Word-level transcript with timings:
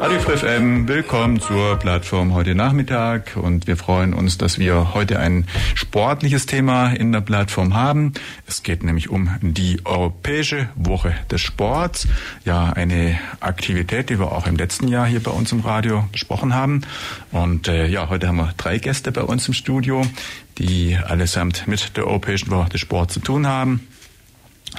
Radio 0.00 0.18
FM, 0.18 0.88
willkommen 0.88 1.40
zur 1.40 1.76
Plattform 1.76 2.32
heute 2.32 2.54
Nachmittag 2.54 3.36
und 3.36 3.66
wir 3.66 3.76
freuen 3.76 4.14
uns, 4.14 4.38
dass 4.38 4.58
wir 4.58 4.94
heute 4.94 5.18
ein 5.18 5.46
sportliches 5.74 6.46
Thema 6.46 6.90
in 6.90 7.12
der 7.12 7.20
Plattform 7.20 7.74
haben. 7.74 8.14
Es 8.46 8.62
geht 8.62 8.82
nämlich 8.82 9.10
um 9.10 9.28
die 9.42 9.84
Europäische 9.84 10.70
Woche 10.74 11.14
des 11.30 11.42
Sports. 11.42 12.08
Ja, 12.46 12.72
eine 12.72 13.20
Aktivität, 13.40 14.08
die 14.08 14.18
wir 14.18 14.32
auch 14.32 14.46
im 14.46 14.56
letzten 14.56 14.88
Jahr 14.88 15.06
hier 15.06 15.22
bei 15.22 15.32
uns 15.32 15.52
im 15.52 15.60
Radio 15.60 16.08
besprochen 16.10 16.54
haben. 16.54 16.80
Und 17.30 17.68
äh, 17.68 17.86
ja, 17.86 18.08
heute 18.08 18.26
haben 18.26 18.38
wir 18.38 18.54
drei 18.56 18.78
Gäste 18.78 19.12
bei 19.12 19.22
uns 19.22 19.48
im 19.48 19.54
Studio, 19.54 20.06
die 20.56 20.96
allesamt 20.96 21.68
mit 21.68 21.98
der 21.98 22.06
Europäischen 22.06 22.50
Woche 22.50 22.70
des 22.70 22.80
Sports 22.80 23.12
zu 23.12 23.20
tun 23.20 23.46
haben. 23.46 23.86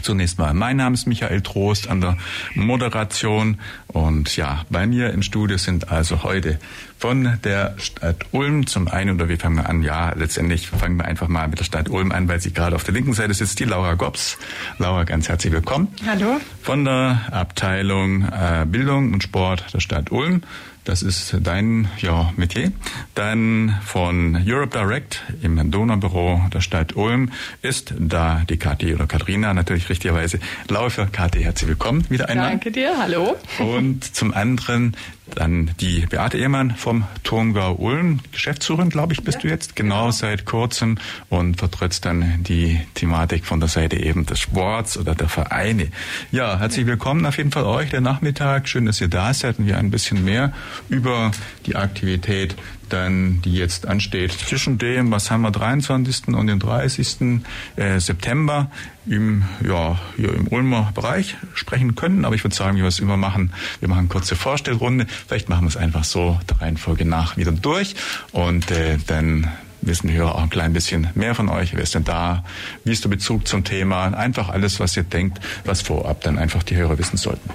Zunächst 0.02 0.38
mal, 0.38 0.54
mein 0.54 0.78
Name 0.78 0.94
ist 0.94 1.06
Michael 1.06 1.42
Trost 1.42 1.90
an 1.90 2.02
der 2.02 2.18
Moderation. 2.56 3.60
Und 3.88 4.36
ja, 4.36 4.66
bei 4.70 4.88
mir 4.88 5.12
im 5.12 5.22
Studio 5.22 5.58
sind 5.58 5.92
also 5.92 6.24
heute 6.24 6.60
von 7.02 7.40
der 7.44 7.74
Stadt 7.78 8.28
Ulm 8.32 8.68
zum 8.68 8.88
einen, 8.88 9.16
oder 9.16 9.28
wir 9.28 9.40
fangen 9.40 9.60
an, 9.60 9.82
ja, 9.82 10.14
letztendlich 10.16 10.68
fangen 10.68 10.98
wir 10.98 11.06
einfach 11.06 11.28
mal 11.28 11.48
mit 11.48 11.58
der 11.58 11.64
Stadt 11.64 11.90
Ulm 11.90 12.12
an, 12.12 12.28
weil 12.28 12.40
sie 12.40 12.54
gerade 12.54 12.76
auf 12.76 12.84
der 12.84 12.94
linken 12.94 13.14
Seite 13.14 13.34
sitzt, 13.34 13.60
die 13.60 13.64
Laura 13.64 13.96
Gops. 13.96 14.38
Laura, 14.78 15.04
ganz 15.04 15.28
herzlich 15.28 15.52
willkommen. 15.52 15.88
Hallo. 16.06 16.40
Von 16.62 16.86
der 16.86 17.22
Abteilung 17.32 18.26
äh, 18.26 18.66
Bildung 18.68 19.14
und 19.14 19.24
Sport 19.24 19.74
der 19.74 19.80
Stadt 19.80 20.12
Ulm. 20.12 20.44
Das 20.84 21.04
ist 21.04 21.38
dein 21.42 21.90
ja, 22.00 22.34
Metier. 22.38 22.72
Dann 23.14 23.78
von 23.86 24.44
Europe 24.48 24.76
Direct 24.76 25.22
im 25.44 25.70
Donaubüro 25.70 26.42
der 26.52 26.62
Stadt 26.62 26.96
Ulm 26.96 27.32
ist 27.62 27.94
da 28.00 28.42
die 28.50 28.58
Kathi 28.58 28.96
oder 28.96 29.06
Katharina 29.06 29.54
natürlich 29.54 29.90
richtigerweise. 29.90 30.40
Laufe, 30.70 31.08
Kathi, 31.12 31.44
herzlich 31.44 31.70
willkommen 31.70 32.10
wieder 32.10 32.30
einmal. 32.30 32.50
Danke 32.50 32.72
dir, 32.72 32.98
hallo. 32.98 33.36
Und 33.60 34.04
zum 34.16 34.34
anderen 34.34 34.96
dann 35.36 35.72
die 35.80 36.06
Beate 36.06 36.38
Ehrmann 36.38 36.76
vom 36.76 37.06
Turmgau 37.24 37.74
Ulm, 37.76 38.20
Geschäftsführerin, 38.32 38.90
glaube 38.90 39.14
ich, 39.14 39.24
bist 39.24 39.38
ja. 39.38 39.42
du 39.42 39.48
jetzt, 39.50 39.76
genau 39.76 40.12
seit 40.12 40.46
kurzem 40.46 40.98
und 41.30 41.58
vertrittst 41.58 42.06
dann 42.06 42.44
die 42.44 42.82
Thematik 42.94 43.46
von 43.46 43.60
der 43.60 43.70
Seite 43.70 43.98
eben 43.98 44.26
des 44.26 44.40
Sports 44.40 44.98
oder 44.98 45.16
der 45.16 45.30
Vereine. 45.30 45.88
Ja, 46.32 46.60
herzlich 46.60 46.86
willkommen 46.86 47.26
auf 47.26 47.38
jeden 47.38 47.52
Fall 47.52 47.64
euch, 47.64 47.90
der 47.90 48.02
Nachmittag. 48.02 48.68
Schön, 48.68 48.86
dass 48.86 49.02
ihr 49.02 49.08
da 49.08 49.34
seid 49.34 49.60
und 49.60 49.68
wir 49.68 49.78
ein 49.78 49.92
bisschen 49.92 50.24
mehr 50.24 50.54
über 50.90 51.32
die 51.66 51.76
Aktivität 51.76 52.56
dann, 52.94 53.42
die 53.42 53.54
jetzt 53.54 53.88
ansteht, 53.88 54.32
zwischen 54.32 54.78
dem, 54.78 55.12
was 55.12 55.32
haben 55.32 55.42
wir, 55.42 55.52
23. 55.52 56.30
und 56.30 56.48
dem 56.48 56.60
30. 56.60 57.42
Äh, 57.76 58.00
September 58.00 58.70
im, 59.08 59.44
ja, 59.66 60.00
hier 60.16 60.34
im 60.34 60.48
Ulmer 60.48 60.92
Bereich 60.94 61.38
sprechen 61.54 61.96
können. 61.96 62.26
Aber 62.26 62.36
ich 62.36 62.44
würde 62.44 62.56
sagen, 62.56 62.78
wie 62.78 62.82
wir 62.82 62.88
es 62.88 63.00
immer 63.00 63.18
machen, 63.18 63.52
wir 63.80 63.90
machen 63.90 64.10
kurze 64.10 64.36
Vorstellrunde. 64.36 65.08
Vielleicht 65.28 65.50
machen 65.50 65.64
wir 65.64 65.70
es 65.70 65.78
einfach 65.78 66.04
so 66.04 66.40
der 66.50 66.62
Reihenfolge 66.62 67.06
nach 67.06 67.38
wieder 67.38 67.52
durch 67.52 67.96
und 68.32 68.72
äh, 68.72 68.98
dann 69.08 69.50
wissen 69.82 70.08
die 70.08 70.14
Hörer 70.14 70.36
auch 70.36 70.44
ein 70.44 70.50
klein 70.50 70.74
bisschen 70.74 71.08
mehr 71.16 71.36
von 71.36 71.50
euch. 71.50 71.74
Wer 71.74 71.84
ist 71.84 71.96
denn 71.96 72.04
da? 72.04 72.44
Wie 72.84 72.92
ist 72.92 73.04
der 73.04 73.10
Bezug 73.10 73.48
zum 73.48 73.64
Thema? 73.64 74.06
Einfach 74.14 74.50
alles, 74.50 74.80
was 74.80 74.96
ihr 74.96 75.04
denkt, 75.04 75.40
was 75.66 75.82
vorab 75.82 76.22
dann 76.22 76.38
einfach 76.38 76.64
die 76.64 76.76
Hörer 76.76 76.98
wissen 76.98 77.18
sollten. 77.18 77.50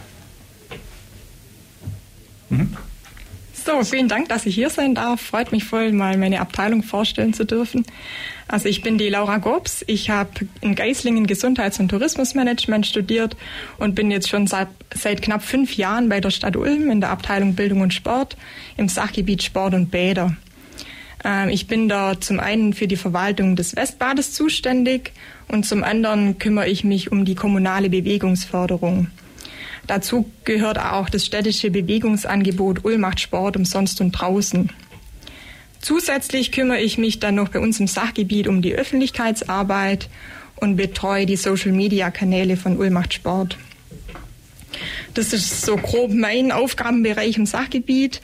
Mhm. 2.51 2.77
So, 3.67 3.83
vielen 3.83 4.07
Dank, 4.07 4.29
dass 4.29 4.47
ich 4.47 4.55
hier 4.55 4.71
sein 4.71 4.95
darf. 4.95 5.21
Freut 5.21 5.51
mich 5.51 5.65
voll, 5.65 5.91
mal 5.91 6.17
meine 6.17 6.41
Abteilung 6.41 6.85
vorstellen 6.85 7.35
zu 7.35 7.45
dürfen. 7.45 7.85
Also 8.47 8.69
ich 8.69 8.81
bin 8.81 8.97
die 8.97 9.09
Laura 9.09 9.39
Gobs. 9.39 9.83
Ich 9.89 10.09
habe 10.09 10.31
in 10.61 10.77
Geislingen 10.77 11.27
Gesundheits- 11.27 11.81
und 11.81 11.89
Tourismusmanagement 11.89 12.87
studiert 12.87 13.37
und 13.79 13.97
bin 13.97 14.13
jetzt 14.13 14.29
schon 14.29 14.47
seit, 14.47 14.69
seit 14.95 15.21
knapp 15.21 15.43
fünf 15.43 15.75
Jahren 15.77 16.09
bei 16.09 16.21
der 16.21 16.31
Stadt 16.31 16.55
Ulm 16.55 16.93
in 16.93 17.01
der 17.01 17.11
Abteilung 17.11 17.57
Bildung 17.57 17.81
und 17.81 17.93
Sport 17.93 18.37
im 18.77 18.89
Sachgebiet 18.89 19.43
Sport 19.43 19.75
und 19.75 19.91
Bäder. 19.91 20.37
Ähm, 21.25 21.49
ich 21.49 21.67
bin 21.67 21.89
da 21.89 22.21
zum 22.21 22.39
einen 22.39 22.73
für 22.73 22.87
die 22.87 22.95
Verwaltung 22.95 23.57
des 23.57 23.75
Westbades 23.75 24.33
zuständig 24.33 25.11
und 25.49 25.67
zum 25.67 25.83
anderen 25.83 26.39
kümmere 26.39 26.69
ich 26.69 26.85
mich 26.85 27.11
um 27.11 27.25
die 27.25 27.35
kommunale 27.35 27.91
Bewegungsförderung. 27.91 29.09
Dazu 29.87 30.31
gehört 30.45 30.79
auch 30.79 31.09
das 31.09 31.25
städtische 31.25 31.71
Bewegungsangebot 31.71 32.85
Ulm 32.85 33.03
macht 33.03 33.21
Sport 33.21 33.57
umsonst 33.57 34.01
und 34.01 34.13
draußen. 34.13 34.71
Zusätzlich 35.81 36.51
kümmere 36.51 36.81
ich 36.81 36.99
mich 36.99 37.21
dann 37.21 37.37
noch 37.37 37.51
bei 37.51 37.61
uns 37.61 37.79
im 37.79 37.87
Sachgebiet 37.87 38.49
um 38.49 38.63
die 38.63 38.75
Öffentlichkeitsarbeit 38.75 40.09
und 40.57 40.77
betreue 40.77 41.27
die 41.27 41.37
Social-Media-Kanäle 41.37 42.57
von 42.57 42.77
Ulm 42.79 42.95
macht 42.95 43.15
Sport. 43.15 43.57
Das 45.15 45.33
ist 45.33 45.63
so 45.63 45.77
grob 45.77 46.13
mein 46.13 46.51
Aufgabenbereich 46.51 47.37
im 47.37 47.47
Sachgebiet. 47.47 48.21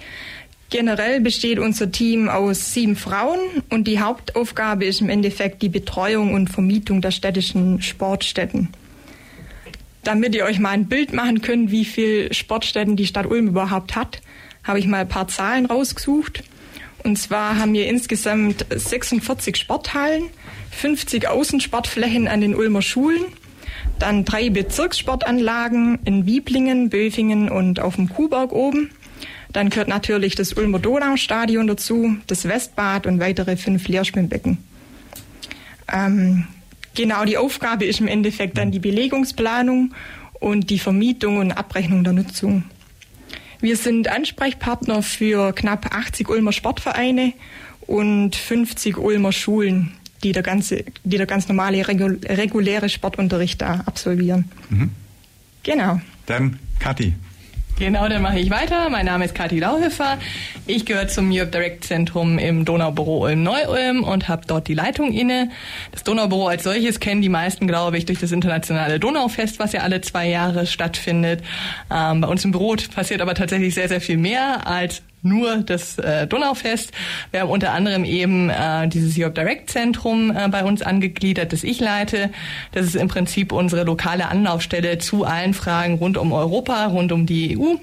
Generell 0.71 1.21
besteht 1.21 1.59
unser 1.59 1.93
Team 1.93 2.29
aus 2.29 2.75
sieben 2.75 2.97
Frauen 2.97 3.39
und 3.71 3.87
die 3.87 4.01
Hauptaufgabe 4.01 4.87
ist 4.87 5.01
im 5.01 5.11
Endeffekt 5.11 5.63
die 5.63 5.69
Betreuung 5.69 6.35
und 6.35 6.49
Vermietung 6.49 7.01
der 7.01 7.11
städtischen 7.11 7.81
Sportstätten 7.83 8.71
damit 10.05 10.35
ihr 10.35 10.45
euch 10.45 10.59
mal 10.59 10.71
ein 10.71 10.87
Bild 10.87 11.13
machen 11.13 11.43
könnt, 11.43 11.71
wie 11.71 11.85
viel 11.85 12.33
Sportstätten 12.33 12.97
die 12.97 13.07
Stadt 13.07 13.27
Ulm 13.27 13.49
überhaupt 13.49 13.95
hat, 13.95 14.21
habe 14.65 14.79
ich 14.79 14.87
mal 14.87 15.03
ein 15.03 15.09
paar 15.09 15.29
Zahlen 15.29 15.67
rausgesucht. 15.67 16.43
Und 17.05 17.19
zwar 17.19 17.59
haben 17.59 17.73
wir 17.73 17.89
insgesamt 17.89 18.65
46 18.71 19.57
Sporthallen, 19.57 20.31
50 20.71 21.29
Außensportflächen 21.29 22.29
an 22.29 22.41
den 22.41 22.55
Ulmer 22.55 22.83
Schulen, 22.83 23.25
dann 23.99 24.25
drei 24.25 24.51
Bezirkssportanlagen 24.51 25.99
in 26.05 26.27
Wieblingen, 26.27 26.91
Böfingen 26.91 27.49
und 27.49 27.81
auf 27.81 27.97
dem 27.97 28.09
Kuhberg 28.09 28.53
oben. 28.53 28.91
Dann 29.53 29.69
gehört 29.69 29.89
natürlich 29.89 30.35
das 30.35 30.55
Ulmer 30.55 30.79
Donaustadion 30.79 31.67
dazu, 31.67 32.17
das 32.27 32.49
Westbad 32.49 33.07
und 33.07 33.21
weitere 33.21 33.57
fünf 33.57 33.87
Leerschwimmbecken. 33.87 34.59
Ähm, 35.93 36.47
Genau, 36.95 37.25
die 37.25 37.39
Aufgabe 37.39 37.85
ist 37.85 38.01
im 38.01 38.09
Endeffekt 38.09 38.59
dann 38.59 38.71
die 38.71 38.79
Belegungsplanung 38.79 39.95
und 40.41 40.71
die 40.71 40.79
Vermietung 40.79 41.39
und 41.39 41.53
Abrechnung 41.53 42.05
der 42.05 42.13
Nutzung. 42.13 42.65
Wir 43.61 43.77
sind 43.77 44.09
Ansprechpartner 44.09 45.03
für 45.03 45.53
knapp 45.53 45.95
80 45.95 46.29
Ulmer 46.29 46.53
Sportvereine 46.53 47.33
und 47.87 48.35
50 48.35 48.99
Ulmer 48.99 49.33
Schulen, 49.33 49.93
die 50.25 50.33
der 50.33 50.43
ganze, 50.43 50.85
die 51.05 51.17
der 51.17 51.27
ganz 51.27 51.49
normale 51.49 51.87
reguläre 51.87 52.89
Sportunterricht 52.89 53.63
da 53.63 53.83
absolvieren. 53.87 54.51
Mhm. 54.69 54.91
Genau. 55.63 56.01
Dann 56.27 56.59
Kathi. 56.81 57.15
Genau, 57.83 58.07
dann 58.09 58.23
mache 58.23 58.39
ich 58.39 58.49
weiter. 58.49 58.89
Mein 58.91 59.07
Name 59.07 59.25
ist 59.25 59.35
Kathi 59.35 59.59
Lauhöfer. 59.59 60.17
Ich 60.69 60.87
gehöre 60.87 61.09
zum 61.09 61.33
Europe 61.33 61.51
Direct 61.51 61.83
Zentrum 61.83 62.39
im 62.39 62.65
Donaubüro 62.65 63.25
Ulm-Neu-Ulm 63.25 64.05
und 64.05 64.29
habe 64.29 64.43
dort 64.47 64.69
die 64.69 64.75
Leitung 64.75 65.13
inne. 65.13 65.51
Das 65.91 66.05
Donaubüro 66.05 66.47
als 66.47 66.63
solches 66.63 67.01
kennen 67.01 67.23
die 67.23 67.29
meisten, 67.29 67.67
glaube 67.67 67.99
ich, 67.99 68.07
durch 68.07 68.21
das 68.21 68.31
internationale 68.31 69.01
Donaufest, 69.01 69.59
was 69.59 69.73
ja 69.73 69.81
alle 69.81 70.01
zwei 70.01 70.29
Jahre 70.29 70.69
stattfindet. 70.69 71.43
Ähm, 71.93 72.21
bei 72.21 72.29
uns 72.29 72.45
im 72.45 72.53
Büro 72.53 72.77
passiert 72.95 73.21
aber 73.21 73.35
tatsächlich 73.35 73.75
sehr, 73.75 73.89
sehr 73.89 74.01
viel 74.01 74.17
mehr 74.17 74.65
als 74.65 75.03
nur 75.23 75.59
das 75.59 75.99
äh, 75.99 76.27
Donaufest. 76.27 76.93
Wir 77.31 77.41
haben 77.41 77.51
unter 77.51 77.73
anderem 77.73 78.05
eben 78.05 78.51
äh, 78.51 78.89
dieses 78.89 79.19
Europe 79.19 79.35
Direct 79.35 79.71
Zentrum 79.71 80.31
äh, 80.31 80.49
bei 80.49 80.65
uns 80.65 80.83
angegliedert, 80.83 81.53
das 81.53 81.65
ich 81.65 81.81
leite. 81.81 82.31
Das 82.73 82.87
ist 82.87 82.97
im 82.97 83.09
Prinzip 83.09 83.53
unsere 83.53 83.85
lokale 83.85 84.29
Anlaufstelle 84.29 84.99
zu 84.99 85.25
allen 85.25 85.55
Fragen 85.55 85.95
rund 85.95 86.17
um 86.17 86.33
Europa, 86.33 86.87
rund 86.87 87.13
um 87.13 87.27
die 87.27 87.59
EU. 87.59 87.77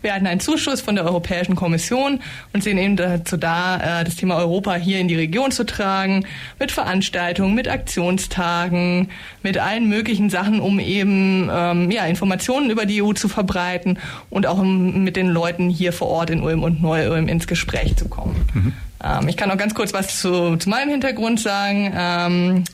Wir 0.00 0.14
hatten 0.14 0.26
einen 0.26 0.40
Zuschuss 0.40 0.80
von 0.80 0.94
der 0.94 1.04
Europäischen 1.04 1.56
Kommission 1.56 2.20
und 2.52 2.62
sind 2.62 2.78
eben 2.78 2.96
dazu 2.96 3.36
da, 3.36 4.00
äh, 4.00 4.04
das 4.04 4.16
Thema 4.16 4.36
Europa 4.36 4.74
hier 4.74 4.98
in 4.98 5.08
die 5.08 5.16
Region 5.16 5.50
zu 5.50 5.64
tragen, 5.64 6.26
mit 6.58 6.72
Veranstaltungen, 6.72 7.54
mit 7.54 7.68
Aktionstagen, 7.68 9.10
mit 9.42 9.58
allen 9.58 9.88
möglichen 9.88 10.30
Sachen, 10.30 10.60
um 10.60 10.78
eben 10.78 11.50
ähm, 11.52 11.90
ja, 11.90 12.04
Informationen 12.06 12.70
über 12.70 12.86
die 12.86 13.02
EU 13.02 13.12
zu 13.12 13.28
verbreiten 13.28 13.98
und 14.30 14.46
auch 14.46 14.58
um 14.58 15.04
mit 15.04 15.16
den 15.16 15.28
Leuten 15.28 15.68
hier 15.68 15.92
vor 15.92 16.08
Ort 16.08 16.30
in 16.30 16.42
Ulm 16.42 16.62
und 16.62 16.82
Neu-Ulm 16.82 17.28
ins 17.28 17.46
Gespräch 17.46 17.96
zu 17.96 18.08
kommen. 18.08 18.36
Mhm. 18.54 18.72
Ähm, 19.04 19.28
ich 19.28 19.36
kann 19.36 19.48
noch 19.48 19.58
ganz 19.58 19.74
kurz 19.74 19.92
was 19.92 20.20
zu, 20.20 20.56
zu 20.56 20.68
meinem 20.68 20.90
Hintergrund 20.90 21.40
sagen. 21.40 21.92
Ähm, 21.94 22.64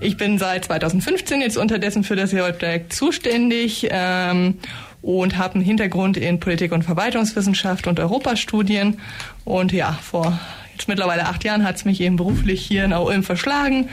Ich 0.00 0.16
bin 0.16 0.38
seit 0.38 0.64
2015 0.64 1.42
jetzt 1.42 1.58
unterdessen 1.58 2.04
für 2.04 2.16
das 2.16 2.30
Projekt 2.30 2.94
zuständig 2.94 3.86
ähm, 3.90 4.54
und 5.02 5.38
habe 5.38 5.54
einen 5.54 5.64
Hintergrund 5.64 6.16
in 6.16 6.40
Politik- 6.40 6.72
und 6.72 6.82
Verwaltungswissenschaft 6.82 7.86
und 7.86 8.00
Europastudien. 8.00 8.98
Und 9.44 9.72
ja, 9.72 9.98
vor 10.02 10.38
jetzt 10.72 10.88
mittlerweile 10.88 11.26
acht 11.26 11.44
Jahren 11.44 11.64
hat 11.64 11.76
es 11.76 11.84
mich 11.84 12.00
eben 12.00 12.16
beruflich 12.16 12.60
hier 12.62 12.84
in 12.84 12.92
Ulm 12.92 13.22
verschlagen 13.22 13.88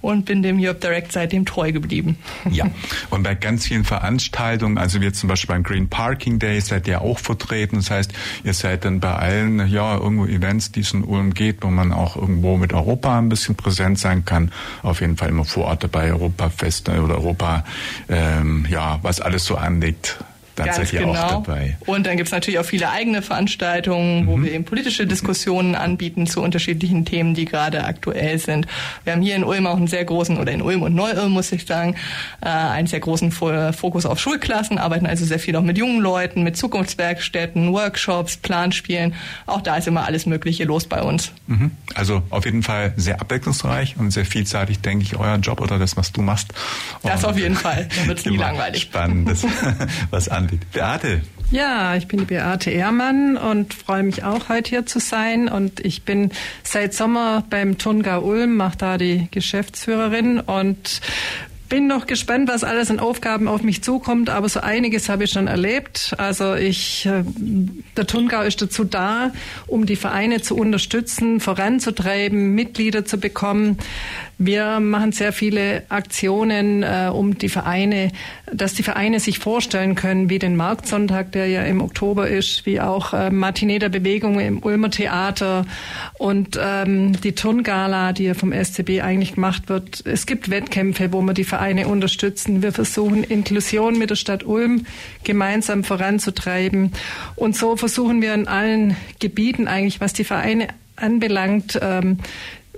und 0.00 0.24
bin 0.24 0.42
dem 0.42 0.58
Europe 0.60 0.80
Direct 0.80 1.12
seitdem 1.12 1.46
treu 1.46 1.72
geblieben. 1.72 2.18
Ja, 2.50 2.66
und 3.10 3.22
bei 3.22 3.34
ganz 3.34 3.66
vielen 3.66 3.84
Veranstaltungen, 3.84 4.76
also 4.76 5.00
wir 5.00 5.12
zum 5.14 5.28
Beispiel 5.28 5.54
beim 5.54 5.62
Green 5.62 5.88
Parking 5.88 6.38
Day 6.38 6.60
seid 6.60 6.88
ihr 6.88 7.00
auch 7.00 7.18
vertreten. 7.18 7.76
Das 7.76 7.90
heißt, 7.90 8.12
ihr 8.44 8.52
seid 8.52 8.84
dann 8.84 9.00
bei 9.00 9.14
allen, 9.14 9.66
ja, 9.68 9.96
irgendwo 9.96 10.26
Events, 10.26 10.72
die 10.72 10.80
es 10.80 10.92
in 10.92 11.04
Ulm 11.04 11.32
geht, 11.32 11.62
wo 11.62 11.68
man 11.68 11.92
auch 11.92 12.16
irgendwo 12.16 12.56
mit 12.56 12.72
Europa 12.72 13.16
ein 13.18 13.28
bisschen 13.28 13.54
präsent 13.54 13.98
sein 13.98 14.24
kann. 14.24 14.50
Auf 14.82 15.00
jeden 15.00 15.16
Fall 15.16 15.28
immer 15.28 15.44
vor 15.44 15.66
Ort 15.66 15.84
dabei, 15.84 16.12
Europafest 16.12 16.88
oder 16.88 17.14
Europa, 17.14 17.64
ähm, 18.08 18.66
ja, 18.68 18.98
was 19.02 19.20
alles 19.20 19.44
so 19.44 19.56
anliegt 19.56 20.18
Ganz 20.64 20.92
ihr 20.92 21.00
genau. 21.00 21.12
auch 21.14 21.42
dabei. 21.44 21.76
Und 21.86 22.06
dann 22.06 22.16
gibt's 22.16 22.32
natürlich 22.32 22.58
auch 22.58 22.64
viele 22.64 22.90
eigene 22.90 23.22
Veranstaltungen, 23.22 24.26
wo 24.26 24.36
Mhm. 24.36 24.44
wir 24.44 24.52
eben 24.52 24.64
politische 24.64 25.06
Diskussionen 25.06 25.74
anbieten 25.74 26.26
zu 26.26 26.40
unterschiedlichen 26.42 27.04
Themen, 27.04 27.34
die 27.34 27.44
gerade 27.44 27.84
aktuell 27.84 28.38
sind. 28.38 28.66
Wir 29.04 29.12
haben 29.12 29.22
hier 29.22 29.36
in 29.36 29.44
Ulm 29.44 29.66
auch 29.66 29.76
einen 29.76 29.86
sehr 29.86 30.04
großen, 30.04 30.36
oder 30.38 30.52
in 30.52 30.62
Ulm 30.62 30.82
und 30.82 30.94
Neu-Ulm 30.94 31.32
muss 31.32 31.52
ich 31.52 31.66
sagen, 31.66 31.96
äh, 32.40 32.46
einen 32.48 32.86
sehr 32.86 33.00
großen 33.00 33.30
Fo- 33.32 33.72
Fokus 33.72 34.06
auf 34.06 34.18
Schulklassen, 34.20 34.78
arbeiten 34.78 35.06
also 35.06 35.24
sehr 35.24 35.38
viel 35.38 35.54
auch 35.56 35.62
mit 35.62 35.78
jungen 35.78 36.00
Leuten, 36.00 36.42
mit 36.42 36.56
Zukunftswerkstätten, 36.56 37.72
Workshops, 37.72 38.36
Planspielen. 38.36 39.14
Auch 39.46 39.60
da 39.60 39.76
ist 39.76 39.88
immer 39.88 40.04
alles 40.04 40.26
Mögliche 40.26 40.64
los 40.64 40.86
bei 40.86 41.02
uns. 41.02 41.32
Mhm. 41.46 41.70
Also 41.94 42.22
auf 42.30 42.44
jeden 42.44 42.62
Fall 42.62 42.92
sehr 42.96 43.20
abwechslungsreich 43.20 43.96
und 43.98 44.10
sehr 44.10 44.24
vielseitig, 44.24 44.80
denke 44.80 45.04
ich, 45.04 45.16
euer 45.16 45.36
Job 45.36 45.60
oder 45.60 45.78
das, 45.78 45.96
was 45.96 46.12
du 46.12 46.22
machst. 46.22 46.52
Das 47.02 47.24
Und 47.24 47.30
auf 47.30 47.38
jeden 47.38 47.54
Fall. 47.56 47.88
Da 47.96 48.06
wird's 48.08 48.24
nie 48.24 48.34
immer 48.34 48.44
langweilig. 48.44 48.82
Spannendes, 48.82 49.44
was 50.10 50.28
Beate, 50.72 51.22
Ja, 51.50 51.96
ich 51.96 52.08
bin 52.08 52.20
die 52.20 52.24
Beate 52.24 52.70
Ehrmann 52.70 53.36
und 53.36 53.74
freue 53.74 54.02
mich 54.02 54.24
auch, 54.24 54.48
heute 54.48 54.70
hier 54.70 54.86
zu 54.86 55.00
sein. 55.00 55.48
Und 55.48 55.80
ich 55.80 56.02
bin 56.02 56.30
seit 56.62 56.94
Sommer 56.94 57.44
beim 57.50 57.76
Tungau 57.76 58.22
Ulm, 58.22 58.56
mache 58.56 58.78
da 58.78 58.98
die 58.98 59.28
Geschäftsführerin 59.30 60.40
und 60.40 61.02
bin 61.72 61.86
noch 61.86 62.06
gespannt, 62.06 62.50
was 62.50 62.64
alles 62.64 62.90
an 62.90 63.00
Aufgaben 63.00 63.48
auf 63.48 63.62
mich 63.62 63.82
zukommt, 63.82 64.28
aber 64.28 64.46
so 64.50 64.60
einiges 64.60 65.08
habe 65.08 65.24
ich 65.24 65.30
schon 65.30 65.46
erlebt. 65.46 66.14
Also 66.18 66.54
ich, 66.54 67.06
äh, 67.06 67.24
der 67.96 68.06
Tungau 68.06 68.42
ist 68.42 68.60
dazu 68.60 68.84
da, 68.84 69.32
um 69.66 69.86
die 69.86 69.96
Vereine 69.96 70.42
zu 70.42 70.54
unterstützen, 70.54 71.40
voranzutreiben, 71.40 72.54
Mitglieder 72.54 73.06
zu 73.06 73.16
bekommen. 73.16 73.78
Wir 74.38 74.80
machen 74.80 75.12
sehr 75.12 75.32
viele 75.32 75.84
Aktionen, 75.88 76.82
äh, 76.82 77.10
um 77.12 77.38
die 77.38 77.48
Vereine, 77.48 78.10
dass 78.52 78.74
die 78.74 78.82
Vereine 78.82 79.20
sich 79.20 79.38
vorstellen 79.38 79.94
können, 79.94 80.30
wie 80.30 80.38
den 80.38 80.56
Marktsonntag, 80.56 81.32
der 81.32 81.46
ja 81.46 81.62
im 81.62 81.80
Oktober 81.80 82.28
ist, 82.28 82.66
wie 82.66 82.80
auch 82.80 83.12
äh, 83.12 83.30
Matinee 83.30 83.78
der 83.78 83.88
Bewegung 83.88 84.40
im 84.40 84.62
Ulmer 84.62 84.90
Theater 84.90 85.64
und 86.18 86.58
ähm, 86.60 87.20
die 87.20 87.32
Turngala, 87.32 88.12
die 88.12 88.24
ja 88.24 88.34
vom 88.34 88.52
SCB 88.52 89.02
eigentlich 89.02 89.34
gemacht 89.34 89.68
wird. 89.68 90.04
Es 90.06 90.26
gibt 90.26 90.50
Wettkämpfe, 90.50 91.12
wo 91.12 91.20
wir 91.22 91.34
die 91.34 91.44
Vereine 91.44 91.86
unterstützen. 91.86 92.62
Wir 92.62 92.72
versuchen 92.72 93.24
Inklusion 93.24 93.98
mit 93.98 94.10
der 94.10 94.16
Stadt 94.16 94.44
Ulm 94.44 94.86
gemeinsam 95.24 95.84
voranzutreiben. 95.84 96.92
Und 97.36 97.56
so 97.56 97.76
versuchen 97.76 98.22
wir 98.22 98.34
in 98.34 98.48
allen 98.48 98.96
Gebieten 99.20 99.68
eigentlich, 99.68 100.00
was 100.00 100.12
die 100.12 100.24
Vereine 100.24 100.68
anbelangt, 100.96 101.78
ähm, 101.82 102.18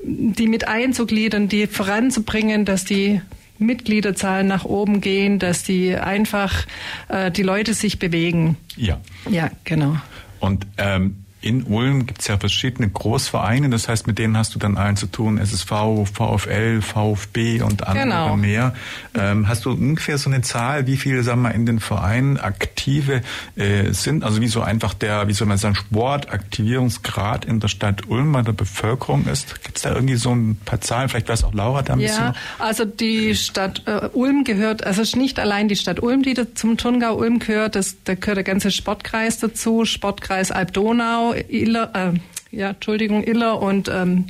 die 0.05 0.47
mit 0.47 0.69
einzugliedern, 0.69 1.49
die 1.49 1.67
voranzubringen, 1.67 2.65
dass 2.65 2.85
die 2.85 3.21
Mitgliederzahlen 3.59 4.47
nach 4.47 4.65
oben 4.65 5.01
gehen, 5.01 5.39
dass 5.39 5.63
die 5.63 5.95
einfach 5.97 6.67
äh, 7.09 7.31
die 7.31 7.43
Leute 7.43 7.75
sich 7.75 7.99
bewegen. 7.99 8.57
ja. 8.77 9.01
Ja, 9.31 9.51
genau. 9.65 9.97
Und 10.41 10.67
ähm, 10.77 11.24
in 11.45 11.65
Ulm 11.65 12.07
gibt 12.07 12.23
es 12.23 12.29
ja 12.29 12.39
verschiedene 12.39 12.89
Großvereine, 12.89 13.69
das 13.69 13.89
heißt, 13.89 14.07
mit 14.07 14.19
denen 14.19 14.37
hast 14.37 14.55
du 14.55 14.59
dann 14.59 14.79
allen 14.79 14.97
zu 14.97 15.07
tun, 15.07 15.37
SSV, 15.37 15.69
VfL, 16.11 16.81
VfB 16.81 17.61
und 17.61 17.87
andere 17.87 18.05
Genau. 18.05 18.37
mehr. 18.37 18.75
Ähm, 19.15 19.47
hast 19.47 19.67
du 19.67 19.73
ungefähr 19.73 20.17
so 20.17 20.31
eine 20.31 20.41
Zahl, 20.41 20.87
wie 20.87 20.97
viele, 20.97 21.23
sagen 21.23 21.43
wir, 21.43 21.53
in 21.53 21.67
den 21.67 21.81
Vereinen 21.81 22.39
aktive 22.39 23.21
äh, 23.57 23.93
sind? 23.93 24.25
Also 24.25 24.41
wie 24.41 24.49
so 24.49 24.63
einfach 24.63 24.95
der, 24.95 25.29
wie 25.29 25.35
soll 25.35 25.47
man 25.47 25.59
sagen, 25.59 25.75
Sportaktivierungsgrad 25.75 27.45
in 27.45 27.61
der 27.61 27.69
Stadt 27.69 28.09
Ulm 28.09 28.33
bei 28.33 28.41
der 28.43 28.53
Bevölkerung 28.53 29.27
ist? 29.27 29.63
Gibt 29.63 29.77
es 29.77 29.83
da 29.83 29.95
irgendwie 29.95 30.17
so 30.17 30.35
ein 30.35 30.57
paar 30.65 30.81
Zahlen? 30.81 31.11
Vielleicht 31.11 31.29
weiß 31.29 31.45
auch 31.45 31.53
Laura 31.53 31.83
da 31.83 31.93
ein 31.93 31.99
bisschen. 31.99 32.25
Ja, 32.25 32.35
also 32.59 32.87
die 32.87 33.35
Stadt 33.35 33.83
äh, 33.85 34.09
Ulm 34.15 34.45
gehört, 34.45 34.85
also 34.85 35.03
es 35.03 35.09
ist 35.09 35.17
nicht 35.17 35.39
allein 35.39 35.69
die 35.69 35.77
Stadt 35.77 36.01
Ulm, 36.03 36.23
die 36.23 36.35
zum 36.55 36.79
Tungau 36.79 37.17
Ulm 37.17 37.39
gehört, 37.39 37.77
das, 37.77 37.97
da 38.05 38.15
gehört 38.15 38.39
der 38.39 38.45
ganze 38.45 38.71
Sportkreis 38.71 39.39
dazu, 39.39 39.85
Sportkreis 39.85 40.51
Alb-Donau, 40.51 41.34
Iller, 41.49 41.91
äh, 41.95 42.57
ja, 42.57 42.71
Entschuldigung, 42.71 43.25
Iller 43.25 43.61
und 43.61 43.89
ähm, 43.89 44.27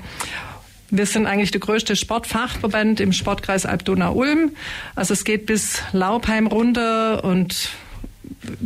wir 0.91 1.07
sind 1.07 1.27
eigentlich 1.27 1.51
der 1.51 1.61
größte 1.61 1.97
Sportfachverband 1.97 3.01
im 3.01 3.13
Sportkreis 3.13 3.67
Alb-Donau-Ulm. 3.67 4.53
Also 4.95 5.13
es 5.15 5.25
geht 5.25 5.47
bis 5.47 5.83
Laubheim 5.93 6.47
runter 6.47 7.25
und 7.25 7.71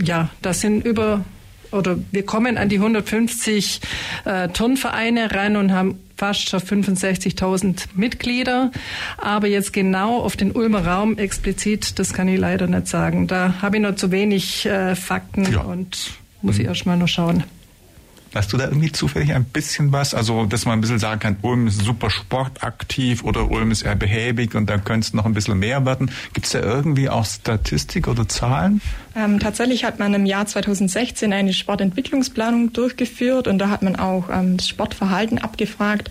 ja, 0.03 0.29
das 0.43 0.61
sind 0.61 0.85
über 0.85 1.25
oder 1.71 1.99
wir 2.13 2.25
kommen 2.25 2.57
an 2.57 2.69
die 2.69 2.77
150 2.77 3.81
äh, 4.25 4.49
Turnvereine 4.49 5.31
ran 5.35 5.57
und 5.57 5.73
haben 5.73 5.99
fast 6.17 6.49
schon 6.49 6.61
65.000 6.61 7.85
Mitglieder. 7.95 8.73
Aber 9.19 9.47
jetzt 9.49 9.73
genau 9.73 10.19
auf 10.21 10.37
den 10.37 10.53
Ulmer 10.53 10.87
Raum 10.87 11.19
explizit, 11.19 11.99
das 11.99 12.13
kann 12.15 12.27
ich 12.29 12.39
leider 12.39 12.67
nicht 12.67 12.89
sagen. 12.89 13.27
Da 13.27 13.55
habe 13.61 13.77
ich 13.77 13.83
noch 13.83 13.95
zu 13.97 14.11
wenig 14.11 14.67
äh, 14.67 14.95
Fakten 14.97 15.51
Ja. 15.53 15.61
und 15.61 16.13
muss 16.43 16.59
ich 16.59 16.65
erst 16.67 16.87
mal 16.87 16.97
noch 16.97 17.09
schauen. 17.09 17.45
Hast 18.35 18.53
du 18.53 18.57
da 18.57 18.65
irgendwie 18.65 18.93
zufällig 18.93 19.33
ein 19.35 19.45
bisschen 19.45 19.91
was? 19.93 20.15
Also, 20.15 20.45
dass 20.45 20.67
man 20.67 20.79
ein 20.79 20.81
bisschen 20.81 20.99
sagen 20.99 21.21
kann, 21.21 21.37
Ulm 21.43 21.67
ist 21.67 21.83
super 21.83 22.11
sportaktiv 22.11 23.25
oder 23.25 23.51
Ulm 23.51 23.71
ist 23.71 23.83
eher 23.83 23.97
behäbig 23.97 24.55
und 24.55 24.69
da 24.69 24.79
könnte 24.79 25.07
es 25.07 25.15
noch 25.15 25.25
ein 25.25 25.33
bisschen 25.33 25.59
mehr 25.59 25.85
werden. 25.87 26.11
Gibt 26.35 26.47
es 26.47 26.53
da 26.53 26.61
irgendwie 26.61 27.09
auch 27.09 27.25
Statistik 27.25 28.07
oder 28.07 28.29
Zahlen? 28.29 28.81
Ähm, 29.17 29.41
tatsächlich 29.41 29.85
hat 29.85 29.99
man 29.99 30.13
im 30.13 30.27
Jahr 30.27 30.47
2016 30.47 31.33
eine 31.33 31.53
Sportentwicklungsplanung 31.53 32.73
durchgeführt 32.73 33.49
und 33.49 33.59
da 33.59 33.71
hat 33.71 33.83
man 33.83 33.97
auch 33.97 34.29
ähm, 34.31 34.59
das 34.59 34.69
Sportverhalten 34.69 35.39
abgefragt. 35.39 36.11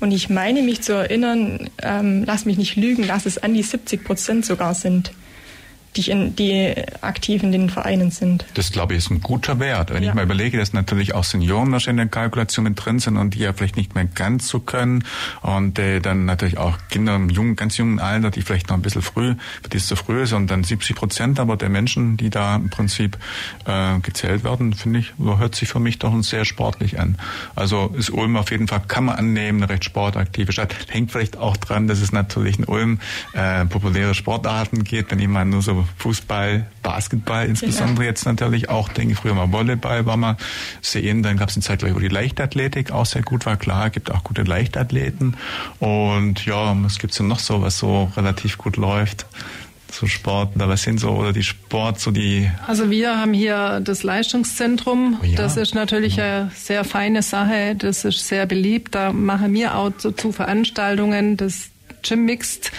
Und 0.00 0.12
ich 0.12 0.30
meine 0.30 0.62
mich 0.62 0.80
zu 0.80 0.94
erinnern, 0.94 1.68
ähm, 1.82 2.24
lass 2.24 2.46
mich 2.46 2.56
nicht 2.56 2.76
lügen, 2.76 3.06
dass 3.06 3.26
es 3.26 3.36
an 3.36 3.52
die 3.52 3.62
70 3.62 4.02
Prozent 4.02 4.46
sogar 4.46 4.74
sind, 4.74 5.12
die, 5.96 6.10
in, 6.10 6.36
die 6.36 6.74
aktiv 7.00 7.42
in 7.42 7.52
den 7.52 7.68
Vereinen 7.70 8.10
sind. 8.10 8.44
Das, 8.54 8.70
glaube 8.72 8.94
ich, 8.94 8.98
ist 8.98 9.10
ein 9.10 9.20
guter 9.20 9.58
Wert. 9.58 9.92
Wenn 9.92 10.02
Ja. 10.02 10.10
ich 10.10 10.14
mal 10.14 10.24
überlege, 10.24 10.56
dass 10.58 10.72
natürlich 10.72 11.14
auch 11.14 11.24
Senioren 11.24 11.72
wahrscheinlich 11.72 12.02
in 12.04 12.08
der 12.10 12.20
Kalkulation 12.20 12.64
mit 12.64 12.84
drin 12.84 12.98
sind 13.00 13.16
und 13.16 13.34
die 13.34 13.40
ja 13.40 13.52
vielleicht 13.52 13.76
nicht 13.76 13.94
mehr 13.94 14.04
ganz 14.04 14.48
so 14.48 14.60
können 14.60 15.04
und 15.42 15.78
äh, 15.78 16.00
dann 16.00 16.24
natürlich 16.26 16.58
auch 16.58 16.78
Kinder 16.90 17.16
im 17.16 17.28
jungen, 17.30 17.56
ganz 17.56 17.76
jungen 17.76 17.98
Alter, 17.98 18.30
die 18.30 18.42
vielleicht 18.42 18.68
noch 18.68 18.76
ein 18.76 18.82
bisschen 18.82 19.02
früh, 19.02 19.34
für 19.62 19.68
die 19.68 19.76
es 19.78 19.86
zu 19.86 19.96
früh 19.96 20.22
ist 20.22 20.32
und 20.32 20.48
dann 20.50 20.62
70 20.64 20.94
Prozent 20.96 21.40
aber 21.40 21.56
der 21.56 21.68
Menschen, 21.68 22.16
die 22.16 22.30
da 22.30 22.56
im 22.56 22.70
Prinzip 22.70 23.18
äh, 23.66 23.98
gezählt 24.00 24.44
werden, 24.44 24.72
finde 24.74 25.00
ich, 25.00 25.12
hört 25.18 25.54
sich 25.54 25.68
für 25.68 25.80
mich 25.80 25.98
doch 25.98 26.10
sehr 26.22 26.44
sportlich 26.44 27.00
an. 27.00 27.16
Also 27.56 27.92
ist 27.96 28.10
Ulm 28.10 28.36
auf 28.36 28.50
jeden 28.50 28.68
Fall, 28.68 28.82
kann 28.86 29.04
man 29.04 29.16
annehmen, 29.16 29.62
eine 29.62 29.70
recht 29.72 29.84
sportaktive 29.84 30.52
Stadt. 30.52 30.74
Hängt 30.88 31.10
vielleicht 31.12 31.36
auch 31.36 31.56
dran, 31.56 31.88
dass 31.88 32.00
es 32.00 32.12
natürlich 32.12 32.58
in 32.58 32.64
Ulm 32.64 33.00
äh, 33.32 33.64
populäre 33.66 34.14
Sportarten 34.14 34.84
geht, 34.84 35.10
wenn 35.10 35.18
jemand 35.18 35.50
nur 35.50 35.62
so 35.62 35.79
Fußball, 35.98 36.66
Basketball 36.82 37.46
insbesondere 37.46 38.04
jetzt 38.04 38.24
natürlich 38.24 38.68
auch, 38.68 38.88
denke 38.88 39.12
ich, 39.12 39.18
früher 39.18 39.34
mal 39.34 39.52
Volleyball 39.52 40.06
war 40.06 40.16
mal 40.16 40.36
sehen, 40.80 41.22
dann 41.22 41.36
gab 41.36 41.48
es 41.48 41.56
eine 41.56 41.62
Zeit, 41.62 41.82
wo 41.82 41.98
die 41.98 42.08
Leichtathletik 42.08 42.92
auch 42.92 43.06
sehr 43.06 43.22
gut 43.22 43.46
war, 43.46 43.56
klar, 43.56 43.90
gibt 43.90 44.10
auch 44.10 44.24
gute 44.24 44.42
Leichtathleten 44.42 45.36
und 45.78 46.44
ja, 46.46 46.76
was 46.82 46.98
gibt's 46.98 47.16
denn 47.16 47.28
noch 47.28 47.38
so, 47.38 47.62
was 47.62 47.78
so 47.78 48.10
relativ 48.16 48.58
gut 48.58 48.76
läuft? 48.76 49.26
So 49.92 50.06
Sport, 50.06 50.54
oder 50.54 50.68
was 50.68 50.82
sind 50.82 51.00
so, 51.00 51.10
oder 51.10 51.32
die 51.32 51.42
Sport, 51.42 51.98
so 51.98 52.12
die 52.12 52.48
Also 52.66 52.90
wir 52.90 53.18
haben 53.18 53.32
hier 53.32 53.80
das 53.80 54.04
Leistungszentrum. 54.04 55.18
Oh 55.20 55.24
ja. 55.24 55.36
Das 55.36 55.56
ist 55.56 55.74
natürlich 55.74 56.20
eine 56.20 56.52
sehr 56.54 56.84
feine 56.84 57.22
Sache. 57.22 57.74
Das 57.76 58.04
ist 58.04 58.28
sehr 58.28 58.46
beliebt. 58.46 58.94
Da 58.94 59.12
machen 59.12 59.52
wir 59.52 59.74
auch 59.74 59.90
so 59.98 60.12
zu 60.12 60.30
Veranstaltungen 60.30 61.36
das 61.36 61.70
Gym 62.02 62.24
Mixed, 62.24 62.72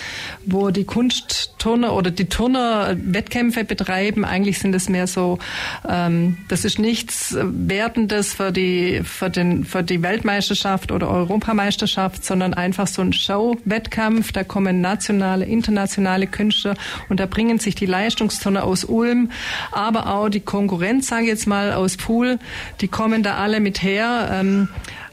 wo 0.45 0.71
die 0.71 0.83
Kunstturner 0.83 1.93
oder 1.93 2.11
die 2.11 2.25
Turner 2.25 2.95
Wettkämpfe 2.97 3.63
betreiben. 3.63 4.25
Eigentlich 4.25 4.59
sind 4.59 4.73
es 4.75 4.89
mehr 4.89 5.07
so, 5.07 5.39
ähm, 5.87 6.37
das 6.47 6.65
ist 6.65 6.79
nichts 6.79 7.35
Wertendes 7.39 8.33
für 8.33 8.51
die, 8.51 9.01
für, 9.03 9.29
den, 9.29 9.65
für 9.65 9.83
die 9.83 10.01
Weltmeisterschaft 10.01 10.91
oder 10.91 11.09
Europameisterschaft, 11.09 12.25
sondern 12.25 12.53
einfach 12.53 12.87
so 12.87 13.01
ein 13.01 13.13
Show-Wettkampf. 13.13 14.31
Da 14.31 14.43
kommen 14.43 14.81
nationale, 14.81 15.45
internationale 15.45 16.27
Künstler 16.27 16.75
und 17.09 17.19
da 17.19 17.25
bringen 17.25 17.59
sich 17.59 17.75
die 17.75 17.85
Leistungsturner 17.85 18.63
aus 18.63 18.85
Ulm, 18.85 19.31
aber 19.71 20.07
auch 20.07 20.29
die 20.29 20.39
Konkurrenz, 20.39 21.07
sage 21.07 21.23
ich 21.23 21.29
jetzt 21.29 21.47
mal, 21.47 21.73
aus 21.73 21.97
Pool, 21.97 22.39
die 22.81 22.87
kommen 22.87 23.23
da 23.23 23.35
alle 23.35 23.59
mit 23.59 23.83
her. 23.83 24.29
Ähm, 24.31 24.69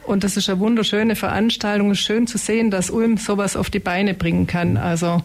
Und 0.09 0.25
das 0.25 0.39
ist 0.39 0.49
eine 0.49 0.59
wunderschöne 0.59 1.17
Veranstaltung. 1.17 1.91
Es 1.91 1.99
ist 1.99 2.07
schön 2.07 2.27
zu 2.27 2.39
sehen, 2.39 2.71
dass 2.71 2.89
Ulm 2.89 3.19
sowas 3.19 3.57
auf 3.57 3.69
die 3.69 3.79
Beine 3.79 4.15
bringen 4.15 4.47
kann. 4.47 4.79
Also 4.79 5.23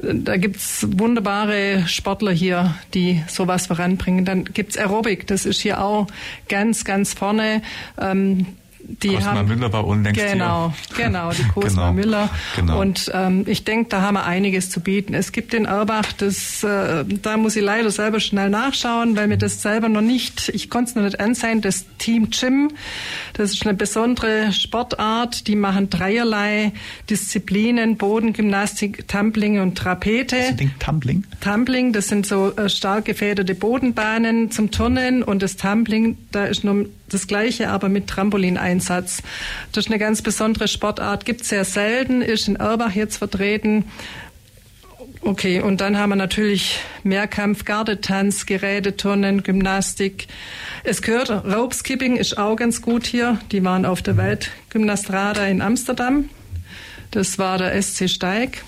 da 0.00 0.36
gibt's 0.36 0.86
wunderbare 0.88 1.82
Sportler 1.88 2.30
hier, 2.30 2.76
die 2.94 3.24
sowas 3.26 3.66
voranbringen. 3.66 4.24
Dann 4.24 4.44
gibt's 4.44 4.78
Aerobic, 4.78 5.26
das 5.26 5.46
ist 5.46 5.60
hier 5.60 5.82
auch 5.82 6.06
ganz, 6.48 6.84
ganz 6.84 7.12
vorne. 7.12 7.62
Ähm, 8.00 8.46
die 9.02 9.08
Cosma 9.14 9.34
haben, 9.34 9.48
Müller 9.48 9.72
war 9.72 9.86
unlängst 9.86 10.20
Genau, 10.20 10.72
hier. 10.94 11.06
genau, 11.06 11.30
die 11.32 11.42
Cosma 11.54 11.90
genau, 11.90 11.92
Müller. 11.92 12.30
Genau. 12.56 12.80
Und 12.80 13.10
ähm, 13.14 13.44
ich 13.46 13.64
denke, 13.64 13.88
da 13.90 14.02
haben 14.02 14.14
wir 14.14 14.24
einiges 14.24 14.70
zu 14.70 14.80
bieten. 14.80 15.14
Es 15.14 15.32
gibt 15.32 15.54
in 15.54 15.64
Erbach, 15.64 16.12
das, 16.16 16.62
äh, 16.64 17.04
da 17.06 17.36
muss 17.36 17.56
ich 17.56 17.62
leider 17.62 17.90
selber 17.90 18.20
schnell 18.20 18.50
nachschauen, 18.50 19.16
weil 19.16 19.28
mir 19.28 19.38
das 19.38 19.62
selber 19.62 19.88
noch 19.88 20.00
nicht, 20.00 20.48
ich 20.50 20.70
konnte 20.70 20.90
es 20.90 20.94
noch 20.96 21.02
nicht 21.04 21.20
ansehen, 21.20 21.60
das 21.60 21.86
Team 21.98 22.30
Gym. 22.30 22.70
Das 23.34 23.52
ist 23.52 23.64
eine 23.66 23.74
besondere 23.74 24.52
Sportart. 24.52 25.46
Die 25.46 25.56
machen 25.56 25.90
dreierlei 25.90 26.72
Disziplinen, 27.08 27.96
Bodengymnastik, 27.96 29.06
Tumbling 29.08 29.60
und 29.60 29.76
Trapete. 29.76 30.36
Was 30.36 30.60
ist 30.60 30.80
Tumbling? 30.80 31.24
Tumbling, 31.40 31.92
das 31.92 32.08
sind 32.08 32.26
so 32.26 32.52
äh, 32.56 32.68
stark 32.68 33.04
gefederte 33.04 33.54
Bodenbahnen 33.54 34.50
zum 34.50 34.70
Turnen 34.70 35.22
und 35.22 35.42
das 35.42 35.56
Tumbling, 35.56 36.16
da 36.32 36.44
ist 36.46 36.64
nur 36.64 36.86
das 37.12 37.26
Gleiche, 37.26 37.68
aber 37.68 37.88
mit 37.88 38.06
Trampolineinsatz. 38.06 39.22
Das 39.72 39.84
ist 39.84 39.90
eine 39.90 39.98
ganz 39.98 40.22
besondere 40.22 40.68
Sportart, 40.68 41.24
gibt 41.24 41.44
sehr 41.44 41.64
selten, 41.64 42.22
ist 42.22 42.48
in 42.48 42.56
Erbach 42.56 42.92
jetzt 42.92 43.16
vertreten. 43.16 43.84
Okay, 45.22 45.60
und 45.60 45.82
dann 45.82 45.98
haben 45.98 46.10
wir 46.10 46.16
natürlich 46.16 46.78
Mehrkampf, 47.02 47.66
Gardetanz, 47.66 48.46
Geräteturnen, 48.46 49.42
Gymnastik. 49.42 50.28
Es 50.82 51.02
gehört, 51.02 51.30
Ropeskipping 51.30 52.16
ist 52.16 52.38
auch 52.38 52.56
ganz 52.56 52.80
gut 52.80 53.06
hier. 53.06 53.38
Die 53.52 53.62
waren 53.62 53.84
auf 53.84 54.00
der 54.00 54.16
Weltgymnastrada 54.16 55.46
in 55.46 55.60
Amsterdam. 55.60 56.30
Das 57.10 57.38
war 57.38 57.58
der 57.58 57.80
SC 57.82 58.08
Steig. 58.08 58.64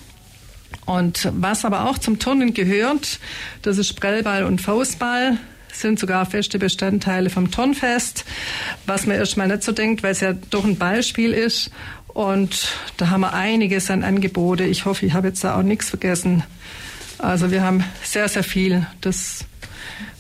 Und 0.85 1.29
was 1.33 1.65
aber 1.65 1.89
auch 1.89 1.97
zum 1.97 2.19
Turnen 2.19 2.53
gehört, 2.53 3.19
das 3.63 3.79
ist 3.79 3.99
Prellball 3.99 4.45
und 4.45 4.61
Faustball 4.61 5.39
sind 5.73 5.99
sogar 5.99 6.27
feste 6.27 6.59
Bestandteile 6.59 7.31
vom 7.31 7.51
Turnfest, 7.51 8.25
was 8.87 9.07
man 9.07 9.17
erstmal 9.17 9.49
nicht 9.49 9.63
so 9.63 9.73
denkt, 9.73 10.03
weil 10.03 10.13
es 10.13 10.21
ja 10.21 10.33
doch 10.33 10.65
ein 10.65 10.77
Beispiel 10.77 11.33
ist. 11.33 11.71
Und 12.09 12.69
da 12.99 13.09
haben 13.11 13.23
wir 13.23 13.33
einiges 13.33 13.91
an 13.91 14.05
Angebote. 14.05 14.65
Ich 14.65 14.85
hoffe, 14.85 15.07
ich 15.07 15.15
habe 15.15 15.29
jetzt 15.29 15.43
da 15.45 15.57
auch 15.57 15.63
nichts 15.63 15.91
vergessen. 15.91 16.45
Also 17.19 17.51
wir 17.51 17.63
haben 17.63 17.85
sehr, 18.03 18.29
sehr 18.29 18.45
viel. 18.45 18.87
Das 19.01 19.47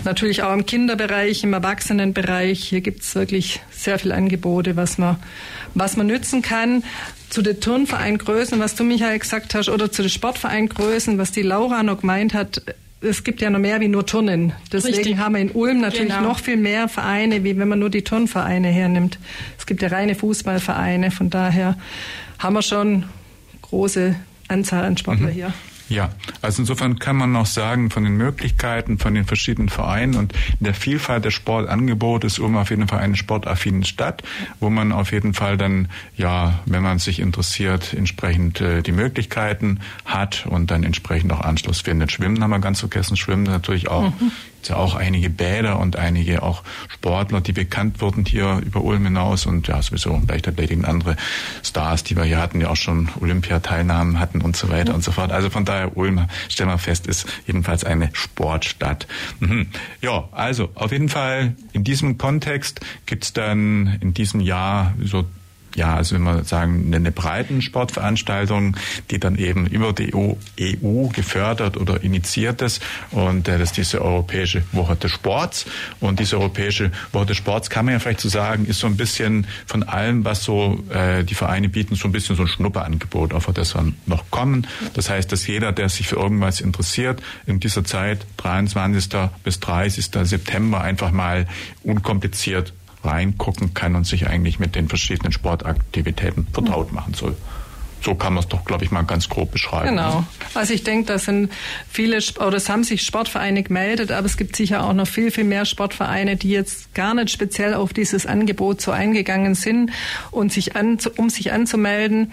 natürlich 0.04 0.42
auch 0.42 0.52
im 0.52 0.66
Kinderbereich, 0.66 1.44
im 1.44 1.52
Erwachsenenbereich. 1.52 2.64
Hier 2.64 2.80
gibt 2.80 3.02
es 3.02 3.14
wirklich 3.14 3.60
sehr 3.70 3.98
viele 3.98 4.14
Angebote, 4.14 4.76
was 4.76 4.98
man, 4.98 5.16
was 5.74 5.96
man 5.96 6.06
nützen 6.06 6.42
kann. 6.42 6.84
Zu 7.28 7.42
den 7.42 7.60
Turnvereingrößen, 7.60 8.58
was 8.58 8.74
du, 8.74 8.84
Michael, 8.84 9.18
gesagt 9.18 9.54
hast, 9.54 9.68
oder 9.68 9.90
zu 9.90 10.02
den 10.02 10.10
Sportvereingrößen, 10.10 11.18
was 11.18 11.32
die 11.32 11.42
Laura 11.42 11.82
noch 11.82 12.00
gemeint 12.00 12.34
hat, 12.34 12.62
es 13.02 13.24
gibt 13.24 13.40
ja 13.40 13.50
noch 13.50 13.58
mehr 13.58 13.80
wie 13.80 13.88
nur 13.88 14.06
Turnen. 14.06 14.52
Deswegen 14.72 14.96
Richtig. 14.96 15.18
haben 15.18 15.34
wir 15.34 15.40
in 15.40 15.50
Ulm 15.50 15.80
natürlich 15.80 16.14
genau. 16.14 16.28
noch 16.28 16.38
viel 16.38 16.56
mehr 16.56 16.88
Vereine, 16.88 17.44
wie 17.44 17.56
wenn 17.58 17.68
man 17.68 17.78
nur 17.78 17.90
die 17.90 18.02
Turnvereine 18.02 18.68
hernimmt. 18.68 19.18
Es 19.58 19.66
gibt 19.66 19.82
ja 19.82 19.88
reine 19.88 20.14
Fußballvereine, 20.14 21.10
von 21.10 21.30
daher 21.30 21.76
haben 22.38 22.54
wir 22.54 22.62
schon 22.62 23.04
große 23.62 24.14
Anzahl 24.48 24.84
an 24.84 24.96
Sportler 24.96 25.28
mhm. 25.28 25.32
hier. 25.32 25.54
Ja, 25.92 26.08
also 26.40 26.62
insofern 26.62 26.98
kann 26.98 27.16
man 27.16 27.32
noch 27.32 27.44
sagen, 27.44 27.90
von 27.90 28.04
den 28.04 28.16
Möglichkeiten, 28.16 28.96
von 28.96 29.14
den 29.14 29.26
verschiedenen 29.26 29.68
Vereinen 29.68 30.14
und 30.14 30.32
der 30.58 30.72
Vielfalt 30.72 31.26
der 31.26 31.30
Sportangebote 31.30 32.26
ist 32.26 32.38
Ulm 32.38 32.56
auf 32.56 32.70
jeden 32.70 32.88
Fall 32.88 33.00
eine 33.00 33.14
sportaffine 33.14 33.84
Stadt, 33.84 34.22
wo 34.58 34.70
man 34.70 34.90
auf 34.90 35.12
jeden 35.12 35.34
Fall 35.34 35.58
dann, 35.58 35.88
ja, 36.16 36.60
wenn 36.64 36.82
man 36.82 36.98
sich 36.98 37.20
interessiert, 37.20 37.92
entsprechend 37.92 38.62
äh, 38.62 38.80
die 38.80 38.92
Möglichkeiten 38.92 39.80
hat 40.06 40.46
und 40.46 40.70
dann 40.70 40.82
entsprechend 40.82 41.30
auch 41.30 41.40
Anschluss 41.40 41.82
findet. 41.82 42.10
Schwimmen 42.10 42.42
haben 42.42 42.50
wir 42.50 42.58
ganz 42.58 42.80
vergessen, 42.80 43.18
Schwimmen 43.18 43.42
natürlich 43.42 43.88
auch 43.88 44.04
mhm 44.18 44.32
ja 44.68 44.76
auch 44.76 44.94
einige 44.94 45.30
Bäder 45.30 45.78
und 45.78 45.96
einige 45.96 46.42
auch 46.42 46.62
Sportler, 46.88 47.40
die 47.40 47.52
bekannt 47.52 48.00
wurden 48.00 48.24
hier 48.24 48.60
über 48.64 48.82
Ulm 48.82 49.04
hinaus 49.04 49.46
und 49.46 49.68
ja 49.68 49.80
sowieso 49.82 50.20
Leichtathletik 50.26 50.78
und 50.78 50.84
andere 50.84 51.16
Stars, 51.62 52.04
die 52.04 52.16
wir 52.16 52.24
hier 52.24 52.40
hatten, 52.40 52.60
die 52.60 52.66
auch 52.66 52.76
schon 52.76 53.08
Olympiateilnahmen 53.20 54.18
hatten 54.18 54.40
und 54.40 54.56
so 54.56 54.68
weiter 54.68 54.94
und 54.94 55.02
so 55.02 55.12
fort. 55.12 55.32
Also 55.32 55.50
von 55.50 55.64
daher 55.64 55.96
Ulm, 55.96 56.26
stellen 56.48 56.70
wir 56.70 56.78
fest, 56.78 57.06
ist 57.06 57.26
jedenfalls 57.46 57.84
eine 57.84 58.10
Sportstadt. 58.12 59.06
Mhm. 59.40 59.68
Ja, 60.00 60.28
also 60.32 60.70
auf 60.74 60.92
jeden 60.92 61.08
Fall 61.08 61.54
in 61.72 61.84
diesem 61.84 62.18
Kontext 62.18 62.80
gibt's 63.06 63.32
dann 63.32 63.98
in 64.00 64.14
diesem 64.14 64.40
Jahr 64.40 64.94
so 65.02 65.24
ja, 65.74 65.96
also 65.96 66.14
wenn 66.14 66.22
wir 66.22 66.44
sagen, 66.44 66.92
eine 66.94 67.12
breiten 67.12 67.62
Sportveranstaltung, 67.62 68.76
die 69.10 69.18
dann 69.18 69.36
eben 69.36 69.66
über 69.66 69.92
die 69.92 70.14
EU 70.14 71.06
gefördert 71.08 71.76
oder 71.76 72.02
initiiert 72.02 72.62
ist. 72.62 72.82
Und 73.10 73.48
äh, 73.48 73.58
das 73.58 73.70
ist 73.70 73.76
diese 73.76 74.02
Europäische 74.02 74.62
Woche 74.72 74.96
des 74.96 75.10
Sports. 75.10 75.66
Und 76.00 76.20
diese 76.20 76.38
Europäische 76.38 76.90
Woche 77.12 77.26
des 77.26 77.36
Sports 77.36 77.70
kann 77.70 77.86
man 77.86 77.94
ja 77.94 78.00
vielleicht 78.00 78.20
so 78.20 78.28
sagen, 78.28 78.66
ist 78.66 78.80
so 78.80 78.86
ein 78.86 78.96
bisschen 78.96 79.46
von 79.66 79.82
allem, 79.82 80.24
was 80.24 80.44
so 80.44 80.82
äh, 80.90 81.24
die 81.24 81.34
Vereine 81.34 81.68
bieten, 81.68 81.94
so 81.94 82.08
ein 82.08 82.12
bisschen 82.12 82.36
so 82.36 82.42
ein 82.42 82.48
Schnupperangebot, 82.48 83.32
auf 83.32 83.46
das 83.52 83.74
wir 83.74 83.92
noch 84.06 84.30
kommen. 84.30 84.66
Das 84.94 85.10
heißt, 85.10 85.30
dass 85.32 85.46
jeder, 85.46 85.72
der 85.72 85.88
sich 85.88 86.06
für 86.06 86.16
irgendwas 86.16 86.60
interessiert, 86.60 87.22
in 87.46 87.60
dieser 87.60 87.84
Zeit, 87.84 88.26
23. 88.38 89.08
bis 89.44 89.60
30. 89.60 90.10
September, 90.22 90.80
einfach 90.80 91.12
mal 91.12 91.46
unkompliziert 91.82 92.72
reingucken 93.04 93.74
kann 93.74 93.96
und 93.96 94.06
sich 94.06 94.26
eigentlich 94.26 94.58
mit 94.58 94.74
den 94.74 94.88
verschiedenen 94.88 95.32
Sportaktivitäten 95.32 96.46
vertraut 96.52 96.92
machen 96.92 97.14
soll. 97.14 97.36
So 98.04 98.14
kann 98.14 98.34
man 98.34 98.42
es 98.42 98.48
doch, 98.48 98.64
glaube 98.64 98.84
ich, 98.84 98.90
mal 98.90 99.02
ganz 99.02 99.28
grob 99.28 99.52
beschreiben. 99.52 99.90
Genau. 99.90 100.24
Also 100.54 100.74
ich 100.74 100.82
denke, 100.82 101.06
das 101.06 101.26
sind 101.26 101.52
viele, 101.88 102.18
oder 102.44 102.56
es 102.56 102.68
haben 102.68 102.82
sich 102.82 103.02
Sportvereine 103.02 103.62
gemeldet, 103.62 104.10
aber 104.10 104.26
es 104.26 104.36
gibt 104.36 104.56
sicher 104.56 104.84
auch 104.84 104.92
noch 104.92 105.06
viel, 105.06 105.30
viel 105.30 105.44
mehr 105.44 105.64
Sportvereine, 105.64 106.36
die 106.36 106.50
jetzt 106.50 106.94
gar 106.94 107.14
nicht 107.14 107.30
speziell 107.30 107.74
auf 107.74 107.92
dieses 107.92 108.26
Angebot 108.26 108.80
so 108.80 108.90
eingegangen 108.90 109.54
sind 109.54 109.92
und 110.32 110.52
sich 110.52 110.74
an, 110.74 110.98
um 111.16 111.30
sich 111.30 111.52
anzumelden. 111.52 112.32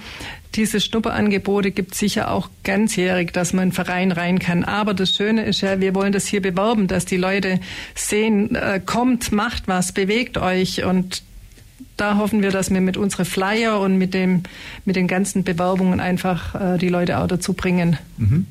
Diese 0.56 0.82
Schnupperangebote 0.82 1.70
gibt 1.70 1.94
sicher 1.94 2.32
auch 2.32 2.50
ganzjährig, 2.64 3.32
dass 3.32 3.54
man 3.54 3.66
in 3.66 3.72
Verein 3.72 4.12
rein 4.12 4.40
kann. 4.40 4.64
Aber 4.64 4.96
das 4.96 5.12
Schöne 5.12 5.46
ist 5.46 5.62
ja, 5.62 5.80
wir 5.80 5.94
wollen 5.94 6.12
das 6.12 6.26
hier 6.26 6.42
bewerben, 6.42 6.88
dass 6.88 7.06
die 7.06 7.18
Leute 7.18 7.60
sehen, 7.94 8.56
äh, 8.56 8.82
kommt, 8.84 9.32
macht 9.32 9.68
was, 9.68 9.92
bewegt 9.92 10.40
euch 10.40 10.84
und 10.84 11.22
da 11.98 12.18
hoffen 12.18 12.42
wir, 12.42 12.52
dass 12.52 12.72
wir 12.72 12.82
mit 12.82 12.98
unseren 12.98 13.26
Flyer 13.26 13.80
und 13.80 13.98
mit 13.98 14.14
dem, 14.14 14.44
mit 14.86 14.96
den 14.96 15.08
ganzen 15.08 15.44
Bewerbungen 15.44 16.00
einfach 16.00 16.56
äh, 16.56 16.78
die 16.78 16.90
Leute 16.90 17.20
auch 17.20 17.28
dazu 17.28 17.54
bringen. 17.54 17.98
Mhm. 18.18 18.46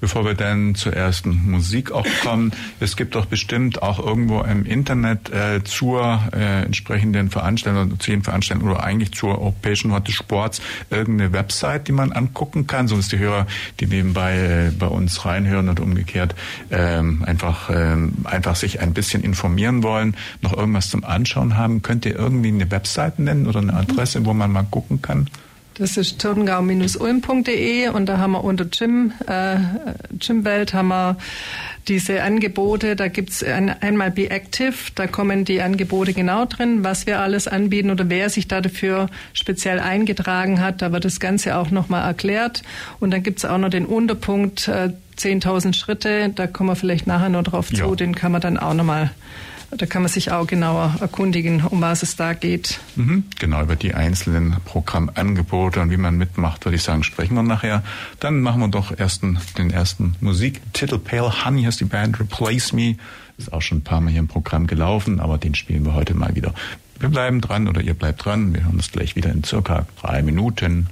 Bevor 0.00 0.24
wir 0.24 0.34
dann 0.34 0.74
zur 0.74 0.92
ersten 0.92 1.50
Musik 1.50 1.90
auch 1.90 2.06
kommen, 2.22 2.52
es 2.80 2.96
gibt 2.96 3.14
doch 3.14 3.26
bestimmt 3.26 3.82
auch 3.82 3.98
irgendwo 3.98 4.40
im 4.42 4.64
Internet 4.64 5.30
äh, 5.30 5.62
zur 5.64 6.22
äh, 6.32 6.62
entsprechenden 6.62 7.30
Veranstaltung, 7.30 7.98
zu 7.98 8.10
jedem 8.10 8.22
Veranstaltung 8.22 8.68
oder 8.68 8.82
eigentlich 8.82 9.12
zur 9.12 9.38
Europäischen 9.38 9.90
Woche 9.90 10.02
des 10.02 10.14
Sports 10.14 10.62
irgendeine 10.90 11.32
Website, 11.32 11.88
die 11.88 11.92
man 11.92 12.12
angucken 12.12 12.66
kann, 12.66 12.88
so 12.88 12.96
dass 12.96 13.08
die 13.08 13.18
Hörer, 13.18 13.46
die 13.80 13.86
nebenbei 13.86 14.68
äh, 14.68 14.70
bei 14.70 14.86
uns 14.86 15.24
reinhören 15.24 15.68
und 15.68 15.80
umgekehrt 15.80 16.34
ähm, 16.70 17.24
einfach 17.24 17.70
ähm, 17.72 18.14
einfach 18.24 18.56
sich 18.56 18.80
ein 18.80 18.94
bisschen 18.94 19.22
informieren 19.24 19.82
wollen, 19.82 20.16
noch 20.42 20.56
irgendwas 20.56 20.90
zum 20.90 21.04
Anschauen 21.04 21.56
haben. 21.56 21.82
Könnt 21.82 22.06
ihr 22.06 22.14
irgendwie 22.14 22.48
eine 22.48 22.70
Website 22.70 23.18
nennen 23.18 23.46
oder 23.46 23.60
eine 23.60 23.74
Adresse, 23.74 24.24
wo 24.24 24.32
man 24.32 24.52
mal 24.52 24.64
gucken 24.64 25.02
kann? 25.02 25.28
Das 25.78 25.96
ist 25.96 26.20
turngau-ulm.de 26.20 27.88
und 27.90 28.06
da 28.06 28.18
haben 28.18 28.32
wir 28.32 28.42
unter 28.42 28.64
Gym, 28.64 29.12
äh, 29.28 29.58
Gymwelt 30.18 30.74
haben 30.74 30.88
wir 30.88 31.16
diese 31.86 32.22
Angebote. 32.22 32.96
Da 32.96 33.06
gibt's 33.06 33.44
ein, 33.44 33.70
einmal 33.80 34.10
Be 34.10 34.28
Active, 34.28 34.74
da 34.96 35.06
kommen 35.06 35.44
die 35.44 35.62
Angebote 35.62 36.14
genau 36.14 36.46
drin, 36.46 36.82
was 36.82 37.06
wir 37.06 37.20
alles 37.20 37.46
anbieten 37.46 37.90
oder 37.90 38.10
wer 38.10 38.28
sich 38.28 38.48
da 38.48 38.60
dafür 38.60 39.08
speziell 39.32 39.78
eingetragen 39.78 40.60
hat. 40.60 40.82
Da 40.82 40.90
wird 40.90 41.04
das 41.04 41.20
Ganze 41.20 41.56
auch 41.56 41.70
nochmal 41.70 42.04
erklärt. 42.04 42.62
Und 42.98 43.12
dann 43.12 43.22
gibt's 43.22 43.44
auch 43.44 43.58
noch 43.58 43.70
den 43.70 43.86
Unterpunkt 43.86 44.66
äh, 44.66 44.90
10.000 45.16 45.74
Schritte. 45.74 46.30
Da 46.34 46.48
kommen 46.48 46.70
wir 46.70 46.76
vielleicht 46.76 47.06
nachher 47.06 47.28
noch 47.28 47.44
drauf 47.44 47.70
ja. 47.72 47.84
zu. 47.84 47.94
Den 47.94 48.16
kann 48.16 48.32
man 48.32 48.40
dann 48.40 48.58
auch 48.58 48.74
nochmal 48.74 49.10
da 49.70 49.86
kann 49.86 50.02
man 50.02 50.10
sich 50.10 50.32
auch 50.32 50.46
genauer 50.46 50.96
erkundigen, 51.00 51.62
um 51.64 51.80
was 51.80 52.02
es 52.02 52.16
da 52.16 52.32
geht. 52.32 52.80
Mhm, 52.96 53.24
genau, 53.38 53.62
über 53.62 53.76
die 53.76 53.94
einzelnen 53.94 54.56
Programmangebote 54.64 55.80
und 55.80 55.90
wie 55.90 55.96
man 55.96 56.16
mitmacht, 56.16 56.64
würde 56.64 56.76
ich 56.76 56.82
sagen, 56.82 57.02
sprechen 57.04 57.34
wir 57.34 57.42
nachher. 57.42 57.82
Dann 58.20 58.40
machen 58.40 58.60
wir 58.60 58.68
doch 58.68 58.96
ersten, 58.96 59.38
den 59.58 59.70
ersten 59.70 60.16
Musiktitel. 60.20 60.98
Pale 60.98 61.44
Honey 61.44 61.64
heißt 61.64 61.80
die 61.80 61.84
Band 61.84 62.18
Replace 62.18 62.72
Me. 62.72 62.96
Ist 63.36 63.52
auch 63.52 63.62
schon 63.62 63.78
ein 63.78 63.84
paar 63.84 64.00
Mal 64.00 64.10
hier 64.10 64.20
im 64.20 64.28
Programm 64.28 64.66
gelaufen, 64.66 65.20
aber 65.20 65.38
den 65.38 65.54
spielen 65.54 65.84
wir 65.84 65.94
heute 65.94 66.14
mal 66.14 66.34
wieder. 66.34 66.54
Wir 66.98 67.08
bleiben 67.08 67.40
dran 67.40 67.68
oder 67.68 67.80
ihr 67.80 67.94
bleibt 67.94 68.24
dran. 68.24 68.52
Wir 68.54 68.64
hören 68.64 68.74
uns 68.74 68.90
gleich 68.90 69.14
wieder 69.14 69.30
in 69.30 69.44
circa 69.44 69.86
drei 70.00 70.22
Minuten. 70.22 70.88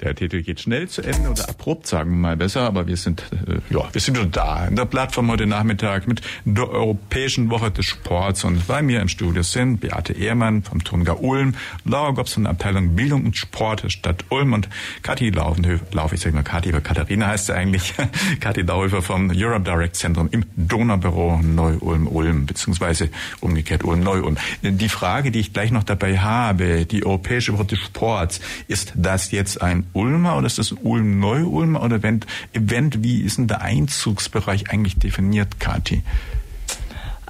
Der 0.00 0.14
Titel 0.14 0.42
geht 0.42 0.60
schnell 0.60 0.88
zu 0.88 1.02
Ende 1.02 1.30
oder 1.30 1.48
abrupt, 1.48 1.86
sagen 1.86 2.10
wir 2.10 2.16
mal 2.16 2.36
besser, 2.36 2.62
aber 2.62 2.86
wir 2.86 2.96
sind, 2.96 3.22
äh, 3.46 3.74
ja, 3.74 3.88
wir 3.92 4.00
sind 4.00 4.16
schon 4.16 4.30
da 4.30 4.66
in 4.66 4.76
der 4.76 4.86
Plattform 4.86 5.30
heute 5.30 5.46
Nachmittag 5.46 6.08
mit 6.08 6.20
der 6.44 6.68
Europäischen 6.68 7.50
Woche 7.50 7.70
des 7.70 7.86
Sports 7.86 8.44
und 8.44 8.66
bei 8.66 8.82
mir 8.82 9.00
im 9.00 9.08
Studio 9.08 9.42
sind 9.42 9.80
Beate 9.80 10.12
Ehrmann 10.12 10.62
vom 10.62 10.82
Turmgar 10.82 11.22
Ulm, 11.22 11.54
Laura 11.84 12.12
der 12.12 12.50
Abteilung 12.50 12.96
Bildung 12.96 13.24
und 13.24 13.36
Sport 13.36 13.84
der 13.84 13.90
Stadt 13.90 14.24
Ulm 14.30 14.52
und 14.52 14.68
Kathi 15.02 15.30
Laufenhöfer, 15.30 15.84
Lauf, 15.92 16.12
ich 16.12 16.20
sage 16.20 16.34
mal 16.34 16.42
Kathi, 16.42 16.70
aber 16.70 16.80
Katharina 16.80 17.28
heißt 17.28 17.46
sie 17.46 17.54
eigentlich, 17.54 17.94
Kathi 18.40 18.62
Laufenhöfer 18.62 19.02
vom 19.02 19.30
Europe 19.34 19.64
Direct 19.64 19.96
Zentrum 19.96 20.28
im 20.30 20.44
Donaubüro 20.56 21.40
Neu-Ulm-Ulm, 21.42 22.46
beziehungsweise 22.46 23.10
umgekehrt 23.40 23.84
Ulm-Neu-Ulm. 23.84 24.36
Die 24.62 24.88
Frage, 24.88 25.30
die 25.30 25.40
ich 25.40 25.52
gleich 25.52 25.70
noch 25.70 25.84
dabei 25.84 26.18
habe, 26.18 26.86
die 26.86 27.06
Europäische 27.06 27.52
Woche 27.52 27.66
des 27.66 27.78
Sports, 27.78 28.40
ist 28.68 28.92
das 28.96 29.30
jetzt 29.30 29.62
ein 29.62 29.83
Ulmer 29.92 30.36
oder 30.36 30.46
ist 30.46 30.58
das 30.58 30.72
Ulm-Neu-Ulmer 30.72 31.82
oder 31.82 31.96
Event, 31.96 32.26
Event, 32.52 33.02
wie 33.02 33.22
ist 33.22 33.38
denn 33.38 33.46
der 33.46 33.62
Einzugsbereich 33.62 34.70
eigentlich 34.70 34.96
definiert, 34.98 35.60
Kathi? 35.60 36.02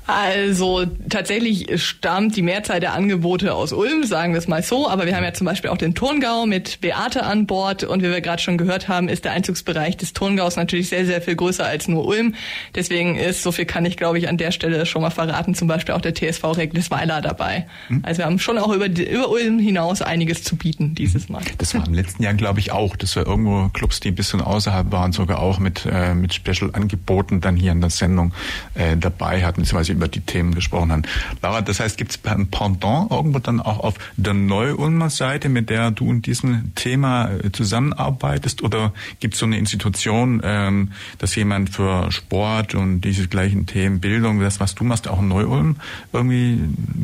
Also 0.07 0.85
tatsächlich 1.09 1.83
stammt 1.83 2.37
die 2.37 2.43
Mehrzahl 2.43 2.79
der 2.79 2.93
Angebote 2.93 3.55
aus 3.55 3.73
Ulm, 3.73 4.05
sagen 4.05 4.35
wir 4.35 4.39
es 4.39 4.49
mal 4.49 4.63
so. 4.63 4.89
Aber 4.89 5.07
wir 5.07 5.17
haben 5.17 5.25
ja 5.25 5.33
zum 5.33 5.47
Beispiel 5.47 5.71
auch 5.71 5.79
den 5.79 5.95
Turngau 5.95 6.45
mit 6.45 6.81
Beate 6.83 7.25
an 7.25 7.47
Bord. 7.47 7.85
Und 7.85 8.03
wie 8.03 8.11
wir 8.11 8.21
gerade 8.21 8.43
schon 8.43 8.59
gehört 8.59 8.89
haben, 8.89 9.09
ist 9.09 9.25
der 9.25 9.33
Einzugsbereich 9.33 9.97
des 9.97 10.13
Turngaus 10.13 10.57
natürlich 10.57 10.91
sehr, 10.91 11.07
sehr 11.07 11.23
viel 11.23 11.37
größer 11.37 11.65
als 11.65 11.89
nur 11.89 12.07
Ulm. 12.07 12.35
Deswegen 12.75 13.17
ist, 13.17 13.43
so 13.43 13.51
viel 13.51 13.65
kann 13.65 13.87
ich 13.87 13.97
glaube 13.97 14.19
ich 14.19 14.29
an 14.29 14.37
der 14.37 14.51
Stelle 14.51 14.85
schon 14.85 15.01
mal 15.01 15.11
verraten, 15.11 15.55
zum 15.55 15.69
Beispiel 15.69 15.95
auch 15.95 16.03
der 16.03 16.15
TSV 16.15 16.45
Reglisweiler 16.45 17.23
dabei. 17.23 17.67
Hm? 17.89 18.03
Also 18.03 18.19
wir 18.19 18.27
haben 18.27 18.39
schon 18.39 18.59
auch 18.59 18.73
über, 18.73 18.87
über 18.87 19.31
Ulm 19.31 19.59
hinaus 19.59 20.03
einiges 20.03 20.45
zu 20.45 20.57
bieten 20.57 20.95
dieses 20.95 21.31
Mal. 21.31 21.43
Das 21.57 21.75
war 21.75 21.87
im 21.87 21.95
letzten 21.95 22.23
Jahr 22.23 22.35
glaube 22.35 22.61
ich 22.61 22.73
auch. 22.73 22.97
Das 22.97 23.17
war 23.17 23.27
irgendwo 23.27 23.69
Clubs, 23.71 24.01
die 24.01 24.09
ein 24.09 24.15
bisschen 24.15 24.43
außerhalb 24.43 24.93
waren, 24.93 25.13
sogar 25.13 25.39
auch 25.39 25.59
mit, 25.59 25.87
äh, 25.91 26.15
mit 26.15 26.35
Special-Angeboten 26.35 27.41
dann 27.41 27.57
hier 27.57 27.73
in 27.73 27.81
der 27.81 27.91
Sendung 27.91 28.35
äh, 28.75 28.97
dabei 28.99 29.45
hatten, 29.45 29.63
beziehungsweise 29.63 29.94
über 29.95 30.09
die 30.09 30.21
Themen 30.21 30.55
gesprochen 30.55 30.93
haben. 30.93 31.03
Laura, 31.43 31.63
das 31.63 31.81
heißt, 31.81 31.97
gibt 31.97 32.11
es 32.13 32.21
ein 32.25 32.49
Pendant 32.49 33.11
irgendwo 33.11 33.39
dann 33.39 33.61
auch 33.61 33.81
auf 33.81 33.95
der 34.17 34.35
Neu-Ulmer 34.35 35.11
Seite, 35.11 35.49
mit 35.49 35.71
der 35.71 35.91
du 35.91 36.11
in 36.11 36.23
diesem 36.23 36.75
Thema 36.75 37.31
äh, 37.31 37.53
zusammenarbeitest? 37.53 38.63
Oder 38.63 38.93
gibt 39.21 39.35
es 39.35 39.41
so 39.41 39.47
eine 39.47 39.59
Institution, 39.59 40.43
ähm, 40.45 40.93
dass 41.19 41.35
jemand 41.35 41.71
für 41.71 42.11
Sport 42.13 42.75
und 42.75 43.01
diese 43.01 43.29
gleichen 43.29 43.67
Themen, 43.67 44.01
Bildung, 44.01 44.41
das, 44.41 44.61
was 44.61 44.75
du 44.75 44.85
machst, 44.85 45.09
auch 45.09 45.21
in 45.21 45.29
Neu-Ulm, 45.29 45.77
irgendwie, 46.13 46.59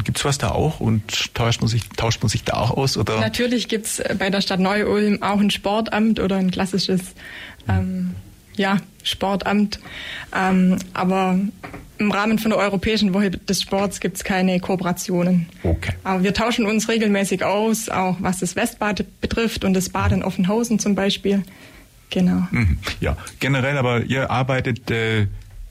gibt 0.05 0.19
es 0.19 0.25
was 0.25 0.39
da 0.39 0.51
auch 0.51 0.81
und 0.81 1.35
tauscht 1.35 1.61
man 1.61 1.69
sich, 1.69 1.89
tauscht 1.91 2.23
man 2.23 2.29
sich 2.29 2.45
da 2.45 2.55
auch 2.55 2.77
aus? 2.77 2.97
Oder? 2.97 3.21
Natürlich 3.21 3.69
gibt 3.69 3.87
es 3.87 4.03
bei 4.19 4.31
der 4.31 4.41
Stadt 4.41 4.61
Neu-Ulm 4.61 5.23
auch 5.23 5.39
ein 5.39 5.51
Sportamt 5.51 6.21
oder 6.21 6.37
ein 6.37 6.51
klassisches 6.51 7.15
ähm, 7.69 8.15
ja, 8.57 8.79
Sportamt. 9.03 9.81
Ähm, 10.35 10.77
aber 10.93 11.39
im 11.99 12.11
Rahmen 12.11 12.39
von 12.39 12.51
der 12.51 12.59
Europäischen 12.59 13.13
Woche 13.13 13.31
des 13.31 13.63
Sports 13.63 14.01
gibt 14.01 14.17
es 14.17 14.25
keine 14.25 14.59
Kooperationen. 14.59 15.49
Okay. 15.63 15.93
Aber 16.03 16.23
wir 16.23 16.35
tauschen 16.35 16.67
uns 16.67 16.89
regelmäßig 16.89 17.45
aus, 17.45 17.89
auch 17.89 18.17
was 18.21 18.39
das 18.39 18.57
Westbad 18.57 19.05
betrifft 19.21 19.65
und 19.65 19.75
das 19.75 19.91
Bad 19.91 20.13
in 20.13 20.23
Offenhausen 20.23 20.79
zum 20.79 20.95
Beispiel. 20.95 21.43
Genau. 22.09 22.47
Mhm. 22.51 22.79
Ja, 23.01 23.17
generell 23.39 23.79
aber 23.79 24.03
ihr 24.03 24.31
arbeitet 24.31 24.91
äh, 24.91 25.27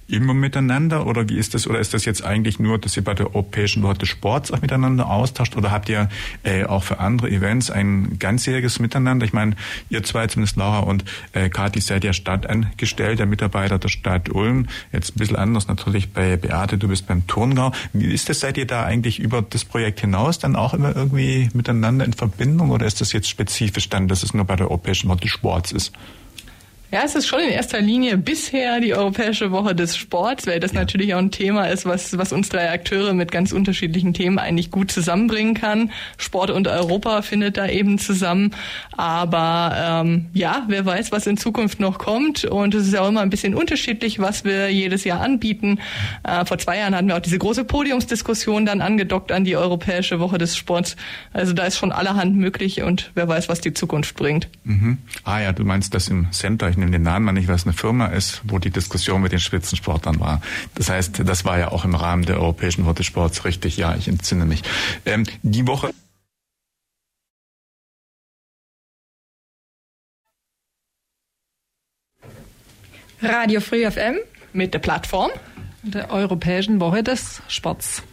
immer 0.09 0.33
miteinander 0.33 1.05
oder 1.05 1.27
wie 1.29 1.37
ist 1.37 1.53
das? 1.53 1.67
Oder 1.67 1.79
ist 1.79 1.93
das 1.93 2.05
jetzt 2.05 2.23
eigentlich 2.23 2.59
nur, 2.59 2.77
dass 2.77 2.97
ihr 2.97 3.03
bei 3.03 3.13
der 3.13 3.27
Europäischen 3.27 3.83
Woche 3.83 3.99
des 3.99 4.09
Sports 4.09 4.51
auch 4.51 4.61
miteinander 4.61 5.09
austauscht 5.09 5.55
oder 5.55 5.71
habt 5.71 5.89
ihr 5.89 6.09
äh, 6.43 6.65
auch 6.65 6.83
für 6.83 6.99
andere 6.99 7.29
Events 7.29 7.69
ein 7.69 8.17
ganzjähriges 8.19 8.79
Miteinander? 8.79 9.25
Ich 9.25 9.33
meine, 9.33 9.55
ihr 9.89 10.03
zwei, 10.03 10.27
zumindest 10.27 10.57
Laura 10.57 10.79
und 10.79 11.05
äh, 11.33 11.49
Kathi, 11.49 11.81
seid 11.81 12.03
ja 12.03 12.13
Stadtangestellter, 12.13 13.25
Mitarbeiter 13.25 13.77
der 13.77 13.89
Stadt 13.89 14.29
Ulm. 14.29 14.67
Jetzt 14.91 15.15
ein 15.15 15.19
bisschen 15.19 15.37
anders 15.37 15.67
natürlich 15.67 16.11
bei 16.11 16.37
Beate, 16.37 16.77
du 16.77 16.87
bist 16.87 17.07
beim 17.07 17.27
Turngau. 17.27 17.71
Wie 17.93 18.11
ist 18.11 18.29
das? 18.29 18.39
Seid 18.39 18.57
ihr 18.57 18.67
da 18.67 18.83
eigentlich 18.83 19.19
über 19.19 19.41
das 19.41 19.65
Projekt 19.65 20.01
hinaus 20.01 20.39
dann 20.39 20.55
auch 20.55 20.73
immer 20.73 20.95
irgendwie 20.95 21.49
miteinander 21.53 22.05
in 22.05 22.13
Verbindung 22.13 22.71
oder 22.71 22.85
ist 22.85 23.01
das 23.01 23.13
jetzt 23.13 23.29
spezifisch 23.29 23.89
dann, 23.89 24.07
dass 24.07 24.23
es 24.23 24.33
nur 24.33 24.45
bei 24.45 24.55
der 24.55 24.67
Europäischen 24.67 25.09
Woche 25.09 25.21
des 25.21 25.31
Sports 25.31 25.71
ist? 25.71 25.93
Ja, 26.91 27.01
es 27.05 27.13
ist 27.13 27.27
schon 27.27 27.39
in 27.39 27.49
erster 27.49 27.81
Linie 27.81 28.17
bisher 28.17 28.79
die 28.79 28.95
Europäische 28.95 29.51
Woche 29.51 29.75
des 29.75 29.95
Sports, 29.95 30.47
weil 30.47 30.59
das 30.59 30.71
ja. 30.71 30.79
natürlich 30.79 31.13
auch 31.13 31.19
ein 31.19 31.29
Thema 31.29 31.65
ist, 31.65 31.85
was, 31.85 32.17
was 32.17 32.33
uns 32.33 32.49
drei 32.49 32.71
Akteure 32.71 33.13
mit 33.13 33.31
ganz 33.31 33.51
unterschiedlichen 33.51 34.15
Themen 34.15 34.39
eigentlich 34.39 34.71
gut 34.71 34.91
zusammenbringen 34.91 35.53
kann. 35.53 35.91
Sport 36.17 36.49
und 36.49 36.67
Europa 36.67 37.21
findet 37.21 37.57
da 37.57 37.67
eben 37.67 37.99
zusammen. 37.99 38.55
Aber 38.97 40.03
ähm, 40.03 40.29
ja, 40.33 40.65
wer 40.67 40.83
weiß, 40.83 41.11
was 41.11 41.27
in 41.27 41.37
Zukunft 41.37 41.79
noch 41.79 41.99
kommt. 41.99 42.45
Und 42.45 42.73
es 42.73 42.87
ist 42.87 42.93
ja 42.93 43.01
auch 43.01 43.09
immer 43.09 43.21
ein 43.21 43.29
bisschen 43.29 43.53
unterschiedlich, 43.53 44.17
was 44.17 44.43
wir 44.43 44.71
jedes 44.71 45.03
Jahr 45.03 45.21
anbieten. 45.21 45.79
Äh, 46.23 46.43
vor 46.45 46.57
zwei 46.57 46.79
Jahren 46.79 46.95
hatten 46.95 47.07
wir 47.07 47.17
auch 47.17 47.21
diese 47.21 47.37
große 47.37 47.65
Podiumsdiskussion 47.65 48.65
dann 48.65 48.81
angedockt 48.81 49.31
an 49.31 49.43
die 49.43 49.55
Europäische 49.55 50.19
Woche 50.19 50.39
des 50.39 50.57
Sports. 50.57 50.95
Also 51.33 51.53
da 51.53 51.65
ist 51.65 51.77
schon 51.77 51.91
allerhand 51.91 52.35
möglich 52.35 52.81
und 52.81 53.11
wer 53.13 53.27
weiß, 53.27 53.47
was 53.47 53.61
die 53.61 53.75
Zukunft 53.75 54.15
bringt. 54.15 54.47
Mhm. 54.63 54.97
Ah 55.23 55.39
ja, 55.39 55.53
du 55.53 55.63
meinst 55.63 55.93
das 55.93 56.07
im 56.07 56.31
Center 56.31 56.78
nehme 56.79 56.91
den 56.91 57.03
Namen 57.03 57.25
mal 57.25 57.31
nicht, 57.31 57.47
was 57.47 57.65
eine 57.65 57.73
Firma 57.73 58.07
ist, 58.07 58.41
wo 58.45 58.59
die 58.59 58.69
Diskussion 58.69 59.21
mit 59.21 59.31
den 59.31 59.39
Spitzensportlern 59.39 60.19
war. 60.19 60.41
Das 60.75 60.89
heißt, 60.89 61.21
das 61.25 61.45
war 61.45 61.59
ja 61.59 61.71
auch 61.71 61.85
im 61.85 61.95
Rahmen 61.95 62.25
der 62.25 62.37
Europäischen 62.37 62.85
Woche 62.85 62.95
des 62.95 63.05
Sports 63.05 63.45
richtig. 63.45 63.77
Ja, 63.77 63.95
ich 63.95 64.07
entsinne 64.07 64.45
mich. 64.45 64.63
Ähm, 65.05 65.25
die 65.43 65.67
Woche 65.67 65.91
Radio 73.21 73.59
Free 73.59 73.89
FM 73.89 74.15
mit 74.53 74.73
der 74.73 74.79
Plattform 74.79 75.31
der 75.83 76.09
Europäischen 76.11 76.79
Woche 76.79 77.03
des 77.03 77.41
Sports. 77.47 78.03